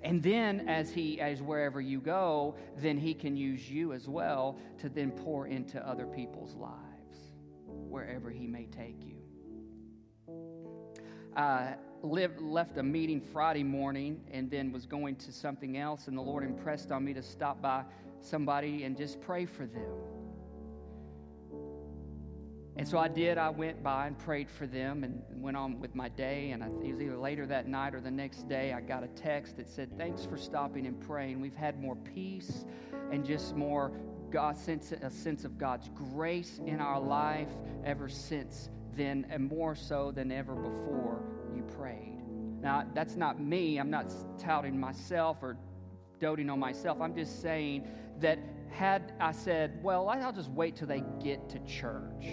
And 0.04 0.22
then 0.22 0.68
as 0.68 0.92
he 0.92 1.22
as 1.22 1.42
wherever 1.42 1.80
you 1.80 2.02
go, 2.02 2.56
then 2.78 2.98
he 2.98 3.14
can 3.14 3.38
use 3.38 3.70
you 3.70 3.94
as 3.94 4.10
well 4.10 4.58
to 4.80 4.90
then 4.90 5.12
pour 5.12 5.48
into 5.48 5.86
other 5.88 6.06
people's 6.06 6.56
lives 6.56 6.93
wherever 7.94 8.32
He 8.32 8.48
may 8.48 8.66
take 8.66 8.98
you. 9.06 9.16
I 11.38 11.76
lived, 12.02 12.42
left 12.42 12.78
a 12.78 12.84
meeting 12.84 13.22
Friday 13.22 13.64
morning 13.64 14.20
and 14.32 14.50
then 14.50 14.72
was 14.72 14.88
going 14.88 15.16
to 15.18 15.32
something 15.32 15.78
else, 15.78 16.08
and 16.08 16.18
the 16.18 16.22
Lord 16.22 16.44
impressed 16.44 16.92
on 16.92 17.06
me 17.06 17.14
to 17.14 17.22
stop 17.22 17.62
by 17.62 17.84
somebody 18.20 18.84
and 18.84 18.98
just 18.98 19.22
pray 19.22 19.46
for 19.46 19.68
them. 19.68 19.92
And 22.76 22.88
so 22.88 22.98
I 22.98 23.08
did. 23.08 23.38
I 23.38 23.50
went 23.50 23.84
by 23.84 24.08
and 24.08 24.18
prayed 24.18 24.50
for 24.50 24.66
them 24.66 25.04
and 25.04 25.22
went 25.30 25.56
on 25.56 25.80
with 25.80 25.94
my 25.94 26.10
day. 26.10 26.52
And 26.52 26.64
I, 26.64 26.68
it 26.68 26.94
was 26.94 27.02
either 27.02 27.18
later 27.18 27.46
that 27.46 27.68
night 27.68 27.94
or 27.94 28.02
the 28.02 28.10
next 28.10 28.50
day, 28.50 28.74
I 28.74 28.82
got 28.82 29.04
a 29.04 29.08
text 29.10 29.58
that 29.58 29.70
said, 29.70 29.96
Thanks 29.96 30.26
for 30.26 30.38
stopping 30.38 30.88
and 30.88 31.00
praying. 31.00 31.40
We've 31.40 31.56
had 31.56 31.80
more 31.80 31.96
peace 31.96 32.66
and 33.12 33.24
just 33.24 33.56
more 33.56 33.92
God 34.34 34.58
sense 34.58 34.92
a 34.92 35.12
sense 35.12 35.46
of 35.46 35.60
God's 35.60 35.90
grace 35.94 36.60
in 36.66 36.82
our 36.82 37.00
life 37.00 37.50
ever 37.86 38.10
since 38.10 38.70
then, 38.98 39.28
and 39.30 39.48
more 39.48 39.76
so 39.76 40.12
than 40.12 40.32
ever 40.32 40.56
before 40.56 41.22
you 41.56 41.62
prayed. 41.78 42.20
Now, 42.60 42.84
that's 42.96 43.16
not 43.16 43.40
me. 43.40 43.78
I'm 43.78 43.92
not 43.92 44.12
touting 44.40 44.80
myself 44.80 45.38
or 45.44 45.56
doting 46.20 46.50
on 46.50 46.60
myself. 46.60 47.00
I'm 47.00 47.16
just 47.16 47.44
saying 47.44 47.88
that 48.22 48.40
had 48.72 49.14
I 49.20 49.34
said, 49.34 49.80
well, 49.84 50.10
I'll 50.10 50.34
just 50.34 50.50
wait 50.50 50.78
till 50.78 50.88
they 50.88 51.04
get 51.22 51.48
to 51.50 51.60
church. 51.60 52.26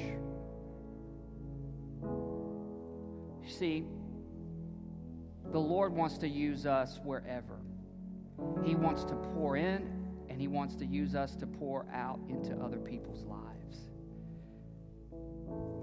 See, 3.47 3.85
the 5.53 5.61
Lord 5.61 5.93
wants 5.93 6.17
to 6.19 6.29
use 6.29 6.65
us 6.65 6.99
wherever. 7.05 7.59
He 8.65 8.75
wants 8.75 9.05
to 9.05 9.15
pour 9.17 9.59
in 9.59 10.00
and 10.41 10.49
He 10.49 10.57
wants 10.57 10.75
to 10.77 10.87
use 10.87 11.15
us 11.15 11.37
to 11.37 11.47
pour 11.47 11.85
out 11.93 12.19
into 12.31 12.57
other 12.65 12.79
people's 12.79 13.25
lives. 13.25 13.91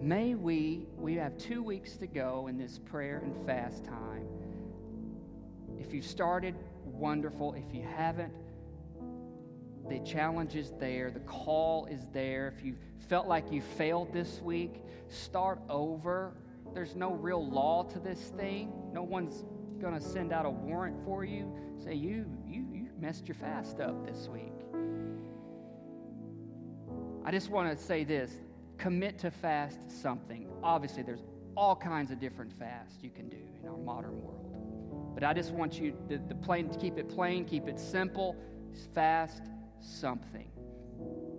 May 0.01 0.34
we, 0.34 0.88
we 0.97 1.14
have 1.14 1.38
two 1.38 1.62
weeks 1.62 1.95
to 1.97 2.08
go 2.08 2.47
in 2.47 2.58
this 2.58 2.80
prayer 2.80 3.22
and 3.24 3.45
fast 3.45 3.86
time. 3.86 4.26
If 5.78 5.93
you've 5.93 6.08
started, 6.08 6.55
wonderful. 6.86 7.53
If 7.53 7.72
you 7.72 7.84
haven't, 7.84 8.34
the 9.88 9.99
challenge 9.99 10.55
is 10.55 10.74
there, 10.80 11.12
the 11.12 11.20
call 11.20 11.86
is 11.86 12.08
there. 12.12 12.51
If 12.58 12.66
you 12.66 12.78
felt 13.08 13.28
like 13.28 13.51
you 13.51 13.62
failed 13.62 14.12
this 14.12 14.41
week, 14.41 14.82
start 15.08 15.60
over. 15.70 16.36
There's 16.74 16.95
no 16.95 17.12
real 17.12 17.47
law 17.47 17.84
to 17.84 17.99
this 17.99 18.20
thing. 18.36 18.74
No 18.91 19.03
one's 19.03 19.45
going 19.80 19.93
to 19.93 20.01
send 20.01 20.34
out 20.34 20.47
a 20.47 20.49
warrant 20.49 20.97
for 21.05 21.24
you. 21.24 21.53
Say, 21.78 21.93
you, 21.93 22.26
you, 22.47 22.66
messed 23.00 23.28
your 23.28 23.36
fast 23.36 23.80
up 23.80 24.06
this 24.06 24.28
week. 24.28 24.54
I 27.24 27.32
just 27.32 27.50
want 27.50 27.78
to 27.78 27.84
say 27.84 28.04
this 28.04 28.32
commit 28.78 29.20
to 29.20 29.32
fast 29.32 29.91
something. 29.91 30.48
Obviously, 30.64 31.04
there's 31.04 31.24
all 31.56 31.76
kinds 31.76 32.12
of 32.12 32.20
different 32.20 32.54
fasts 32.54 33.00
you 33.02 33.10
can 33.10 33.28
do 33.30 33.38
in 33.62 33.68
our 33.68 33.78
modern 33.78 34.22
world. 34.22 35.14
But 35.14 35.24
I 35.24 35.34
just 35.34 35.52
want 35.52 35.80
you 35.80 35.93
to, 36.10 36.20
the 36.20 36.36
plain, 36.36 36.70
to 36.70 36.78
keep 36.78 36.98
it 36.98 37.10
plain, 37.10 37.43
keep 37.45 37.68
it 37.68 37.80
simple, 37.80 38.36
fast 38.93 39.41
something. 39.82 40.48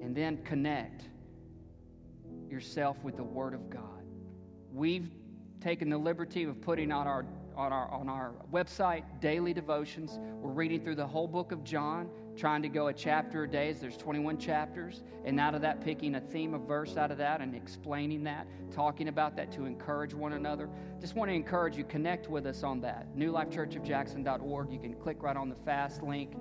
And 0.02 0.14
then 0.14 0.38
connect 0.44 1.04
yourself 2.50 2.96
with 3.04 3.16
the 3.16 3.22
Word 3.22 3.54
of 3.54 3.70
God. 3.70 4.02
We've 4.72 5.08
taken 5.60 5.88
the 5.88 5.98
liberty 5.98 6.44
of 6.44 6.60
putting 6.60 6.90
on 6.90 7.06
our 7.06 7.24
on 7.58 7.72
our 7.72 7.90
on 7.90 8.08
our 8.08 8.32
website, 8.52 9.02
daily 9.20 9.52
devotions. 9.52 10.18
We're 10.40 10.52
reading 10.52 10.80
through 10.80 10.94
the 10.94 11.06
whole 11.06 11.26
book 11.26 11.50
of 11.50 11.64
John, 11.64 12.08
trying 12.36 12.62
to 12.62 12.68
go 12.68 12.86
a 12.86 12.92
chapter 12.92 13.42
a 13.42 13.50
day. 13.50 13.72
There's 13.72 13.96
21 13.96 14.38
chapters, 14.38 15.02
and 15.24 15.40
out 15.40 15.56
of 15.56 15.60
that, 15.62 15.80
picking 15.80 16.14
a 16.14 16.20
theme, 16.20 16.54
a 16.54 16.58
verse 16.58 16.96
out 16.96 17.10
of 17.10 17.18
that, 17.18 17.40
and 17.40 17.56
explaining 17.56 18.22
that, 18.24 18.46
talking 18.70 19.08
about 19.08 19.34
that 19.36 19.50
to 19.52 19.66
encourage 19.66 20.14
one 20.14 20.34
another. 20.34 20.70
Just 21.00 21.16
want 21.16 21.30
to 21.30 21.34
encourage 21.34 21.76
you, 21.76 21.84
connect 21.84 22.30
with 22.30 22.46
us 22.46 22.62
on 22.62 22.80
that. 22.82 23.14
NewLifeChurchOfJackson.org. 23.16 24.72
You 24.72 24.78
can 24.78 24.94
click 24.94 25.20
right 25.20 25.36
on 25.36 25.48
the 25.48 25.56
fast 25.66 26.04
link, 26.04 26.34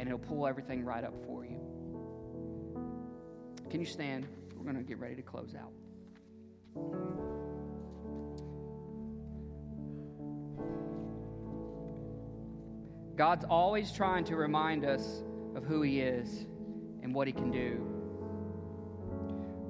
and 0.00 0.08
it'll 0.08 0.18
pull 0.18 0.48
everything 0.48 0.84
right 0.84 1.04
up 1.04 1.14
for 1.24 1.44
you. 1.44 1.60
Can 3.70 3.78
you 3.78 3.86
stand? 3.86 4.26
We're 4.56 4.64
going 4.64 4.76
to 4.76 4.82
get 4.82 4.98
ready 4.98 5.14
to 5.14 5.22
close 5.22 5.54
out. 5.54 7.35
God's 13.16 13.44
always 13.48 13.90
trying 13.92 14.24
to 14.24 14.36
remind 14.36 14.84
us 14.84 15.22
of 15.54 15.64
who 15.64 15.82
He 15.82 16.00
is 16.00 16.46
and 17.02 17.14
what 17.14 17.26
He 17.26 17.32
can 17.32 17.50
do. 17.50 17.80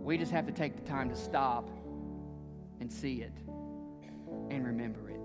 We 0.02 0.18
just 0.18 0.32
have 0.32 0.46
to 0.46 0.52
take 0.52 0.76
the 0.76 0.82
time 0.88 1.08
to 1.10 1.16
stop 1.16 1.68
and 2.80 2.90
see 2.92 3.22
it 3.22 3.32
and 4.50 4.66
remember 4.66 5.10
it. 5.10 5.20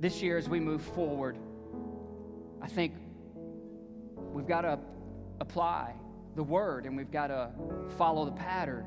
This 0.00 0.22
year, 0.22 0.38
as 0.38 0.48
we 0.48 0.60
move 0.60 0.82
forward, 0.82 1.36
I 2.62 2.68
think 2.68 2.94
we've 4.32 4.46
got 4.46 4.62
to 4.62 4.78
apply 5.40 5.94
the 6.36 6.42
word 6.42 6.86
and 6.86 6.96
we've 6.96 7.10
got 7.10 7.28
to 7.28 7.50
follow 7.96 8.24
the 8.24 8.32
pattern 8.32 8.86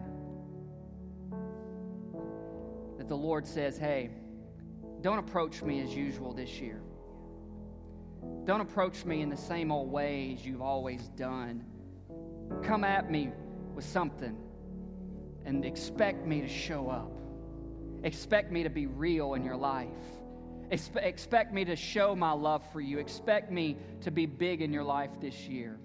that 2.98 3.10
the 3.10 3.18
Lord 3.18 3.46
says, 3.46 3.78
hey, 3.78 4.10
don't 5.02 5.18
approach 5.18 5.64
me 5.64 5.82
as 5.82 5.96
usual 5.96 6.34
this 6.34 6.60
year. 6.60 6.82
Don't 8.46 8.62
approach 8.62 9.04
me 9.04 9.22
in 9.22 9.30
the 9.30 9.38
same 9.38 9.72
old 9.72 9.92
ways 9.92 10.46
you've 10.46 10.62
always 10.62 11.08
done. 11.10 11.64
Come 12.64 12.84
at 12.84 13.10
me 13.10 13.32
with 13.74 13.86
something 13.86 14.38
and 15.46 15.66
expect 15.66 16.26
me 16.26 16.42
to 16.42 16.48
show 16.48 16.90
up. 16.90 17.12
Expect 18.04 18.52
me 18.52 18.64
to 18.64 18.70
be 18.70 18.86
real 18.86 19.34
in 19.34 19.44
your 19.44 19.56
life. 19.56 19.88
Expe- 20.72 21.04
expect 21.04 21.54
me 21.54 21.66
to 21.66 21.76
show 21.76 22.16
my 22.16 22.32
love 22.32 22.64
for 22.72 22.80
you. 22.80 23.00
Expect 23.00 23.52
me 23.52 23.78
to 24.02 24.12
be 24.12 24.26
big 24.26 24.62
in 24.62 24.72
your 24.72 24.84
life 24.84 25.12
this 25.20 25.48
year. 25.48 25.80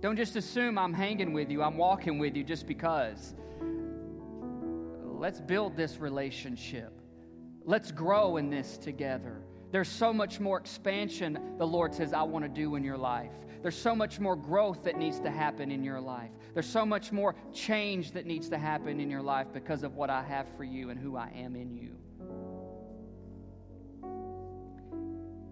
Don't 0.00 0.16
just 0.16 0.36
assume 0.36 0.78
I'm 0.78 0.94
hanging 0.94 1.32
with 1.32 1.50
you, 1.50 1.62
I'm 1.62 1.76
walking 1.76 2.18
with 2.18 2.36
you 2.36 2.44
just 2.44 2.66
because. 2.66 3.34
Let's 5.22 5.40
build 5.40 5.76
this 5.76 5.98
relationship. 5.98 7.00
Let's 7.64 7.92
grow 7.92 8.38
in 8.38 8.50
this 8.50 8.76
together. 8.76 9.44
There's 9.70 9.88
so 9.88 10.12
much 10.12 10.40
more 10.40 10.58
expansion 10.58 11.38
the 11.58 11.66
Lord 11.66 11.94
says, 11.94 12.12
I 12.12 12.22
want 12.24 12.44
to 12.44 12.48
do 12.48 12.74
in 12.74 12.82
your 12.82 12.98
life. 12.98 13.30
There's 13.62 13.76
so 13.76 13.94
much 13.94 14.18
more 14.18 14.34
growth 14.34 14.82
that 14.82 14.98
needs 14.98 15.20
to 15.20 15.30
happen 15.30 15.70
in 15.70 15.84
your 15.84 16.00
life. 16.00 16.32
There's 16.54 16.66
so 16.66 16.84
much 16.84 17.12
more 17.12 17.36
change 17.52 18.10
that 18.14 18.26
needs 18.26 18.48
to 18.48 18.58
happen 18.58 18.98
in 18.98 19.08
your 19.08 19.22
life 19.22 19.46
because 19.52 19.84
of 19.84 19.94
what 19.94 20.10
I 20.10 20.24
have 20.24 20.48
for 20.56 20.64
you 20.64 20.90
and 20.90 20.98
who 20.98 21.16
I 21.16 21.30
am 21.36 21.54
in 21.54 21.72
you. 21.72 21.96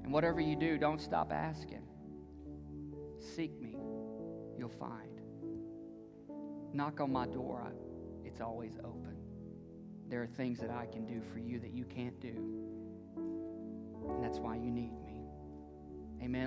And 0.02 0.12
whatever 0.12 0.40
you 0.40 0.56
do, 0.56 0.78
don't 0.78 1.00
stop 1.00 1.32
asking. 1.32 1.84
Seek 3.20 3.52
me, 3.60 3.76
you'll 4.58 4.68
find. 4.68 5.20
Knock 6.72 6.98
on 6.98 7.12
my 7.12 7.28
door, 7.28 7.72
it's 8.24 8.40
always 8.40 8.76
open. 8.82 9.19
There 10.10 10.20
are 10.20 10.26
things 10.26 10.58
that 10.58 10.70
I 10.70 10.86
can 10.86 11.06
do 11.06 11.22
for 11.32 11.38
you 11.38 11.60
that 11.60 11.70
you 11.70 11.84
can't 11.84 12.18
do. 12.20 12.34
And 13.16 14.24
that's 14.24 14.40
why 14.40 14.56
you 14.56 14.72
need 14.72 14.92
me. 15.04 15.22
Amen. 16.20 16.30